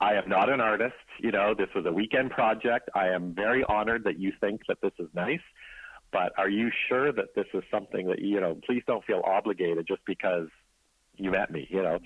I 0.00 0.14
am 0.14 0.28
not 0.28 0.48
an 0.48 0.60
artist. 0.60 0.94
You 1.20 1.32
know, 1.32 1.54
this 1.54 1.68
was 1.74 1.84
a 1.84 1.92
weekend 1.92 2.30
project. 2.30 2.88
I 2.94 3.08
am 3.08 3.34
very 3.34 3.64
honored 3.64 4.04
that 4.04 4.18
you 4.18 4.32
think 4.40 4.62
that 4.68 4.78
this 4.80 4.92
is 4.98 5.08
nice, 5.12 5.40
but 6.12 6.32
are 6.38 6.48
you 6.48 6.70
sure 6.88 7.12
that 7.12 7.34
this 7.34 7.46
is 7.52 7.64
something 7.70 8.06
that 8.06 8.20
you 8.20 8.40
know? 8.40 8.58
Please 8.64 8.82
don't 8.86 9.04
feel 9.04 9.22
obligated 9.26 9.86
just 9.86 10.04
because 10.06 10.48
you 11.16 11.32
met 11.32 11.50
me. 11.50 11.66
You 11.68 11.82
know. 11.82 11.98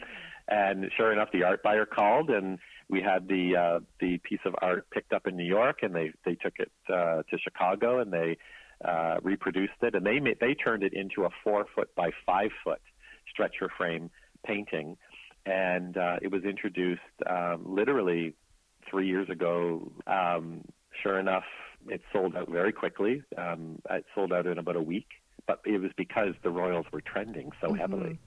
And 0.49 0.91
sure 0.97 1.13
enough, 1.13 1.29
the 1.33 1.45
art 1.45 1.63
buyer 1.63 1.87
called, 1.87 2.31
and 2.31 2.59
we 2.89 3.01
had 3.01 3.29
the 3.29 3.57
uh, 3.57 3.81
the 4.01 4.19
piece 4.19 4.41
of 4.45 4.55
art 4.61 4.89
picked 4.91 5.13
up 5.13 5.27
in 5.27 5.37
New 5.37 5.47
York, 5.47 5.79
and 5.83 5.95
they 5.95 6.13
they 6.25 6.35
took 6.35 6.55
it 6.59 6.71
uh, 6.89 7.23
to 7.31 7.39
Chicago, 7.39 8.01
and 8.01 8.13
they 8.13 8.37
uh, 8.85 9.17
reproduced 9.23 9.73
it, 9.83 9.95
and 9.95 10.05
they 10.05 10.19
made, 10.19 10.39
they 10.41 10.55
turned 10.55 10.83
it 10.83 10.93
into 10.93 11.25
a 11.25 11.31
four 11.45 11.67
foot 11.75 11.95
by 11.95 12.11
five 12.27 12.51
foot 12.65 12.81
stretcher 13.31 13.71
frame 13.77 14.11
painting, 14.45 14.97
and 15.47 15.97
uh, 15.97 16.17
it 16.21 16.31
was 16.31 16.45
introduced 16.45 17.01
um, 17.29 17.63
literally 17.65 18.35
three 18.91 19.07
years 19.07 19.29
ago. 19.31 19.93
Um, 20.07 20.63
sure 21.03 21.19
enough, 21.19 21.45
it 21.89 22.03
sold 22.13 22.37
out 22.37 22.51
very 22.51 22.73
quickly. 22.73 23.23
Um, 23.39 23.81
it 23.91 24.05
sold 24.15 24.33
out 24.33 24.47
in 24.47 24.59
about 24.59 24.77
a 24.77 24.83
week, 24.83 25.09
but 25.47 25.61
it 25.65 25.81
was 25.81 25.93
because 25.97 26.35
the 26.43 26.51
Royals 26.51 26.87
were 26.93 27.01
trending 27.01 27.53
so 27.61 27.69
mm-hmm. 27.69 27.77
heavily. 27.77 28.19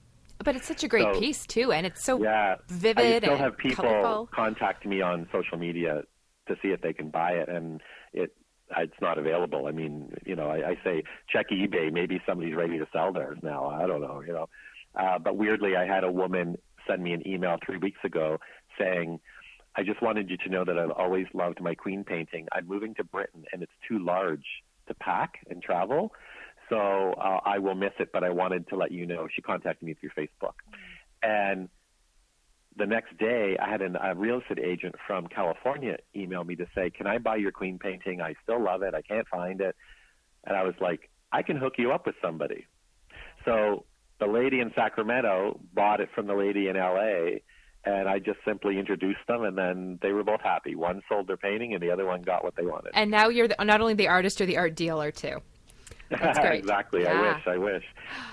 But 0.46 0.54
it's 0.54 0.68
such 0.68 0.84
a 0.84 0.88
great 0.88 1.12
so, 1.12 1.18
piece 1.18 1.44
too, 1.44 1.72
and 1.72 1.84
it's 1.84 2.04
so 2.04 2.22
yeah, 2.22 2.54
vivid. 2.68 3.24
I 3.24 3.26
still 3.26 3.36
have 3.36 3.58
people 3.58 3.84
colorful. 3.84 4.28
contact 4.32 4.86
me 4.86 5.02
on 5.02 5.28
social 5.32 5.58
media 5.58 6.02
to 6.46 6.54
see 6.62 6.68
if 6.68 6.80
they 6.80 6.92
can 6.92 7.10
buy 7.10 7.32
it, 7.32 7.48
and 7.48 7.80
it 8.12 8.30
it's 8.76 8.94
not 9.00 9.18
available. 9.18 9.66
I 9.66 9.72
mean, 9.72 10.12
you 10.24 10.36
know, 10.36 10.48
I, 10.48 10.70
I 10.70 10.78
say 10.84 11.02
check 11.28 11.46
eBay. 11.50 11.92
Maybe 11.92 12.22
somebody's 12.24 12.54
ready 12.54 12.78
to 12.78 12.86
sell 12.92 13.12
theirs 13.12 13.38
now. 13.42 13.66
I 13.66 13.88
don't 13.88 14.00
know. 14.00 14.22
You 14.24 14.34
know, 14.34 14.48
uh, 14.94 15.18
but 15.18 15.36
weirdly, 15.36 15.74
I 15.74 15.84
had 15.84 16.04
a 16.04 16.12
woman 16.12 16.56
send 16.86 17.02
me 17.02 17.12
an 17.12 17.26
email 17.26 17.56
three 17.66 17.78
weeks 17.78 17.98
ago 18.04 18.38
saying, 18.78 19.18
I 19.74 19.82
just 19.82 20.00
wanted 20.00 20.30
you 20.30 20.36
to 20.38 20.48
know 20.48 20.64
that 20.64 20.78
I've 20.78 20.92
always 20.92 21.26
loved 21.34 21.60
my 21.60 21.74
queen 21.74 22.04
painting. 22.04 22.46
I'm 22.52 22.68
moving 22.68 22.94
to 22.94 23.04
Britain 23.04 23.44
and 23.52 23.64
it's 23.64 23.72
too 23.88 23.98
large 23.98 24.44
to 24.86 24.94
pack 24.94 25.40
and 25.50 25.62
travel. 25.62 26.12
So 26.68 27.12
uh, 27.12 27.40
I 27.44 27.58
will 27.58 27.74
miss 27.74 27.92
it, 27.98 28.10
but 28.12 28.24
I 28.24 28.30
wanted 28.30 28.68
to 28.68 28.76
let 28.76 28.92
you 28.92 29.06
know. 29.06 29.28
She 29.34 29.42
contacted 29.42 29.86
me 29.86 29.94
through 29.94 30.10
Facebook. 30.16 30.54
And 31.22 31.68
the 32.76 32.86
next 32.86 33.16
day, 33.18 33.56
I 33.60 33.70
had 33.70 33.82
an, 33.82 33.96
a 33.96 34.14
real 34.14 34.40
estate 34.40 34.58
agent 34.58 34.94
from 35.06 35.26
California 35.28 35.96
email 36.14 36.44
me 36.44 36.56
to 36.56 36.66
say, 36.74 36.90
Can 36.90 37.06
I 37.06 37.18
buy 37.18 37.36
your 37.36 37.52
queen 37.52 37.78
painting? 37.78 38.20
I 38.20 38.34
still 38.42 38.62
love 38.62 38.82
it. 38.82 38.94
I 38.94 39.02
can't 39.02 39.26
find 39.28 39.60
it. 39.60 39.76
And 40.44 40.56
I 40.56 40.64
was 40.64 40.74
like, 40.80 41.10
I 41.32 41.42
can 41.42 41.56
hook 41.56 41.74
you 41.78 41.92
up 41.92 42.06
with 42.06 42.16
somebody. 42.22 42.66
So 43.44 43.84
the 44.20 44.26
lady 44.26 44.60
in 44.60 44.72
Sacramento 44.74 45.60
bought 45.72 46.00
it 46.00 46.08
from 46.14 46.26
the 46.26 46.34
lady 46.34 46.68
in 46.68 46.76
LA 46.76 47.38
and 47.86 48.08
I 48.08 48.18
just 48.18 48.38
simply 48.44 48.78
introduced 48.78 49.20
them, 49.28 49.44
and 49.44 49.56
then 49.56 49.98
they 50.02 50.12
were 50.12 50.24
both 50.24 50.40
happy. 50.42 50.74
One 50.74 51.02
sold 51.08 51.28
their 51.28 51.36
painting, 51.36 51.72
and 51.72 51.80
the 51.80 51.92
other 51.92 52.04
one 52.04 52.22
got 52.22 52.42
what 52.42 52.56
they 52.56 52.66
wanted. 52.66 52.90
And 52.94 53.12
now 53.12 53.28
you're 53.28 53.46
the, 53.46 53.56
not 53.64 53.80
only 53.80 53.94
the 53.94 54.08
artist, 54.08 54.40
you're 54.40 54.48
the 54.48 54.58
art 54.58 54.74
dealer 54.74 55.12
too. 55.12 55.40
Exactly. 56.58 57.02
Yeah. 57.02 57.12
I 57.12 57.22
wish. 57.22 57.46
I 57.46 57.56
wish. 57.58 57.84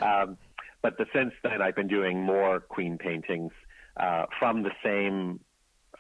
Um, 0.02 0.38
but 0.82 0.98
the, 0.98 1.06
since 1.16 1.34
then, 1.44 1.62
I've 1.62 1.76
been 1.76 1.88
doing 1.88 2.22
more 2.22 2.60
Queen 2.60 2.98
paintings 2.98 3.52
uh, 3.98 4.26
from 4.40 4.64
the 4.64 4.72
same 4.84 5.40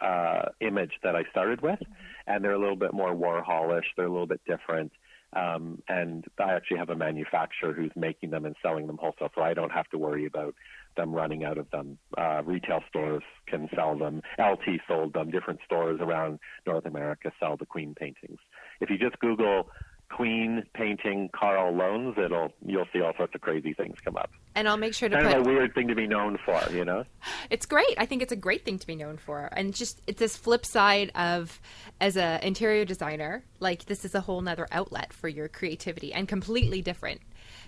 uh, 0.01 0.49
image 0.59 0.91
that 1.03 1.15
I 1.15 1.24
started 1.32 1.61
with, 1.61 1.80
and 2.28 2.43
they're 2.43 2.53
a 2.53 2.59
little 2.59 2.76
bit 2.76 2.93
more 2.93 3.15
Warholish. 3.15 3.86
They're 3.95 4.07
a 4.07 4.11
little 4.11 4.28
bit 4.28 4.41
different. 4.45 4.91
Um, 5.36 5.82
and 5.88 6.26
I 6.38 6.53
actually 6.53 6.78
have 6.78 6.89
a 6.89 6.95
manufacturer 6.95 7.74
who's 7.74 7.91
making 7.95 8.30
them 8.30 8.45
and 8.45 8.55
selling 8.61 8.86
them 8.86 8.97
wholesale, 9.01 9.30
so 9.34 9.41
I 9.41 9.53
don't 9.53 9.71
have 9.71 9.89
to 9.89 9.97
worry 9.97 10.26
about 10.26 10.53
them 10.95 11.11
running 11.11 11.43
out 11.43 11.57
of 11.57 11.69
them. 11.71 11.97
Uh, 12.15 12.43
retail 12.45 12.82
stores 12.88 13.24
can 13.47 13.67
sell 13.76 13.97
them. 13.97 14.21
LT 14.38 14.80
sold 14.88 15.13
them. 15.13 15.32
Different 15.32 15.59
stores 15.65 15.99
around 16.01 16.39
North 16.67 16.86
America 16.86 17.32
sell 17.39 17.57
the 17.57 17.65
Queen 17.65 17.95
paintings. 17.95 18.38
If 18.80 18.91
you 18.91 18.97
just 18.99 19.17
Google 19.19 19.69
Queen 20.16 20.64
painting 20.76 21.28
Karl 21.34 21.74
Lohnes, 21.74 22.18
it'll 22.20 22.53
you'll 22.64 22.86
see 22.93 23.01
all 23.01 23.14
sorts 23.18 23.34
of 23.34 23.41
crazy 23.41 23.74
things 23.74 23.97
come 24.05 24.16
up. 24.16 24.30
And 24.53 24.68
I'll 24.68 24.78
make 24.78 24.93
sure 24.93 25.09
to 25.09 25.16
kind 25.16 25.28
put 25.28 25.38
of 25.38 25.47
a 25.47 25.49
weird 25.49 25.74
thing 25.74 25.88
to 25.88 25.95
be 25.95 26.05
known 26.05 26.38
for, 26.45 26.61
you 26.72 26.86
know. 26.86 27.03
It's 27.49 27.66
great. 27.66 27.95
I 27.97 28.05
think 28.05 28.22
it's 28.22 28.32
a 28.32 28.38
great 28.38 28.64
thing 28.64 28.78
to 28.78 28.86
be 28.86 28.95
known 28.95 29.18
for, 29.18 29.49
and 29.53 29.74
just 29.74 30.01
it's 30.05 30.20
this 30.20 30.38
flip 30.38 30.68
side 30.68 31.11
of 31.16 31.59
as 31.99 32.16
an 32.16 32.41
interior 32.43 32.86
designer, 32.86 33.43
like 33.59 33.86
this 33.86 34.05
is 34.05 34.14
a 34.14 34.22
whole 34.22 34.39
nother 34.41 34.68
outlet 34.72 35.11
for 35.11 35.28
your 35.28 35.47
creativity 35.47 36.14
and 36.14 36.28
completely 36.28 36.84
different, 36.84 37.22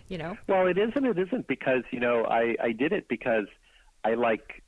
you 0.08 0.20
know. 0.20 0.38
Well, 0.48 0.68
it 0.68 0.78
isn't. 0.78 1.04
It 1.04 1.18
isn't 1.18 1.48
because 1.48 1.82
you 1.91 2.00
know 2.00 2.26
I 2.26 2.56
I 2.62 2.74
did 2.74 2.93
it 2.93 3.08
because 3.08 3.48
I 4.04 4.14
like 4.14 4.62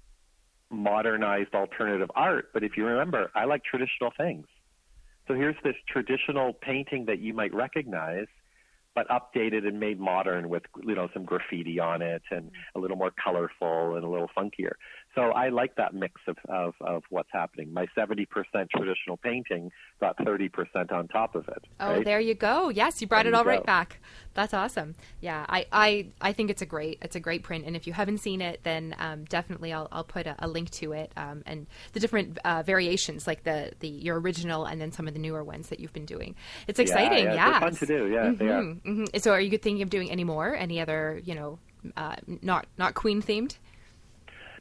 modernized 0.72 1.54
alternative 1.54 2.10
art, 2.16 2.50
but 2.54 2.64
if 2.64 2.76
you 2.76 2.86
remember, 2.86 3.30
I 3.36 3.46
like 3.46 3.64
traditional 3.64 4.12
things. 4.18 4.48
So 5.28 5.34
here's 5.34 5.56
this 5.64 5.76
traditional 5.88 6.54
painting 6.54 7.06
that 7.06 7.20
you 7.20 7.34
might 7.34 7.54
recognize, 7.54 8.28
but 8.96 9.08
updated 9.10 9.68
and 9.68 9.80
made 9.80 10.00
modern 10.00 10.50
with 10.50 10.64
you 10.84 10.96
know 10.96 11.10
some 11.14 11.26
graffiti 11.26 11.80
on 11.80 12.02
it 12.02 12.24
and 12.32 12.46
mm-hmm. 12.46 12.80
a 12.80 12.82
little 12.82 12.98
more 12.98 13.12
colorful 13.12 13.96
and 13.96 14.04
a 14.04 14.08
little 14.08 14.30
funkier. 14.36 14.74
So 15.18 15.32
I 15.32 15.50
like 15.50 15.76
that 15.78 15.96
mix 15.96 16.22
of, 16.28 16.38
of, 16.48 16.76
of 16.80 17.02
what's 17.10 17.30
happening. 17.34 17.74
My 17.74 17.88
70% 17.98 18.28
traditional 18.70 19.18
painting 19.18 19.72
got 20.00 20.16
30% 20.20 20.92
on 20.92 21.08
top 21.08 21.34
of 21.34 21.48
it. 21.48 21.66
Oh, 21.80 21.94
right? 21.94 22.06
there 22.06 22.20
you 22.20 22.36
go. 22.36 22.70
Yes, 22.70 23.02
you 23.02 23.08
brought 23.08 23.24
There 23.24 23.34
it 23.34 23.36
all 23.36 23.44
right 23.44 23.62
go. 23.62 23.66
back. 23.66 24.00
That's 24.36 24.54
awesome. 24.54 24.94
Yeah, 25.20 25.44
I, 25.50 25.66
I, 25.72 26.08
I 26.22 26.34
think 26.34 26.52
it's 26.52 26.62
a 26.62 26.68
great 26.68 27.00
it's 27.02 27.16
a 27.16 27.20
great 27.20 27.42
print, 27.42 27.66
and 27.66 27.76
if 27.76 27.88
you 27.88 27.94
haven't 27.94 28.20
seen 28.20 28.42
it, 28.42 28.60
then 28.62 28.96
um, 29.00 29.26
definitely 29.26 29.74
I'll, 29.74 29.88
I'll 29.92 30.04
put 30.04 30.28
a, 30.28 30.36
a 30.38 30.48
link 30.48 30.70
to 30.72 30.92
it 30.92 31.12
um, 31.18 31.42
and 31.48 31.66
the 31.94 32.00
different 32.00 32.38
uh, 32.46 32.62
variations, 32.62 33.26
like 33.26 33.44
the, 33.44 33.72
the 33.80 33.88
your 33.88 34.20
original 34.20 34.66
and 34.66 34.80
then 34.80 34.92
some 34.92 35.08
of 35.08 35.16
the 35.16 35.20
newer 35.20 35.44
ones 35.44 35.70
that 35.70 35.80
you've 35.80 35.94
been 35.94 36.06
doing. 36.06 36.36
It's 36.68 36.78
exciting. 36.78 37.26
Yeah, 37.26 37.34
Yeah, 37.34 37.52
they're 37.52 37.60
fun 37.72 37.76
to 37.76 37.86
do. 37.88 38.08
Yeah. 38.08 38.26
Mhm, 38.34 38.82
mhm. 38.84 39.22
So, 39.22 39.32
are 39.32 39.42
you 39.42 39.58
thinking 39.58 39.82
of 39.82 39.90
doing 39.90 40.12
any 40.12 40.24
more? 40.24 40.56
Any 40.56 40.80
other, 40.80 41.20
you 41.26 41.34
know, 41.34 41.58
uh, 41.96 42.18
not 42.44 42.68
not 42.78 42.94
Queen 42.94 43.24
themed? 43.24 43.58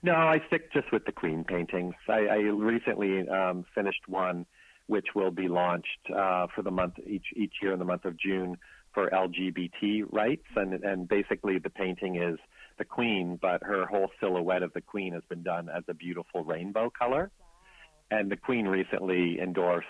No, 0.02 0.12
I 0.12 0.40
stick 0.48 0.72
just 0.72 0.92
with 0.92 1.04
the 1.04 1.12
Queen 1.12 1.44
paintings. 1.44 1.94
I, 2.08 2.26
I 2.26 2.36
recently 2.36 3.28
um, 3.28 3.64
finished 3.74 4.08
one, 4.08 4.46
which 4.86 5.06
will 5.14 5.30
be 5.30 5.48
launched 5.48 6.10
uh, 6.14 6.46
for 6.54 6.62
the 6.62 6.70
month 6.70 6.94
each 7.06 7.26
each 7.34 7.54
year 7.62 7.72
in 7.72 7.78
the 7.78 7.84
month 7.84 8.04
of 8.04 8.18
June 8.18 8.56
for 8.92 9.10
LGBT 9.10 10.04
rights, 10.10 10.46
and 10.54 10.72
and 10.84 11.08
basically 11.08 11.58
the 11.58 11.70
painting 11.70 12.16
is 12.16 12.38
the 12.78 12.84
Queen, 12.84 13.38
but 13.40 13.62
her 13.62 13.86
whole 13.86 14.10
silhouette 14.20 14.62
of 14.62 14.72
the 14.74 14.80
Queen 14.80 15.12
has 15.14 15.22
been 15.28 15.42
done 15.42 15.68
as 15.74 15.82
a 15.88 15.94
beautiful 15.94 16.44
rainbow 16.44 16.90
color. 16.90 17.30
And 18.10 18.30
the 18.30 18.36
Queen 18.36 18.66
recently 18.66 19.38
endorsed 19.40 19.86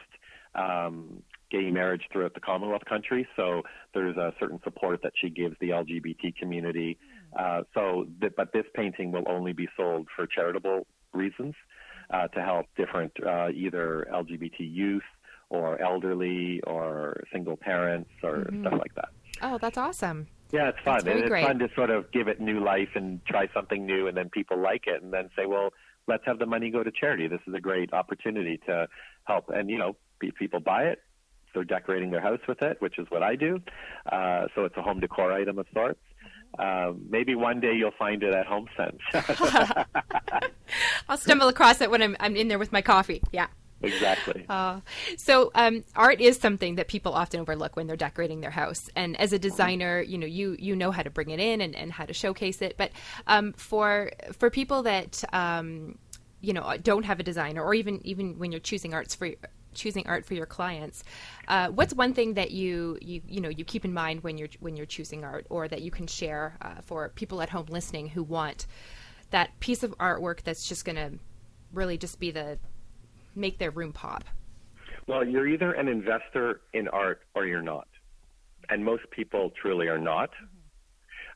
um, 0.54 1.22
gay 1.50 1.70
marriage 1.70 2.02
throughout 2.12 2.34
the 2.34 2.40
Commonwealth 2.40 2.84
countries, 2.88 3.26
so 3.36 3.62
there's 3.94 4.16
a 4.16 4.32
certain 4.40 4.60
support 4.64 5.00
that 5.02 5.12
she 5.20 5.30
gives 5.30 5.56
the 5.60 5.70
LGBT 5.70 6.36
community. 6.36 6.98
Uh, 7.38 7.62
so, 7.74 8.06
th- 8.20 8.32
but 8.36 8.52
this 8.52 8.64
painting 8.74 9.12
will 9.12 9.24
only 9.28 9.52
be 9.52 9.68
sold 9.76 10.08
for 10.14 10.26
charitable 10.26 10.86
reasons 11.12 11.54
uh, 12.10 12.28
to 12.28 12.42
help 12.42 12.66
different 12.76 13.12
uh, 13.26 13.48
either 13.54 14.06
LGBT 14.12 14.58
youth 14.58 15.02
or 15.50 15.80
elderly 15.80 16.60
or 16.66 17.22
single 17.32 17.56
parents 17.56 18.10
or 18.22 18.48
stuff 18.60 18.72
like 18.78 18.94
that. 18.94 19.08
Oh, 19.42 19.58
that's 19.58 19.78
awesome. 19.78 20.26
Yeah, 20.52 20.68
it's 20.68 20.78
fun. 20.84 21.02
Very 21.04 21.20
it's 21.20 21.28
great. 21.28 21.46
fun 21.46 21.58
to 21.58 21.68
sort 21.74 21.90
of 21.90 22.10
give 22.12 22.28
it 22.28 22.40
new 22.40 22.64
life 22.64 22.90
and 22.94 23.24
try 23.26 23.48
something 23.52 23.84
new, 23.84 24.06
and 24.06 24.16
then 24.16 24.30
people 24.30 24.60
like 24.60 24.84
it, 24.86 25.02
and 25.02 25.12
then 25.12 25.28
say, 25.36 25.46
well, 25.46 25.70
let's 26.08 26.24
have 26.26 26.38
the 26.38 26.46
money 26.46 26.70
go 26.70 26.82
to 26.82 26.90
charity. 26.90 27.28
This 27.28 27.40
is 27.46 27.54
a 27.54 27.60
great 27.60 27.92
opportunity 27.92 28.60
to 28.66 28.86
help. 29.24 29.46
And, 29.48 29.68
you 29.68 29.78
know, 29.78 29.96
people 30.38 30.60
buy 30.60 30.84
it. 30.84 31.00
They're 31.54 31.64
decorating 31.64 32.10
their 32.10 32.20
house 32.20 32.40
with 32.46 32.60
it, 32.62 32.80
which 32.80 32.98
is 32.98 33.06
what 33.08 33.22
I 33.22 33.34
do. 33.34 33.60
Uh, 34.10 34.46
so 34.54 34.64
it's 34.64 34.76
a 34.76 34.82
home 34.82 35.00
decor 35.00 35.32
item 35.32 35.58
of 35.58 35.66
sorts. 35.72 36.00
Uh, 36.58 36.92
maybe 37.08 37.34
one 37.34 37.60
day 37.60 37.74
you'll 37.74 37.90
find 37.98 38.22
it 38.22 38.34
at 38.34 38.46
HomeSense. 38.46 38.98
I'll 41.08 41.18
stumble 41.18 41.48
across 41.48 41.80
it 41.80 41.90
when 41.90 42.02
I'm 42.02 42.16
I'm 42.20 42.36
in 42.36 42.48
there 42.48 42.58
with 42.58 42.72
my 42.72 42.82
coffee. 42.82 43.22
Yeah. 43.32 43.48
exactly. 43.82 44.46
Uh, 44.48 44.80
so 45.18 45.50
um, 45.54 45.84
art 45.94 46.20
is 46.20 46.38
something 46.38 46.76
that 46.76 46.88
people 46.88 47.12
often 47.12 47.40
overlook 47.40 47.76
when 47.76 47.86
they're 47.86 47.96
decorating 47.96 48.40
their 48.40 48.50
house. 48.50 48.88
And 48.96 49.20
as 49.20 49.34
a 49.34 49.38
designer, 49.38 50.00
you 50.00 50.16
know, 50.16 50.26
you 50.26 50.56
you 50.58 50.74
know 50.74 50.90
how 50.90 51.02
to 51.02 51.10
bring 51.10 51.30
it 51.30 51.40
in 51.40 51.60
and, 51.60 51.76
and 51.76 51.92
how 51.92 52.06
to 52.06 52.14
showcase 52.14 52.62
it. 52.62 52.76
But 52.78 52.90
um, 53.26 53.52
for 53.52 54.12
for 54.38 54.48
people 54.50 54.82
that 54.84 55.22
um, 55.32 55.98
you 56.40 56.52
know 56.52 56.76
don't 56.82 57.04
have 57.04 57.20
a 57.20 57.22
designer, 57.22 57.62
or 57.62 57.74
even 57.74 58.00
even 58.04 58.38
when 58.38 58.50
you're 58.50 58.60
choosing 58.60 58.94
arts 58.94 59.14
for 59.14 59.30
choosing 59.76 60.06
art 60.06 60.24
for 60.24 60.34
your 60.34 60.46
clients, 60.46 61.04
uh, 61.48 61.68
what's 61.68 61.94
one 61.94 62.14
thing 62.14 62.34
that 62.34 62.50
you, 62.50 62.98
you 63.00 63.22
you 63.28 63.40
know 63.40 63.48
you 63.48 63.64
keep 63.64 63.84
in 63.84 63.92
mind 63.92 64.22
when 64.22 64.38
you're 64.38 64.48
when 64.60 64.76
you're 64.76 64.86
choosing 64.86 65.22
art, 65.24 65.46
or 65.50 65.68
that 65.68 65.82
you 65.82 65.90
can 65.90 66.06
share 66.06 66.56
uh, 66.62 66.80
for 66.82 67.10
people 67.10 67.40
at 67.42 67.50
home 67.50 67.66
listening 67.68 68.08
who 68.08 68.22
want 68.22 68.66
that 69.30 69.58
piece 69.60 69.82
of 69.82 69.96
artwork 69.98 70.42
that's 70.42 70.68
just 70.68 70.84
going 70.84 70.96
to 70.96 71.12
really 71.72 71.98
just 71.98 72.18
be 72.18 72.30
the 72.30 72.58
make 73.34 73.58
their 73.58 73.70
room 73.70 73.92
pop? 73.92 74.24
Well, 75.06 75.24
you're 75.24 75.46
either 75.46 75.72
an 75.72 75.88
investor 75.88 76.62
in 76.72 76.88
art 76.88 77.20
or 77.34 77.46
you're 77.46 77.62
not, 77.62 77.86
and 78.68 78.84
most 78.84 79.04
people 79.10 79.52
truly 79.60 79.86
are 79.88 79.98
not. 80.00 80.30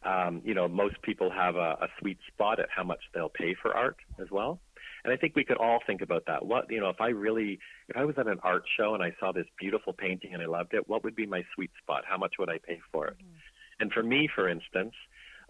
Um, 0.03 0.41
you 0.45 0.55
know, 0.55 0.67
most 0.67 1.01
people 1.03 1.31
have 1.31 1.57
a, 1.57 1.77
a 1.83 1.89
sweet 1.99 2.19
spot 2.33 2.59
at 2.59 2.69
how 2.75 2.83
much 2.83 3.01
they'll 3.15 3.29
pay 3.29 3.55
for 3.61 3.77
art 3.77 3.99
as 4.19 4.31
well. 4.31 4.59
And 5.05 5.13
I 5.13 5.17
think 5.17 5.35
we 5.35 5.45
could 5.45 5.57
all 5.57 5.81
think 5.87 6.03
about 6.03 6.25
that. 6.27 6.45
What, 6.45 6.71
you 6.71 6.81
know, 6.81 6.89
if 6.89 7.01
I 7.01 7.09
really, 7.09 7.59
if 7.89 7.97
I 7.97 8.05
was 8.05 8.17
at 8.19 8.27
an 8.27 8.39
art 8.43 8.65
show 8.77 8.95
and 8.95 9.03
I 9.03 9.15
saw 9.19 9.33
this 9.33 9.47
beautiful 9.59 9.93
painting 9.93 10.35
and 10.35 10.43
I 10.43 10.47
loved 10.47 10.75
it, 10.75 10.89
what 10.89 11.05
would 11.05 11.17
be 11.17 11.27
my 11.27 11.43
sweet 11.55 11.71
spot? 11.83 12.05
How 12.07 12.19
much 12.19 12.35
would 12.39 12.51
I 12.51 12.59
pay 12.59 12.81
for 12.93 13.09
it? 13.09 13.17
Mm-hmm. 13.17 13.81
And 13.81 13.93
for 13.93 14.03
me, 14.03 14.29
for 14.35 14.49
instance, 14.49 14.95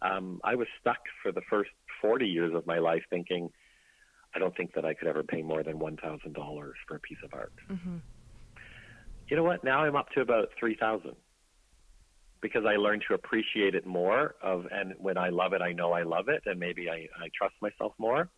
um, 0.03 0.41
I 0.45 0.55
was 0.55 0.69
stuck 0.81 1.01
for 1.23 1.33
the 1.33 1.43
first 1.51 1.71
40 2.01 2.27
years 2.27 2.55
of 2.55 2.67
my 2.67 2.79
life 2.79 3.03
thinking, 3.11 3.51
I 4.35 4.39
don't 4.39 4.57
think 4.57 4.75
that 4.75 4.85
I 4.85 4.95
could 4.95 5.09
ever 5.09 5.23
pay 5.23 5.43
more 5.43 5.63
than 5.63 5.79
$1,000 5.79 6.73
for 6.87 6.97
a 6.97 7.01
piece 7.01 7.19
of 7.25 7.35
art. 7.35 7.53
Mm-hmm. 7.71 7.97
You 9.29 9.37
know 9.37 9.45
what? 9.45 9.65
Now 9.65 9.85
I'm 9.85 9.97
up 9.97 10.11
to 10.15 10.21
about 10.21 10.49
3000 10.59 11.13
because 12.41 12.65
I 12.67 12.77
learned 12.77 13.05
to 13.09 13.15
appreciate 13.15 13.75
it 13.75 13.87
more 13.87 14.35
of 14.43 14.67
and 14.71 14.95
when 14.99 15.19
I 15.19 15.29
love 15.29 15.53
it 15.53 15.61
I 15.61 15.73
know 15.73 15.93
I 15.93 16.03
love 16.03 16.29
it 16.29 16.43
and 16.47 16.59
maybe 16.59 16.89
I, 16.89 17.07
I 17.23 17.29
trust 17.37 17.55
myself 17.61 17.93
more. 17.99 18.29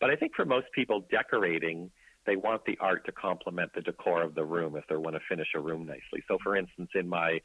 But 0.00 0.10
I 0.10 0.16
think 0.16 0.34
for 0.34 0.44
most 0.44 0.66
people, 0.74 1.06
decorating, 1.10 1.90
they 2.26 2.36
want 2.36 2.64
the 2.64 2.78
art 2.80 3.04
to 3.06 3.12
complement 3.12 3.72
the 3.74 3.82
decor 3.82 4.22
of 4.22 4.34
the 4.34 4.44
room 4.44 4.76
if 4.76 4.84
they 4.88 4.96
want 4.96 5.16
to 5.16 5.20
finish 5.28 5.48
a 5.54 5.60
room 5.60 5.86
nicely. 5.86 6.22
So, 6.28 6.38
for 6.42 6.56
instance, 6.56 6.90
in 6.94 7.08
my 7.08 7.40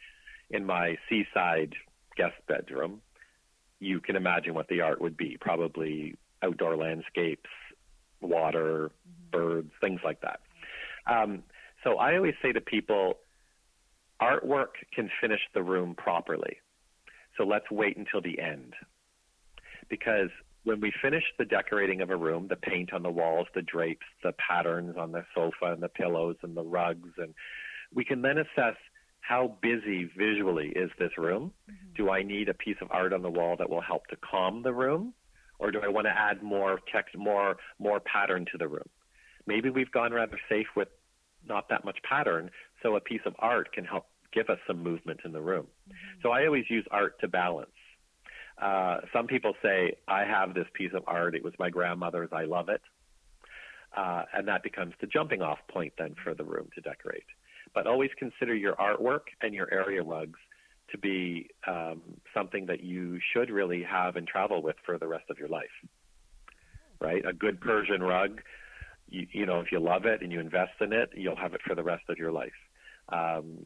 in 0.52 0.66
my 0.66 0.96
seaside 1.10 1.74
guest 2.16 2.36
bedroom, 2.48 3.02
you 3.80 4.00
can 4.00 4.16
imagine 4.16 4.54
what 4.54 4.68
the 4.68 4.82
art 4.82 5.02
would 5.02 5.18
be. 5.18 5.38
Probably 5.40 6.16
outdoor 6.44 6.78
landscapes, 6.78 7.50
water, 8.22 8.92
mm-hmm. 9.08 9.32
birds, 9.32 9.72
things 9.82 10.02
like 10.04 10.22
that. 10.22 10.40
Um, 11.08 11.44
so 11.84 11.98
I 11.98 12.16
always 12.16 12.34
say 12.42 12.52
to 12.52 12.62
people, 12.62 13.16
artwork 14.22 14.74
can 14.94 15.10
finish 15.22 15.42
the 15.54 15.64
room 15.64 15.96
properly. 15.96 16.58
So 17.38 17.44
let's 17.44 17.70
wait 17.70 17.98
until 17.98 18.22
the 18.22 18.40
end. 18.40 18.74
Because 19.90 20.30
when 20.66 20.82
we 20.82 20.92
finish 21.02 21.24
the 21.38 21.46
decorating 21.46 22.02
of 22.02 22.10
a 22.10 22.18
room, 22.18 22.48
the 22.50 22.56
paint 22.56 22.92
on 22.92 23.04
the 23.04 23.10
walls, 23.10 23.48
the 23.56 23.62
drapes, 23.62 24.06
the 24.24 24.34
patterns 24.34 24.96
on 24.98 25.12
the 25.12 25.24
sofa 25.34 25.72
and 25.72 25.82
the 25.82 25.88
pillows 25.88 26.36
and 26.42 26.58
the 26.58 26.64
rugs, 26.64 27.10
and 27.18 27.34
we 27.94 28.04
can 28.04 28.22
then 28.22 28.38
assess 28.40 28.76
how 29.22 29.58
busy 29.62 30.10
visually 30.18 30.68
is 30.76 30.92
this 31.00 31.18
room? 31.18 31.52
Mm-hmm. 31.70 31.94
Do 31.96 32.10
I 32.10 32.22
need 32.22 32.50
a 32.50 32.54
piece 32.54 32.78
of 32.82 32.90
art 32.92 33.14
on 33.14 33.22
the 33.22 33.30
wall 33.30 33.56
that 33.58 33.70
will 33.70 33.82
help 33.82 34.06
to 34.08 34.16
calm 34.18 34.62
the 34.62 34.74
room? 34.74 35.14
Or 35.58 35.72
do 35.72 35.80
I 35.82 35.88
want 35.88 36.06
to 36.06 36.12
add 36.12 36.44
more 36.44 36.80
text, 36.92 37.18
more, 37.18 37.58
more 37.80 38.00
pattern 38.00 38.46
to 38.52 38.58
the 38.58 38.68
room? 38.68 38.88
Maybe 39.48 39.70
we've 39.70 39.92
gone 39.92 40.12
rather 40.12 40.38
safe 40.50 40.68
with 40.76 40.90
not 41.48 41.70
that 41.70 41.86
much 41.86 41.98
pattern, 42.08 42.52
so 42.84 42.96
a 42.96 43.00
piece 43.00 43.22
of 43.26 43.34
art 43.40 43.72
can 43.72 43.86
help 43.86 44.06
give 44.34 44.50
us 44.50 44.60
some 44.68 44.84
movement 44.84 45.22
in 45.24 45.32
the 45.32 45.42
room. 45.42 45.68
Mm-hmm. 45.88 46.20
So 46.22 46.32
I 46.32 46.46
always 46.46 46.66
use 46.70 46.86
art 46.92 47.20
to 47.22 47.28
balance. 47.28 47.70
Uh, 48.62 48.98
some 49.12 49.28
people 49.28 49.54
say, 49.62 49.98
I 50.08 50.24
have 50.24 50.54
this 50.54 50.68
piece 50.74 50.92
of 50.94 51.04
art. 51.08 51.36
It 51.36 51.44
was 51.44 51.54
my 51.60 51.70
grandmother's. 51.70 52.30
I 52.32 52.46
love 52.46 52.70
it. 52.70 52.82
Uh, 53.96 54.24
and 54.34 54.48
that 54.48 54.64
becomes 54.64 54.94
the 55.00 55.08
jumping 55.08 55.42
off 55.42 55.60
point 55.70 55.94
then 55.98 56.16
for 56.24 56.34
the 56.34 56.44
room 56.44 56.70
to 56.76 56.82
decorate. 56.82 57.26
But 57.74 57.88
always 57.88 58.12
consider 58.18 58.56
your 58.56 58.76
artwork 58.76 59.28
and 59.42 59.54
your 59.54 59.74
area 59.74 60.04
rugs 60.04 60.40
to 60.92 60.98
be 60.98 61.50
um, 61.68 62.02
something 62.34 62.66
that 62.68 62.84
you 62.84 63.20
should 63.34 63.50
really 63.50 63.84
have 63.84 64.16
and 64.16 64.28
travel 64.28 64.62
with 64.62 64.76
for 64.86 64.98
the 64.98 65.08
rest 65.08 65.26
of 65.30 65.38
your 65.40 65.50
life. 65.50 65.66
Right? 67.02 67.26
A 67.26 67.34
good 67.34 67.60
Persian 67.60 68.02
rug, 68.02 68.42
you, 69.10 69.28
you 69.32 69.46
know, 69.46 69.60
if 69.60 69.72
you 69.72 69.80
love 69.80 70.06
it 70.06 70.22
and 70.22 70.32
you 70.32 70.40
invest 70.40 70.74
in 70.82 70.94
it, 70.94 71.10
you'll 71.16 71.36
have 71.36 71.54
it 71.54 71.62
for 71.66 71.76
the 71.76 71.84
rest 71.84 72.04
of 72.10 72.18
your 72.18 72.32
life. 72.32 72.54
Um, 73.10 73.66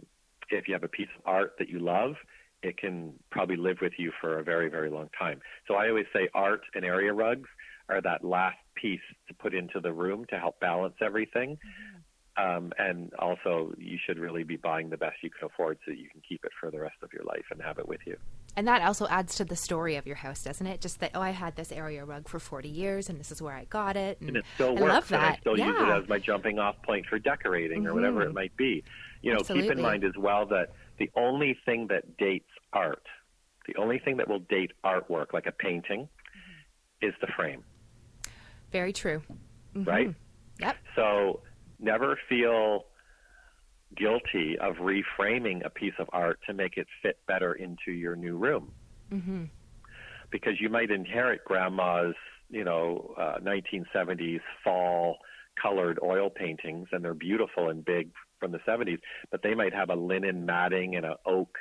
if 0.49 0.67
you 0.67 0.73
have 0.73 0.83
a 0.83 0.89
piece 0.89 1.07
of 1.17 1.21
art 1.25 1.55
that 1.59 1.69
you 1.69 1.79
love, 1.79 2.15
it 2.61 2.77
can 2.77 3.13
probably 3.31 3.55
live 3.55 3.77
with 3.81 3.93
you 3.97 4.11
for 4.19 4.39
a 4.39 4.43
very, 4.43 4.69
very 4.69 4.89
long 4.89 5.09
time. 5.17 5.41
So 5.67 5.75
I 5.75 5.89
always 5.89 6.07
say 6.13 6.29
art 6.33 6.61
and 6.75 6.83
area 6.83 7.13
rugs 7.13 7.49
are 7.89 8.01
that 8.01 8.23
last 8.23 8.57
piece 8.75 8.99
to 9.27 9.33
put 9.33 9.53
into 9.53 9.79
the 9.79 9.91
room 9.91 10.25
to 10.29 10.37
help 10.37 10.59
balance 10.59 10.95
everything. 11.01 11.51
Mm-hmm. 11.57 11.97
Um, 12.37 12.71
and 12.77 13.13
also, 13.15 13.73
you 13.77 13.97
should 14.05 14.17
really 14.17 14.43
be 14.43 14.55
buying 14.55 14.89
the 14.89 14.97
best 14.97 15.17
you 15.21 15.29
can 15.29 15.47
afford 15.47 15.77
so 15.85 15.91
that 15.91 15.97
you 15.97 16.07
can 16.09 16.21
keep 16.27 16.45
it 16.45 16.51
for 16.57 16.71
the 16.71 16.79
rest 16.79 16.95
of 17.01 17.11
your 17.11 17.25
life 17.25 17.43
and 17.51 17.61
have 17.61 17.79
it 17.79 17.87
with 17.87 17.99
you. 18.05 18.15
And 18.55 18.67
that 18.67 18.81
also 18.81 19.07
adds 19.07 19.35
to 19.35 19.45
the 19.45 19.57
story 19.57 19.97
of 19.97 20.07
your 20.07 20.15
house, 20.15 20.43
doesn't 20.43 20.65
it? 20.65 20.79
Just 20.79 21.01
that, 21.01 21.11
oh, 21.15 21.21
I 21.21 21.31
had 21.31 21.57
this 21.57 21.71
area 21.71 22.05
rug 22.05 22.29
for 22.29 22.39
40 22.39 22.69
years 22.69 23.09
and 23.09 23.19
this 23.19 23.31
is 23.31 23.41
where 23.41 23.53
I 23.53 23.65
got 23.65 23.97
it. 23.97 24.21
And, 24.21 24.29
and 24.29 24.37
it 24.37 24.45
still 24.55 24.69
I 24.69 24.81
works. 24.81 24.93
Love 24.93 25.07
that. 25.09 25.23
And 25.23 25.33
I 25.33 25.39
still 25.39 25.57
yeah. 25.57 25.67
use 25.67 25.81
it 25.81 26.03
as 26.03 26.09
my 26.09 26.19
jumping 26.19 26.59
off 26.59 26.81
point 26.81 27.05
for 27.07 27.19
decorating 27.19 27.79
mm-hmm. 27.79 27.87
or 27.87 27.93
whatever 27.93 28.21
it 28.21 28.33
might 28.33 28.55
be. 28.55 28.83
You 29.21 29.33
know, 29.33 29.39
Absolutely. 29.39 29.69
keep 29.69 29.77
in 29.77 29.81
mind 29.81 30.03
as 30.05 30.15
well 30.17 30.45
that 30.47 30.71
the 30.99 31.09
only 31.15 31.57
thing 31.65 31.87
that 31.87 32.17
dates 32.17 32.49
art, 32.73 33.03
the 33.67 33.75
only 33.81 33.99
thing 33.99 34.17
that 34.17 34.27
will 34.27 34.39
date 34.39 34.71
artwork, 34.85 35.33
like 35.33 35.47
a 35.47 35.51
painting, 35.51 36.01
mm-hmm. 36.01 37.07
is 37.07 37.13
the 37.21 37.27
frame. 37.35 37.63
Very 38.71 38.93
true. 38.93 39.21
Mm-hmm. 39.75 39.89
Right? 39.89 40.15
Yep. 40.59 40.75
So 40.95 41.41
never 41.79 42.19
feel 42.27 42.85
guilty 43.95 44.57
of 44.59 44.75
reframing 44.75 45.65
a 45.65 45.69
piece 45.69 45.93
of 45.97 46.07
art 46.13 46.39
to 46.47 46.53
make 46.53 46.77
it 46.77 46.87
fit 47.01 47.17
better 47.27 47.53
into 47.53 47.91
your 47.91 48.15
new 48.15 48.37
room. 48.37 48.71
Mm-hmm. 49.11 49.45
Because 50.31 50.53
you 50.59 50.69
might 50.69 50.91
inherit 50.91 51.43
grandma's, 51.43 52.13
you 52.49 52.63
know, 52.63 53.15
uh, 53.17 53.39
1970s 53.39 54.41
fall 54.63 55.17
colored 55.59 55.99
oil 56.03 56.29
paintings, 56.29 56.87
and 56.91 57.03
they're 57.03 57.15
beautiful 57.15 57.69
and 57.69 57.83
big 57.83 58.11
from 58.39 58.51
the 58.51 58.59
70s, 58.59 58.99
but 59.31 59.41
they 59.43 59.53
might 59.53 59.73
have 59.73 59.89
a 59.89 59.95
linen 59.95 60.45
matting 60.45 60.95
and 60.95 61.05
an 61.05 61.15
oak 61.25 61.57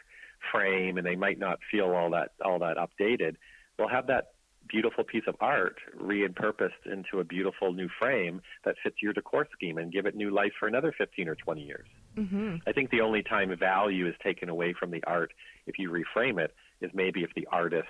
frame, 0.53 0.99
and 0.99 1.07
they 1.07 1.17
might 1.17 1.39
not 1.39 1.59
feel 1.71 1.87
all 1.87 2.11
that 2.11 2.33
all 2.45 2.59
that 2.61 2.77
updated. 2.77 3.37
We'll 3.79 3.89
have 3.89 4.07
that 4.09 4.33
beautiful 4.69 5.05
piece 5.05 5.23
of 5.27 5.35
art 5.41 5.77
repurposed 5.99 6.85
into 6.87 7.21
a 7.21 7.25
beautiful 7.25 7.73
new 7.73 7.89
frame 7.99 8.41
that 8.65 8.77
fits 8.83 8.97
your 9.03 9.13
decor 9.13 9.47
scheme 9.53 9.79
and 9.79 9.93
give 9.93 10.07
it 10.07 10.15
new 10.15 10.31
life 10.31 10.53
for 10.59 10.69
another 10.69 10.93
15 10.97 11.29
or 11.29 11.35
20 11.35 11.63
years. 11.63 11.87
Mm-hmm. 12.17 12.57
I 12.67 12.73
think 12.73 12.91
the 12.91 13.01
only 13.01 13.23
time 13.23 13.57
value 13.59 14.07
is 14.07 14.15
taken 14.23 14.49
away 14.49 14.75
from 14.79 14.91
the 14.91 15.03
art 15.07 15.33
if 15.67 15.79
you 15.79 15.91
reframe 15.91 16.39
it 16.39 16.55
is 16.81 16.91
maybe 16.95 17.23
if 17.23 17.31
the 17.35 17.49
artist 17.51 17.89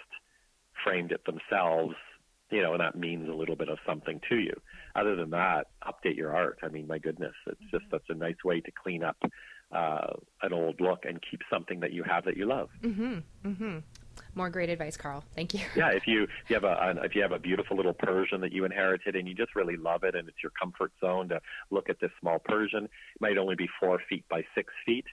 framed 0.84 1.12
it 1.12 1.20
themselves 1.24 1.94
you 2.50 2.62
know, 2.62 2.72
and 2.72 2.80
that 2.80 2.96
means 2.96 3.28
a 3.28 3.32
little 3.32 3.56
bit 3.56 3.68
of 3.68 3.78
something 3.86 4.20
to 4.28 4.36
you. 4.36 4.54
Other 4.96 5.16
than 5.16 5.30
that, 5.30 5.68
update 5.86 6.16
your 6.16 6.34
art. 6.34 6.58
I 6.62 6.68
mean, 6.68 6.86
my 6.86 6.98
goodness, 6.98 7.34
it's 7.46 7.70
just 7.70 7.84
such 7.90 8.04
a 8.08 8.14
nice 8.14 8.42
way 8.44 8.60
to 8.60 8.70
clean 8.70 9.04
up 9.04 9.16
uh, 9.72 10.14
an 10.42 10.52
old 10.52 10.80
look 10.80 11.04
and 11.04 11.20
keep 11.30 11.40
something 11.52 11.80
that 11.80 11.92
you 11.92 12.02
have 12.02 12.24
that 12.24 12.36
you 12.36 12.46
love. 12.46 12.70
Mm-hmm. 12.82 13.18
Mm-hmm. 13.44 13.78
More 14.34 14.50
great 14.50 14.70
advice, 14.70 14.96
Karl. 14.96 15.24
Thank 15.36 15.54
you. 15.54 15.60
yeah, 15.76 15.90
if 15.90 16.06
you 16.06 16.22
if 16.44 16.50
you 16.50 16.54
have 16.54 16.64
a 16.64 17.00
if 17.04 17.14
you 17.14 17.22
have 17.22 17.32
a 17.32 17.38
beautiful 17.38 17.76
little 17.76 17.92
Persian 17.92 18.40
that 18.40 18.52
you 18.52 18.64
inherited 18.64 19.14
and 19.14 19.28
you 19.28 19.34
just 19.34 19.54
really 19.54 19.76
love 19.76 20.04
it 20.04 20.14
and 20.14 20.28
it's 20.28 20.42
your 20.42 20.52
comfort 20.60 20.92
zone 21.00 21.28
to 21.28 21.40
look 21.70 21.88
at 21.88 22.00
this 22.00 22.10
small 22.20 22.38
Persian, 22.38 22.84
it 22.84 22.90
might 23.20 23.38
only 23.38 23.54
be 23.54 23.68
four 23.80 24.00
feet 24.08 24.24
by 24.28 24.42
six 24.54 24.72
feet. 24.86 25.04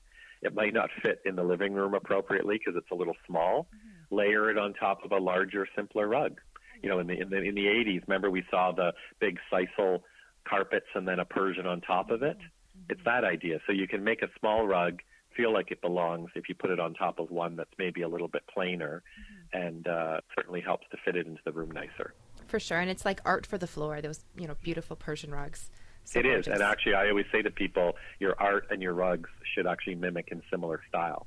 It 0.41 0.53
might 0.53 0.73
not 0.73 0.89
fit 1.01 1.21
in 1.25 1.35
the 1.35 1.43
living 1.43 1.73
room 1.73 1.93
appropriately 1.93 2.57
because 2.57 2.77
it's 2.77 2.91
a 2.91 2.95
little 2.95 3.15
small. 3.27 3.67
Mm-hmm. 3.75 4.15
Layer 4.15 4.49
it 4.49 4.57
on 4.57 4.73
top 4.73 5.03
of 5.03 5.11
a 5.11 5.17
larger, 5.17 5.67
simpler 5.75 6.07
rug 6.07 6.39
you 6.85 6.91
know, 6.91 6.99
in 6.99 7.07
the 7.07 7.19
in 7.19 7.29
the 7.31 7.41
in 7.41 7.55
the 7.55 7.65
80s, 7.65 8.03
remember 8.07 8.29
we 8.29 8.43
saw 8.51 8.71
the 8.71 8.93
big 9.19 9.39
sisal 9.51 10.01
carpets 10.47 10.85
and 10.93 11.07
then 11.07 11.19
a 11.19 11.25
Persian 11.25 11.65
on 11.65 11.81
top 11.81 12.11
of 12.11 12.21
it. 12.21 12.37
Mm-hmm. 12.37 12.91
It's 12.91 13.01
that 13.05 13.23
idea. 13.23 13.59
So 13.65 13.73
you 13.73 13.87
can 13.87 14.03
make 14.03 14.21
a 14.21 14.27
small 14.39 14.67
rug 14.67 15.01
feel 15.35 15.51
like 15.51 15.71
it 15.71 15.81
belongs 15.81 16.29
if 16.35 16.47
you 16.47 16.53
put 16.53 16.69
it 16.69 16.79
on 16.79 16.93
top 16.93 17.17
of 17.17 17.31
one 17.31 17.55
that's 17.55 17.73
maybe 17.79 18.03
a 18.03 18.07
little 18.07 18.27
bit 18.27 18.43
plainer, 18.53 19.01
mm-hmm. 19.19 19.65
and 19.65 19.87
uh, 19.87 20.21
certainly 20.35 20.61
helps 20.61 20.85
to 20.91 20.97
fit 21.03 21.15
it 21.15 21.25
into 21.25 21.41
the 21.43 21.51
room 21.51 21.71
nicer. 21.71 22.13
For 22.45 22.59
sure, 22.59 22.79
and 22.79 22.91
it's 22.91 23.03
like 23.03 23.19
art 23.25 23.47
for 23.47 23.57
the 23.57 23.67
floor. 23.67 23.99
Those 23.99 24.23
you 24.37 24.47
know 24.47 24.55
beautiful 24.61 24.95
Persian 24.95 25.31
rugs. 25.31 25.71
So 26.03 26.19
it 26.19 26.23
gorgeous. 26.23 26.45
is, 26.45 26.53
and 26.53 26.61
actually, 26.61 26.93
I 26.93 27.09
always 27.09 27.25
say 27.31 27.41
to 27.41 27.49
people, 27.49 27.93
your 28.19 28.39
art 28.39 28.67
and 28.69 28.79
your 28.79 28.93
rugs 28.93 29.31
should 29.55 29.65
actually 29.65 29.95
mimic 29.95 30.27
in 30.31 30.43
similar 30.51 30.81
style. 30.87 31.25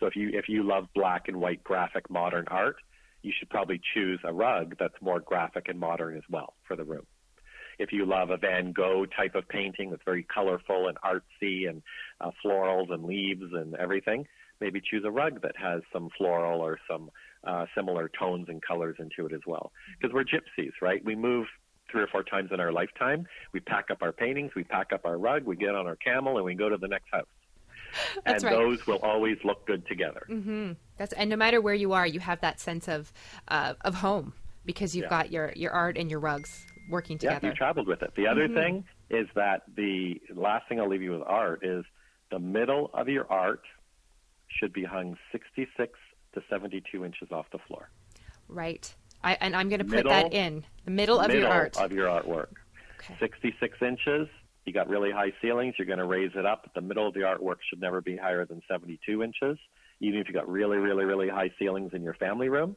So 0.00 0.06
if 0.06 0.16
you 0.16 0.30
if 0.32 0.48
you 0.48 0.62
love 0.62 0.86
black 0.94 1.28
and 1.28 1.42
white 1.42 1.62
graphic 1.62 2.08
modern 2.08 2.46
art, 2.48 2.76
you 3.24 3.32
should 3.36 3.48
probably 3.50 3.80
choose 3.94 4.20
a 4.24 4.32
rug 4.32 4.76
that's 4.78 4.94
more 5.00 5.18
graphic 5.18 5.68
and 5.68 5.80
modern 5.80 6.16
as 6.16 6.22
well 6.30 6.54
for 6.66 6.76
the 6.76 6.84
room. 6.84 7.06
if 7.78 7.92
you 7.92 8.06
love 8.06 8.30
a 8.30 8.36
Van 8.36 8.72
Gogh 8.72 9.04
type 9.06 9.34
of 9.34 9.48
painting 9.48 9.90
that's 9.90 10.02
very 10.04 10.22
colorful 10.22 10.86
and 10.88 10.96
artsy 10.98 11.68
and 11.68 11.82
uh, 12.20 12.30
florals 12.44 12.92
and 12.92 13.04
leaves 13.04 13.52
and 13.52 13.74
everything, 13.74 14.26
maybe 14.60 14.80
choose 14.80 15.02
a 15.04 15.10
rug 15.10 15.42
that 15.42 15.56
has 15.56 15.82
some 15.92 16.08
floral 16.16 16.60
or 16.60 16.78
some 16.88 17.10
uh, 17.44 17.66
similar 17.74 18.08
tones 18.16 18.46
and 18.48 18.62
colors 18.62 18.96
into 18.98 19.26
it 19.26 19.34
as 19.34 19.40
well. 19.46 19.72
Because 20.00 20.14
we're 20.14 20.24
gypsies, 20.24 20.72
right? 20.80 21.04
We 21.04 21.16
move 21.16 21.46
three 21.90 22.02
or 22.02 22.06
four 22.06 22.22
times 22.22 22.50
in 22.52 22.60
our 22.60 22.72
lifetime. 22.72 23.26
We 23.52 23.60
pack 23.60 23.90
up 23.90 23.98
our 24.02 24.12
paintings, 24.12 24.52
we 24.54 24.64
pack 24.64 24.92
up 24.92 25.04
our 25.04 25.18
rug, 25.18 25.44
we 25.44 25.56
get 25.56 25.74
on 25.74 25.86
our 25.86 25.96
camel, 25.96 26.36
and 26.36 26.44
we 26.44 26.54
go 26.54 26.68
to 26.68 26.76
the 26.76 26.88
next 26.88 27.06
house. 27.12 27.26
And 28.26 28.42
right. 28.42 28.52
those 28.52 28.86
will 28.86 28.98
always 29.02 29.38
look 29.44 29.66
good 29.66 29.86
together. 29.86 30.26
Mm-hmm. 30.28 30.72
That's 30.96 31.12
and 31.12 31.28
no 31.30 31.36
matter 31.36 31.60
where 31.60 31.74
you 31.74 31.92
are, 31.92 32.06
you 32.06 32.20
have 32.20 32.40
that 32.40 32.60
sense 32.60 32.88
of 32.88 33.12
uh, 33.48 33.74
of 33.82 33.94
home 33.94 34.32
because 34.64 34.94
you've 34.94 35.04
Yeah. 35.04 35.10
got 35.10 35.30
your 35.32 35.52
your 35.56 35.72
art 35.72 35.96
and 35.98 36.10
your 36.10 36.20
rugs 36.20 36.66
working 36.90 37.18
Yeah, 37.22 37.34
together. 37.34 37.48
you 37.48 37.54
traveled 37.54 37.86
with 37.88 38.02
it. 38.02 38.12
The 38.16 38.26
other 38.26 38.48
Mhm. 38.48 38.54
thing 38.54 38.84
is 39.10 39.28
that 39.34 39.62
the 39.76 40.20
last 40.34 40.68
thing 40.68 40.80
I'll 40.80 40.88
leave 40.88 41.02
you 41.02 41.12
with 41.12 41.22
art 41.26 41.64
is 41.64 41.84
the 42.30 42.38
middle 42.38 42.90
of 42.94 43.08
your 43.08 43.30
art 43.30 43.62
should 44.48 44.72
be 44.72 44.84
hung 44.84 45.16
66 45.32 45.98
to 46.34 46.42
72 46.50 47.04
inches 47.04 47.30
off 47.32 47.46
the 47.50 47.58
floor. 47.58 47.90
right. 48.48 48.94
I, 49.22 49.38
and 49.40 49.56
I'm 49.56 49.70
going 49.70 49.78
to 49.78 49.86
put 49.86 49.94
Middle- 50.04 50.12
that 50.12 50.34
in 50.34 50.64
the 50.84 50.90
middle 50.90 51.18
of 51.18 51.28
middle 51.28 51.44
your 51.44 51.50
art. 51.50 51.78
of 51.78 51.92
your 51.92 52.08
artwork. 52.08 52.48
okay. 53.00 53.16
66 53.18 53.80
inches. 53.80 54.28
You 54.64 54.72
got 54.72 54.88
really 54.88 55.10
high 55.10 55.32
ceilings. 55.42 55.74
You're 55.78 55.86
going 55.86 55.98
to 55.98 56.06
raise 56.06 56.30
it 56.34 56.46
up. 56.46 56.70
The 56.74 56.80
middle 56.80 57.06
of 57.06 57.14
the 57.14 57.20
artwork 57.20 57.56
should 57.68 57.80
never 57.80 58.00
be 58.00 58.16
higher 58.16 58.46
than 58.46 58.62
72 58.68 59.22
inches, 59.22 59.58
even 60.00 60.20
if 60.20 60.28
you 60.28 60.34
got 60.34 60.48
really, 60.48 60.78
really, 60.78 61.04
really 61.04 61.28
high 61.28 61.50
ceilings 61.58 61.92
in 61.92 62.02
your 62.02 62.14
family 62.14 62.48
room. 62.48 62.76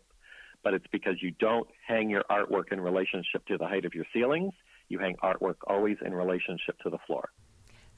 But 0.64 0.74
it's 0.74 0.88
because 0.92 1.16
you 1.22 1.32
don't 1.40 1.68
hang 1.88 2.10
your 2.10 2.24
artwork 2.30 2.72
in 2.72 2.82
relationship 2.82 3.46
to 3.48 3.58
the 3.58 3.68
height 3.68 3.86
of 3.86 3.94
your 3.94 4.06
ceilings. 4.14 4.54
You 4.90 5.00
hang 5.00 5.16
artwork 5.24 5.56
always 5.66 5.98
in 6.06 6.14
relationship 6.14 6.78
to 6.84 6.90
the 6.90 6.98
floor. 7.06 7.30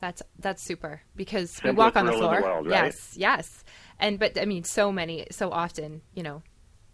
That's 0.02 0.22
that's 0.38 0.64
super 0.64 1.02
because 1.16 1.62
we 1.64 1.72
walk 1.72 1.96
on 1.96 2.06
the 2.06 2.14
floor. 2.14 2.38
the 2.38 2.42
world, 2.42 2.68
right? 2.68 2.86
Yes, 2.86 3.16
yes. 3.18 3.64
And 4.00 4.18
but 4.18 4.40
I 4.40 4.46
mean, 4.46 4.64
so 4.64 4.92
many, 4.92 5.28
so 5.30 5.52
often, 5.52 6.02
you 6.14 6.24
know, 6.24 6.42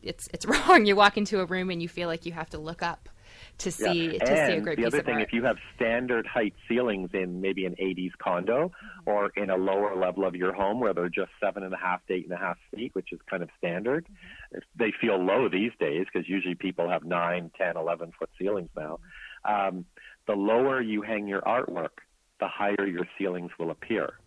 it's 0.02 0.28
it's 0.34 0.46
wrong. 0.68 0.86
You 0.86 0.96
walk 0.96 1.18
into 1.18 1.40
a 1.40 1.46
room 1.46 1.70
and 1.70 1.82
you 1.82 1.88
feel 1.88 2.08
like 2.08 2.26
you 2.26 2.32
have 2.32 2.50
to 2.52 2.58
look 2.58 2.82
up 2.82 3.10
to 3.58 3.72
see 3.72 4.14
Yeah. 4.14 4.20
to 4.26 4.32
and 4.32 4.52
see 4.52 4.58
a 4.58 4.62
great 4.62 4.76
the 4.78 4.84
piece 4.84 4.88
other 4.88 5.00
of 5.00 5.06
thing, 5.06 5.16
art. 5.16 5.24
if 5.24 5.34
you 5.34 5.44
have 5.44 5.58
standard 5.76 6.28
height 6.28 6.54
ceilings 6.68 7.10
in 7.14 7.42
maybe 7.42 7.66
an 7.66 7.76
80s 7.80 8.12
condo 8.18 8.70
mm-hmm. 8.70 9.10
or 9.10 9.30
in 9.36 9.50
a 9.50 9.56
lower 9.56 9.96
level 9.96 10.26
of 10.26 10.36
your 10.36 10.54
home 10.54 10.80
where 10.80 10.94
they're 10.94 11.10
just 11.10 11.32
seven 11.40 11.64
and 11.64 11.74
a 11.74 11.78
half 11.78 12.06
to 12.08 12.14
eight 12.14 12.26
and 12.26 12.34
a 12.34 12.38
half 12.38 12.58
feet, 12.76 12.94
which 12.94 13.12
is 13.12 13.20
kind 13.30 13.44
of 13.44 13.50
standard, 13.58 14.06
mm-hmm. 14.06 14.58
if 14.58 14.64
they 14.76 14.92
feel 15.00 15.18
low 15.18 15.48
these 15.50 15.72
days 15.80 16.06
because 16.12 16.28
usually 16.28 16.56
people 16.56 16.90
have 16.90 17.04
nine, 17.04 17.52
ten, 17.58 17.78
eleven 17.78 18.12
foot 18.18 18.30
ceilings 18.40 18.70
now. 18.76 19.00
Mm-hmm. 19.46 19.78
Um, 19.78 19.86
the 20.28 20.34
lower 20.34 20.82
you 20.82 21.02
hang 21.04 21.28
your 21.28 21.42
artwork, 21.42 22.00
the 22.40 22.48
higher 22.48 22.86
your 22.88 23.08
ceilings 23.18 23.52
will 23.60 23.72
appear. 23.72 24.20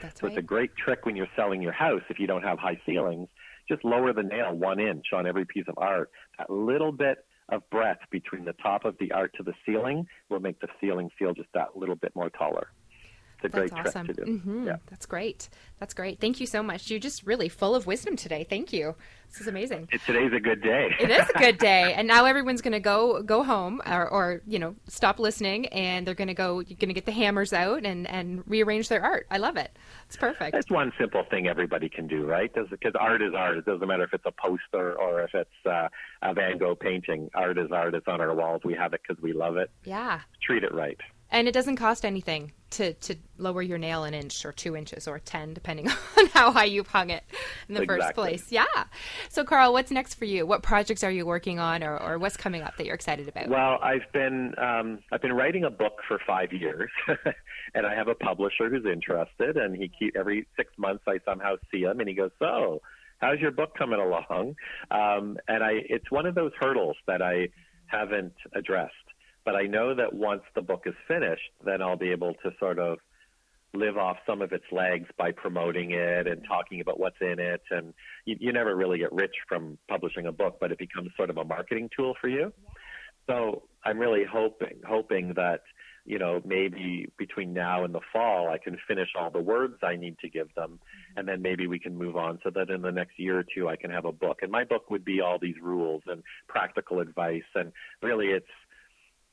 That's 0.00 0.20
So 0.20 0.26
right. 0.26 0.32
it's 0.32 0.38
a 0.38 0.42
great 0.42 0.76
trick 0.76 1.04
when 1.06 1.16
you're 1.16 1.28
selling 1.34 1.60
your 1.60 1.72
house 1.72 2.02
if 2.08 2.18
you 2.20 2.26
don't 2.26 2.42
have 2.44 2.58
high 2.58 2.80
ceilings. 2.86 3.28
Just 3.68 3.84
lower 3.84 4.12
the 4.12 4.22
nail 4.22 4.54
one 4.54 4.80
inch 4.80 5.06
on 5.12 5.26
every 5.26 5.44
piece 5.44 5.66
of 5.68 5.74
art. 5.76 6.10
That 6.38 6.48
little 6.48 6.92
bit 6.92 7.18
of 7.48 7.68
breadth 7.70 8.00
between 8.10 8.44
the 8.44 8.54
top 8.54 8.84
of 8.84 8.96
the 8.98 9.12
art 9.12 9.32
to 9.36 9.42
the 9.42 9.54
ceiling 9.64 10.06
will 10.28 10.40
make 10.40 10.60
the 10.60 10.68
ceiling 10.80 11.10
feel 11.18 11.32
just 11.32 11.48
that 11.54 11.76
little 11.76 11.96
bit 11.96 12.14
more 12.14 12.30
taller. 12.30 12.68
It's 13.42 13.54
a 13.54 13.56
That's 13.56 13.70
great 13.72 13.86
awesome. 13.86 14.06
trick 14.06 14.16
to 14.18 14.24
do. 14.24 14.38
hmm 14.38 14.66
Yeah. 14.66 14.76
That's 14.90 15.06
great. 15.06 15.48
That's 15.78 15.94
great. 15.94 16.20
Thank 16.20 16.40
you 16.40 16.46
so 16.46 16.60
much. 16.62 16.90
You're 16.90 16.98
just 16.98 17.24
really 17.24 17.48
full 17.48 17.74
of 17.76 17.86
wisdom 17.86 18.16
today. 18.16 18.44
Thank 18.48 18.72
you. 18.72 18.96
This 19.30 19.42
is 19.42 19.46
amazing. 19.46 19.88
It, 19.92 20.00
today's 20.06 20.32
a 20.32 20.40
good 20.40 20.60
day. 20.62 20.88
It 20.98 21.10
is 21.10 21.28
a 21.34 21.38
good 21.38 21.58
day, 21.72 21.92
and 21.92 22.08
now 22.08 22.24
everyone's 22.24 22.62
going 22.62 22.72
to 22.72 22.80
go 22.80 23.22
go 23.22 23.44
home 23.44 23.80
or, 23.86 24.08
or 24.08 24.40
you 24.46 24.58
know 24.58 24.74
stop 24.88 25.18
listening, 25.20 25.66
and 25.66 26.06
they're 26.06 26.14
going 26.14 26.28
to 26.28 26.34
go. 26.34 26.60
You're 26.60 26.78
going 26.78 26.88
to 26.88 26.94
get 26.94 27.04
the 27.04 27.12
hammers 27.12 27.52
out 27.52 27.84
and 27.84 28.08
and 28.08 28.42
rearrange 28.46 28.88
their 28.88 29.04
art. 29.04 29.26
I 29.30 29.36
love 29.36 29.56
it. 29.58 29.70
It's 30.06 30.16
perfect. 30.16 30.52
That's 30.52 30.70
one 30.70 30.92
simple 30.98 31.24
thing 31.30 31.46
everybody 31.46 31.88
can 31.90 32.06
do, 32.08 32.24
right? 32.24 32.50
Because 32.52 32.94
art 32.98 33.20
is 33.22 33.34
art. 33.36 33.58
It 33.58 33.66
doesn't 33.66 33.86
matter 33.86 34.04
if 34.04 34.14
it's 34.14 34.24
a 34.26 34.32
poster 34.32 34.98
or 34.98 35.20
if 35.20 35.34
it's 35.34 35.66
uh, 35.66 35.88
a 36.22 36.32
Van 36.32 36.56
Gogh 36.58 36.74
painting. 36.74 37.28
Art 37.34 37.58
is 37.58 37.70
art. 37.70 37.94
It's 37.94 38.08
on 38.08 38.20
our 38.22 38.34
walls. 38.34 38.62
We 38.64 38.74
have 38.74 38.94
it 38.94 39.02
because 39.06 39.22
we 39.22 39.32
love 39.34 39.58
it. 39.58 39.70
Yeah, 39.84 40.20
Treat 40.42 40.64
it 40.64 40.72
right. 40.74 40.98
and 41.30 41.46
it 41.46 41.52
doesn't 41.52 41.76
cost 41.76 42.04
anything 42.06 42.52
to 42.70 42.92
to 42.94 43.16
lower 43.38 43.62
your 43.62 43.78
nail 43.78 44.04
an 44.04 44.14
inch 44.14 44.44
or 44.44 44.52
two 44.52 44.76
inches 44.76 45.08
or 45.08 45.18
ten, 45.18 45.54
depending 45.54 45.88
on 46.18 46.26
how 46.28 46.52
high 46.52 46.64
you've 46.64 46.88
hung 46.88 47.10
it 47.10 47.24
in 47.68 47.74
the 47.74 47.86
first 47.86 48.14
place. 48.14 48.50
Yeah. 48.50 48.64
So, 49.28 49.44
Karl, 49.44 49.72
what's 49.72 49.90
next 49.90 50.14
for 50.14 50.24
you? 50.24 50.46
What 50.46 50.62
projects 50.62 51.02
are 51.04 51.10
you 51.10 51.26
working 51.26 51.58
on, 51.58 51.82
or, 51.82 51.98
or 51.98 52.18
what's 52.18 52.36
coming 52.36 52.62
up 52.62 52.76
that 52.76 52.86
you're 52.86 52.94
excited 52.94 53.28
about? 53.28 53.48
Well, 53.48 53.78
I've 53.82 54.10
been 54.12 54.54
um, 54.58 55.00
I've 55.12 55.22
been 55.22 55.32
writing 55.32 55.64
a 55.64 55.70
book 55.70 55.94
for 56.06 56.18
five 56.26 56.52
years, 56.52 56.90
and 57.74 57.86
I 57.86 57.94
have 57.94 58.08
a 58.08 58.14
publisher 58.14 58.68
who's 58.68 58.84
interested, 58.84 59.56
and 59.56 59.74
he 59.74 59.90
keep 59.98 60.16
every 60.16 60.46
six 60.56 60.72
months 60.78 61.04
I 61.06 61.18
somehow 61.24 61.56
see 61.70 61.82
him, 61.82 62.00
and 62.00 62.08
he 62.08 62.14
goes, 62.14 62.30
"So, 62.38 62.82
how's 63.18 63.40
your 63.40 63.52
book 63.52 63.76
coming 63.76 64.00
along?" 64.00 64.56
Um, 64.90 65.38
and 65.48 65.62
I 65.62 65.80
it's 65.88 66.10
one 66.10 66.26
of 66.26 66.34
those 66.34 66.52
hurdles 66.58 66.96
that 67.06 67.22
I 67.22 67.48
haven't 67.86 68.34
addressed, 68.54 68.92
but 69.48 69.56
I 69.56 69.62
know 69.62 69.94
that 69.94 70.12
once 70.12 70.42
the 70.54 70.60
book 70.60 70.82
is 70.84 70.92
finished, 71.06 71.50
then 71.64 71.80
I'll 71.80 71.96
be 71.96 72.10
able 72.10 72.34
to 72.42 72.50
sort 72.60 72.78
of 72.78 72.98
live 73.72 73.96
off 73.96 74.18
some 74.26 74.42
of 74.42 74.52
its 74.52 74.66
legs 74.70 75.08
by 75.16 75.32
promoting 75.32 75.92
it 75.92 76.26
and 76.26 76.44
talking 76.46 76.82
about 76.82 77.00
what's 77.00 77.16
in 77.22 77.38
it. 77.38 77.62
And 77.70 77.94
you, 78.26 78.36
you 78.40 78.52
never 78.52 78.76
really 78.76 78.98
get 78.98 79.10
rich 79.10 79.34
from 79.48 79.78
publishing 79.88 80.26
a 80.26 80.32
book, 80.32 80.58
but 80.60 80.70
it 80.70 80.76
becomes 80.76 81.12
sort 81.16 81.30
of 81.30 81.38
a 81.38 81.44
marketing 81.46 81.88
tool 81.96 82.12
for 82.20 82.28
you. 82.28 82.52
So 83.26 83.62
I'm 83.82 83.98
really 83.98 84.24
hoping, 84.30 84.80
hoping 84.86 85.32
that, 85.36 85.62
you 86.04 86.18
know, 86.18 86.42
maybe 86.44 87.10
between 87.16 87.54
now 87.54 87.84
and 87.84 87.94
the 87.94 88.00
fall, 88.12 88.50
I 88.50 88.58
can 88.58 88.76
finish 88.86 89.08
all 89.18 89.30
the 89.30 89.40
words 89.40 89.76
I 89.82 89.96
need 89.96 90.18
to 90.18 90.28
give 90.28 90.54
them. 90.56 90.72
Mm-hmm. 90.72 91.20
And 91.20 91.26
then 91.26 91.40
maybe 91.40 91.66
we 91.66 91.78
can 91.78 91.96
move 91.96 92.18
on 92.18 92.38
so 92.44 92.50
that 92.50 92.68
in 92.68 92.82
the 92.82 92.92
next 92.92 93.18
year 93.18 93.38
or 93.38 93.44
two, 93.54 93.66
I 93.66 93.76
can 93.76 93.90
have 93.92 94.04
a 94.04 94.12
book. 94.12 94.40
And 94.42 94.52
my 94.52 94.64
book 94.64 94.90
would 94.90 95.06
be 95.06 95.22
all 95.22 95.38
these 95.40 95.56
rules 95.58 96.02
and 96.06 96.22
practical 96.48 97.00
advice. 97.00 97.48
And 97.54 97.72
really 98.02 98.26
it's, 98.26 98.44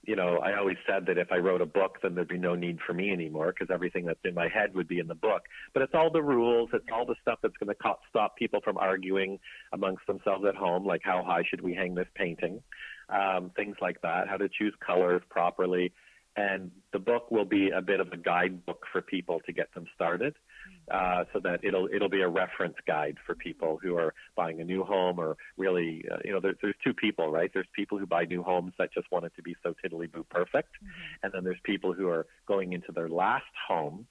you 0.06 0.16
know, 0.16 0.38
I 0.38 0.58
always 0.58 0.78
said 0.88 1.06
that 1.08 1.18
if 1.18 1.32
I 1.32 1.38
wrote 1.38 1.62
a 1.62 1.66
book, 1.66 1.97
then 2.01 2.16
there'd 2.16 2.28
be 2.28 2.38
no 2.38 2.56
need 2.56 2.80
for 2.86 2.93
me 2.93 3.12
anymore 3.12 3.53
because 3.53 3.74
everything 3.74 4.06
that's 4.06 4.20
in 4.24 4.34
my 4.34 4.47
head 4.47 4.76
would 4.76 4.88
be 4.88 4.99
in 4.99 5.08
the 5.08 5.16
book. 5.16 5.43
But 5.74 5.84
it's 5.84 5.93
all 5.93 6.12
the 6.12 6.22
rules, 6.22 6.70
it's 6.74 6.86
all 6.93 7.06
the 7.06 7.16
stuff 7.22 7.39
that's 7.41 7.56
going 7.58 7.74
to 7.76 7.95
stop 8.10 8.38
people 8.38 8.62
from 8.64 8.78
arguing 8.78 9.39
amongst 9.74 10.06
themselves 10.08 10.45
at 10.47 10.56
home, 10.56 10.86
like 10.86 11.01
how 11.03 11.24
high 11.24 11.43
should 11.49 11.62
we 11.62 11.74
hang 11.74 11.95
this 11.95 12.08
painting, 12.16 12.62
um, 13.10 13.51
things 13.56 13.76
like 13.82 14.01
that, 14.01 14.28
how 14.28 14.38
to 14.38 14.49
choose 14.49 14.74
colors 14.86 15.22
properly. 15.30 15.91
And 16.38 16.72
the 16.91 16.99
book 16.99 17.32
will 17.32 17.45
be 17.45 17.70
a 17.70 17.82
bit 17.82 17.99
of 17.99 18.10
a 18.12 18.18
guidebook 18.18 18.84
for 18.91 19.01
people 19.01 19.41
to 19.45 19.53
get 19.53 19.74
them 19.74 19.86
started, 19.95 20.36
uh, 20.92 21.24
so 21.34 21.40
that 21.40 21.60
it'll 21.64 21.88
it'll 21.94 22.10
be 22.10 22.22
a 22.22 22.30
reference 22.30 22.76
guide 22.88 23.18
for 23.26 23.36
people 23.36 23.80
who 23.82 23.98
are 23.98 24.14
buying 24.36 24.62
a 24.62 24.64
new 24.64 24.84
home 24.84 25.20
or 25.20 25.36
really, 25.58 26.06
uh, 26.12 26.18
you 26.24 26.32
know, 26.32 26.40
there's 26.40 26.58
there's 26.62 26.76
two 26.84 26.94
people, 26.94 27.32
right? 27.32 27.50
There's 27.54 27.68
people 27.76 27.98
who 27.98 28.06
buy 28.06 28.26
new 28.26 28.44
homes 28.44 28.74
that 28.78 28.94
just 28.94 29.12
want 29.12 29.26
it 29.26 29.34
to 29.36 29.42
be 29.42 29.56
so 29.64 29.74
tiddly 29.82 30.08
boo 30.08 30.26
perfect, 30.30 30.72
and 31.24 31.32
then 31.34 31.44
there's 31.44 31.60
people 31.64 31.94
who 31.94 32.08
are 32.08 32.28
going 32.48 32.74
into 32.74 32.92
their 32.92 33.10
last 33.10 33.46
home, 33.68 34.06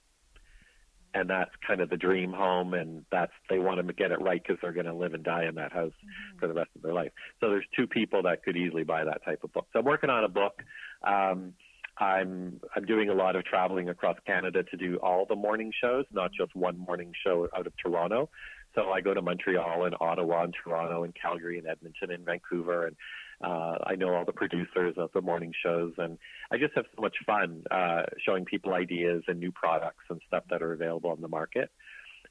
and 1.13 1.29
that's 1.29 1.51
kind 1.65 1.79
of 1.79 1.89
the 1.89 1.97
dream 1.97 2.33
home, 2.33 2.73
and 2.73 3.05
that's 3.09 3.31
they 3.49 3.59
want 3.59 3.85
to 3.85 3.93
get 3.93 4.11
it 4.11 4.21
right 4.21 4.41
because 4.43 4.59
they're 4.61 4.73
going 4.73 4.85
to 4.85 4.93
live 4.93 5.13
and 5.13 5.23
die 5.23 5.45
in 5.45 5.55
that 5.55 5.71
house 5.71 5.93
for 6.39 6.47
the 6.47 6.53
rest 6.53 6.71
of 6.75 6.81
their 6.81 6.93
life. 6.93 7.11
So 7.39 7.49
there's 7.49 7.65
two 7.75 7.87
people 7.87 8.23
that 8.23 8.43
could 8.43 8.57
easily 8.57 8.83
buy 8.83 9.05
that 9.05 9.23
type 9.23 9.43
of 9.43 9.53
book. 9.53 9.67
So 9.71 9.79
I'm 9.79 9.85
working 9.85 10.09
on 10.09 10.23
a 10.25 10.29
book. 10.29 10.61
Um, 11.07 11.53
I'm 11.97 12.59
I'm 12.75 12.85
doing 12.85 13.09
a 13.09 13.13
lot 13.13 13.35
of 13.35 13.45
traveling 13.45 13.89
across 13.89 14.17
Canada 14.25 14.63
to 14.63 14.77
do 14.77 14.97
all 14.97 15.25
the 15.25 15.35
morning 15.35 15.71
shows, 15.81 16.05
not 16.11 16.31
just 16.37 16.55
one 16.55 16.77
morning 16.77 17.13
show 17.25 17.47
out 17.55 17.67
of 17.67 17.73
Toronto. 17.77 18.29
So 18.75 18.89
I 18.91 18.99
go 18.99 19.13
to 19.13 19.21
Montreal 19.21 19.85
and 19.85 19.95
Ottawa 20.01 20.43
and 20.43 20.53
Toronto 20.53 21.03
and 21.03 21.13
Calgary 21.15 21.57
and 21.57 21.67
Edmonton 21.67 22.11
and 22.11 22.25
Vancouver 22.25 22.87
and 22.87 22.95
uh, 23.41 23.77
I 23.85 23.95
know 23.95 24.13
all 24.13 24.25
the 24.25 24.33
producers 24.33 24.95
of 24.97 25.11
the 25.13 25.21
morning 25.21 25.53
shows 25.63 25.93
and 25.97 26.17
I 26.51 26.57
just 26.57 26.73
have 26.75 26.85
so 26.95 27.01
much 27.01 27.15
fun 27.25 27.63
uh, 27.71 28.03
showing 28.25 28.45
people 28.45 28.73
ideas 28.73 29.23
and 29.27 29.39
new 29.39 29.51
products 29.51 30.03
and 30.09 30.21
stuff 30.27 30.43
that 30.49 30.61
are 30.61 30.73
available 30.73 31.11
on 31.11 31.21
the 31.21 31.27
market. 31.27 31.69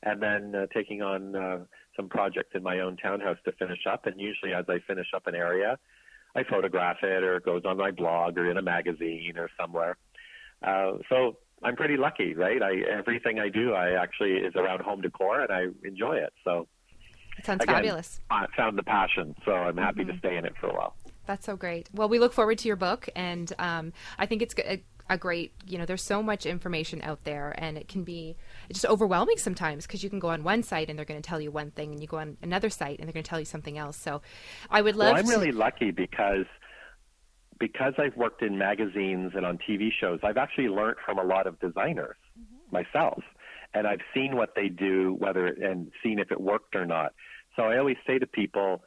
And 0.03 0.23
then 0.23 0.55
uh, 0.55 0.67
taking 0.75 1.01
on 1.01 1.35
uh, 1.35 1.59
some 1.97 2.09
projects 2.09 2.51
in 2.55 2.63
my 2.63 2.81
own 2.81 2.97
townhouse 2.97 3.39
to 3.47 3.53
finish 3.53 3.81
up. 3.91 4.07
And 4.07 4.21
usually, 4.21 4.53
as 4.53 4.67
I 4.69 4.79
finish 4.87 5.07
up 5.15 5.27
an 5.27 5.35
area, 5.35 5.79
I 6.35 6.43
photograph 6.45 6.97
it 7.03 7.23
or 7.23 7.37
it 7.37 7.45
goes 7.45 7.63
on 7.65 7.77
my 7.77 7.91
blog 7.91 8.39
or 8.39 8.51
in 8.51 8.57
a 8.57 8.63
magazine 8.63 9.35
or 9.37 9.49
somewhere. 9.61 9.97
Uh, 10.63 10.99
so 11.09 11.37
I'm 11.63 11.77
pretty 11.77 11.97
lucky, 11.97 12.35
right? 12.35 12.63
I 12.63 12.83
everything 12.91 13.39
I 13.39 13.49
do, 13.49 13.73
I 13.73 13.93
actually 13.93 14.33
is 14.33 14.55
around 14.57 14.83
home 14.83 15.01
decor, 15.01 15.41
and 15.41 15.53
I 15.53 15.67
enjoy 15.87 16.17
it. 16.17 16.33
So 16.45 16.67
It 17.39 17.47
sounds 17.47 17.63
again, 17.63 17.77
fabulous. 17.77 18.21
I 18.31 18.47
found 18.57 18.77
the 18.79 18.83
passion, 18.83 19.35
so 19.45 19.53
I'm 19.53 19.77
happy 19.77 20.05
to 20.05 20.19
stay 20.19 20.37
in 20.37 20.45
it 20.45 20.55
for 20.61 20.69
a 20.69 20.75
while. 20.75 20.97
That's 21.27 21.47
so 21.47 21.57
great. 21.57 21.89
Well, 21.95 22.09
we 22.09 22.19
look 22.19 22.33
forward 22.33 22.59
to 22.59 22.69
your 22.69 22.77
book, 22.77 23.09
and 23.17 23.53
um, 23.59 23.93
I 24.19 24.27
think 24.27 24.43
it's 24.43 24.55
a, 24.59 24.83
a 25.09 25.17
great. 25.17 25.53
You 25.67 25.79
know, 25.79 25.87
there's 25.87 26.03
so 26.03 26.23
much 26.23 26.45
information 26.45 27.01
out 27.03 27.25
there, 27.25 27.55
and 27.57 27.79
it 27.79 27.89
can 27.89 28.05
be 28.05 28.37
just 28.73 28.87
overwhelming 28.87 29.37
sometimes 29.39 29.87
because 29.87 30.03
you 30.03 30.11
can 30.11 30.19
go 30.19 30.29
on 30.29 30.43
one 30.43 30.63
site 30.63 30.89
and 30.89 30.99
they're 30.99 31.07
going 31.07 31.21
to 31.21 31.29
tell 31.29 31.41
you 31.41 31.51
one 31.51 31.71
thing, 31.71 31.93
and 31.93 32.01
you 32.01 32.07
go 32.07 32.19
on 32.19 32.37
another 32.43 32.71
site 32.71 32.99
and 32.99 33.09
they're 33.09 33.13
going 33.13 33.25
to 33.25 33.29
tell 33.29 33.41
you 33.41 33.47
something 33.47 33.79
else. 33.79 33.97
So, 33.97 34.23
I 34.71 34.83
would 34.83 34.97
love. 34.97 35.13
Well, 35.13 35.21
I'm 35.21 35.27
to, 35.27 35.31
really 35.31 35.53
lucky 35.53 35.91
because 35.91 36.47
because 37.59 37.95
I've 37.99 38.17
worked 38.17 38.43
in 38.43 38.59
magazines 38.59 39.33
and 39.35 39.47
on 39.47 39.59
TV 39.59 39.89
shows, 39.99 40.21
I've 40.23 40.37
actually 40.37 40.69
learned 40.69 40.97
from 41.05 41.19
a 41.19 41.25
lot 41.25 41.47
of 41.47 41.59
designers 41.61 42.17
mm-hmm. 42.39 42.75
myself, 42.75 43.23
and 43.73 43.87
I've 43.87 44.01
seen 44.13 44.37
what 44.37 44.51
they 44.57 44.69
do, 44.69 45.17
whether 45.19 45.47
and 45.47 45.91
seen 46.03 46.19
if 46.19 46.31
it 46.31 46.41
worked 46.41 46.75
or 46.75 46.87
not. 46.87 47.13
So 47.57 47.63
I 47.63 47.79
always 47.79 47.97
say 48.07 48.19
to 48.19 48.27
people, 48.27 48.83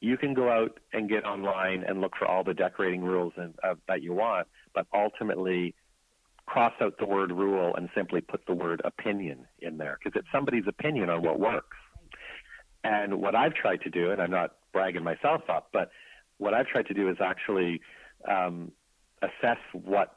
you 0.00 0.16
can 0.16 0.34
go 0.34 0.48
out 0.48 0.78
and 0.92 1.08
get 1.08 1.24
online 1.24 1.84
and 1.86 2.00
look 2.00 2.12
for 2.18 2.26
all 2.26 2.44
the 2.44 2.54
decorating 2.54 3.02
rules 3.02 3.32
and, 3.36 3.54
uh, 3.64 3.74
that 3.88 4.02
you 4.02 4.12
want, 4.12 4.46
but 4.74 4.86
ultimately 4.94 5.74
cross 6.48 6.72
out 6.80 6.94
the 6.98 7.04
word 7.04 7.30
rule 7.30 7.74
and 7.76 7.90
simply 7.94 8.22
put 8.22 8.46
the 8.46 8.54
word 8.54 8.80
opinion 8.82 9.46
in 9.60 9.76
there 9.76 9.98
because 10.02 10.18
it's 10.18 10.28
somebody's 10.32 10.64
opinion 10.66 11.10
on 11.10 11.22
what 11.22 11.38
works. 11.38 11.76
And 12.82 13.20
what 13.20 13.34
I've 13.34 13.52
tried 13.52 13.82
to 13.82 13.90
do, 13.90 14.10
and 14.12 14.22
I'm 14.22 14.30
not 14.30 14.52
bragging 14.72 15.04
myself 15.04 15.42
up, 15.50 15.68
but 15.74 15.90
what 16.38 16.54
I've 16.54 16.66
tried 16.66 16.86
to 16.86 16.94
do 16.94 17.10
is 17.10 17.16
actually 17.22 17.82
um, 18.26 18.72
assess 19.20 19.58
what 19.72 20.16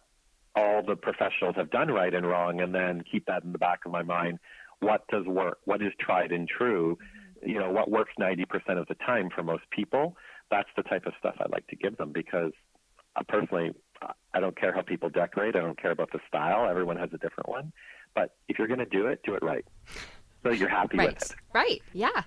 all 0.55 0.81
the 0.81 0.95
professionals 0.95 1.55
have 1.57 1.69
done 1.69 1.89
right 1.89 2.13
and 2.13 2.25
wrong, 2.25 2.61
and 2.61 2.73
then 2.73 3.03
keep 3.09 3.25
that 3.25 3.43
in 3.43 3.51
the 3.51 3.57
back 3.57 3.81
of 3.85 3.91
my 3.91 4.03
mind. 4.03 4.39
What 4.79 5.05
does 5.09 5.25
work? 5.25 5.59
What 5.65 5.81
is 5.81 5.91
tried 5.99 6.31
and 6.31 6.47
true? 6.47 6.97
You 7.45 7.59
know, 7.59 7.71
what 7.71 7.91
works 7.91 8.13
90% 8.19 8.45
of 8.79 8.87
the 8.87 8.95
time 8.95 9.29
for 9.33 9.43
most 9.43 9.63
people? 9.69 10.15
That's 10.49 10.69
the 10.77 10.83
type 10.83 11.05
of 11.05 11.13
stuff 11.19 11.35
I 11.39 11.45
like 11.51 11.67
to 11.67 11.75
give 11.75 11.97
them 11.97 12.11
because 12.13 12.51
uh, 13.15 13.23
personally, 13.27 13.71
I 14.33 14.39
don't 14.39 14.59
care 14.59 14.73
how 14.73 14.81
people 14.81 15.09
decorate. 15.09 15.55
I 15.55 15.59
don't 15.59 15.79
care 15.79 15.91
about 15.91 16.11
the 16.11 16.19
style. 16.27 16.69
Everyone 16.69 16.97
has 16.97 17.09
a 17.13 17.17
different 17.17 17.49
one. 17.49 17.71
But 18.15 18.35
if 18.47 18.57
you're 18.57 18.67
going 18.67 18.79
to 18.79 18.85
do 18.85 19.07
it, 19.07 19.21
do 19.23 19.35
it 19.35 19.43
right. 19.43 19.65
So 20.43 20.51
you're 20.51 20.69
happy 20.69 20.97
right. 20.97 21.13
with 21.13 21.31
it. 21.31 21.35
Right. 21.53 21.81
Yeah. 21.93 22.23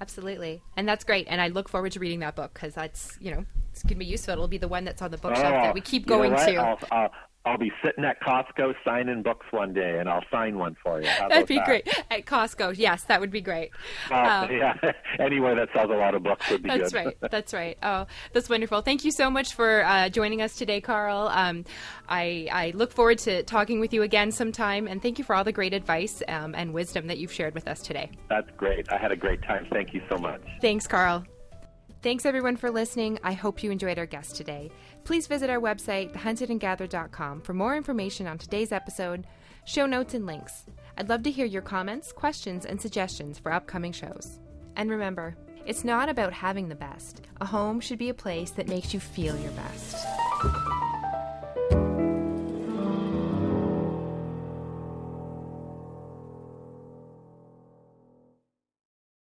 Absolutely. 0.00 0.62
And 0.76 0.88
that's 0.88 1.04
great. 1.04 1.26
And 1.28 1.40
I 1.40 1.48
look 1.48 1.68
forward 1.68 1.92
to 1.92 2.00
reading 2.00 2.20
that 2.20 2.36
book 2.36 2.52
because 2.54 2.74
that's, 2.74 3.16
you 3.20 3.30
know, 3.30 3.44
it's 3.72 3.82
going 3.82 3.94
to 3.94 3.98
be 3.98 4.06
useful. 4.06 4.32
It'll 4.32 4.48
be 4.48 4.58
the 4.58 4.68
one 4.68 4.84
that's 4.84 5.02
on 5.02 5.10
the 5.10 5.18
bookshelf 5.18 5.54
oh, 5.56 5.62
that 5.62 5.74
we 5.74 5.80
keep 5.80 6.06
going 6.06 6.32
to. 6.32 6.56
I'll, 6.56 6.78
I'll, 6.90 7.10
I'll 7.46 7.56
be 7.56 7.70
sitting 7.82 8.04
at 8.04 8.20
Costco 8.20 8.74
signing 8.84 9.22
books 9.22 9.46
one 9.52 9.72
day, 9.72 9.98
and 10.00 10.08
I'll 10.08 10.24
sign 10.32 10.58
one 10.58 10.76
for 10.82 11.00
you. 11.00 11.06
How 11.06 11.28
That'd 11.28 11.46
be 11.46 11.56
that? 11.56 11.64
great 11.64 11.88
at 12.10 12.26
Costco. 12.26 12.76
Yes, 12.76 13.04
that 13.04 13.20
would 13.20 13.30
be 13.30 13.40
great. 13.40 13.70
Uh, 14.10 14.14
um, 14.14 14.50
yeah, 14.50 14.74
anywhere 15.20 15.54
that 15.54 15.68
sells 15.72 15.90
a 15.90 15.94
lot 15.94 16.16
of 16.16 16.24
books 16.24 16.50
would 16.50 16.64
be 16.64 16.68
that's 16.68 16.92
good. 16.92 17.14
That's 17.20 17.22
right. 17.22 17.30
That's 17.36 17.54
right. 17.54 17.78
Oh, 17.82 18.06
that's 18.32 18.48
wonderful. 18.48 18.80
Thank 18.80 19.04
you 19.04 19.12
so 19.12 19.30
much 19.30 19.54
for 19.54 19.84
uh, 19.84 20.08
joining 20.08 20.42
us 20.42 20.56
today, 20.56 20.80
Karl. 20.80 21.28
Um, 21.28 21.64
I 22.08 22.48
I 22.50 22.72
look 22.74 22.92
forward 22.92 23.18
to 23.18 23.42
talking 23.44 23.78
with 23.78 23.92
you 23.92 24.02
again 24.02 24.32
sometime, 24.32 24.88
and 24.88 25.00
thank 25.00 25.18
you 25.18 25.24
for 25.24 25.36
all 25.36 25.44
the 25.44 25.52
great 25.52 25.74
advice 25.74 26.22
um, 26.28 26.54
and 26.54 26.72
wisdom 26.72 27.06
that 27.06 27.18
you've 27.18 27.32
shared 27.32 27.54
with 27.54 27.68
us 27.68 27.80
today. 27.80 28.10
That's 28.28 28.50
great. 28.56 28.90
I 28.90 28.98
had 28.98 29.12
a 29.12 29.16
great 29.16 29.42
time. 29.42 29.66
Thank 29.70 29.94
you 29.94 30.02
so 30.08 30.16
much. 30.16 30.40
Thanks, 30.60 30.86
Karl. 30.86 31.24
Thanks 32.02 32.26
everyone 32.26 32.56
for 32.56 32.70
listening. 32.70 33.18
I 33.22 33.32
hope 33.32 33.62
you 33.62 33.70
enjoyed 33.70 33.98
our 33.98 34.06
guest 34.06 34.36
today. 34.36 34.70
Please 35.06 35.28
visit 35.28 35.48
our 35.48 35.60
website, 35.60 36.12
thehuntedandgathered.com, 36.14 37.42
for 37.42 37.54
more 37.54 37.76
information 37.76 38.26
on 38.26 38.38
today's 38.38 38.72
episode, 38.72 39.24
show 39.64 39.86
notes, 39.86 40.14
and 40.14 40.26
links. 40.26 40.64
I'd 40.98 41.08
love 41.08 41.22
to 41.22 41.30
hear 41.30 41.46
your 41.46 41.62
comments, 41.62 42.10
questions, 42.10 42.66
and 42.66 42.80
suggestions 42.80 43.38
for 43.38 43.52
upcoming 43.52 43.92
shows. 43.92 44.40
And 44.74 44.90
remember, 44.90 45.36
it's 45.64 45.84
not 45.84 46.08
about 46.08 46.32
having 46.32 46.68
the 46.68 46.74
best. 46.74 47.20
A 47.40 47.46
home 47.46 47.78
should 47.78 47.98
be 47.98 48.08
a 48.08 48.14
place 48.14 48.50
that 48.50 48.66
makes 48.66 48.92
you 48.92 48.98
feel 48.98 49.38
your 49.38 49.52
best. 49.52 49.96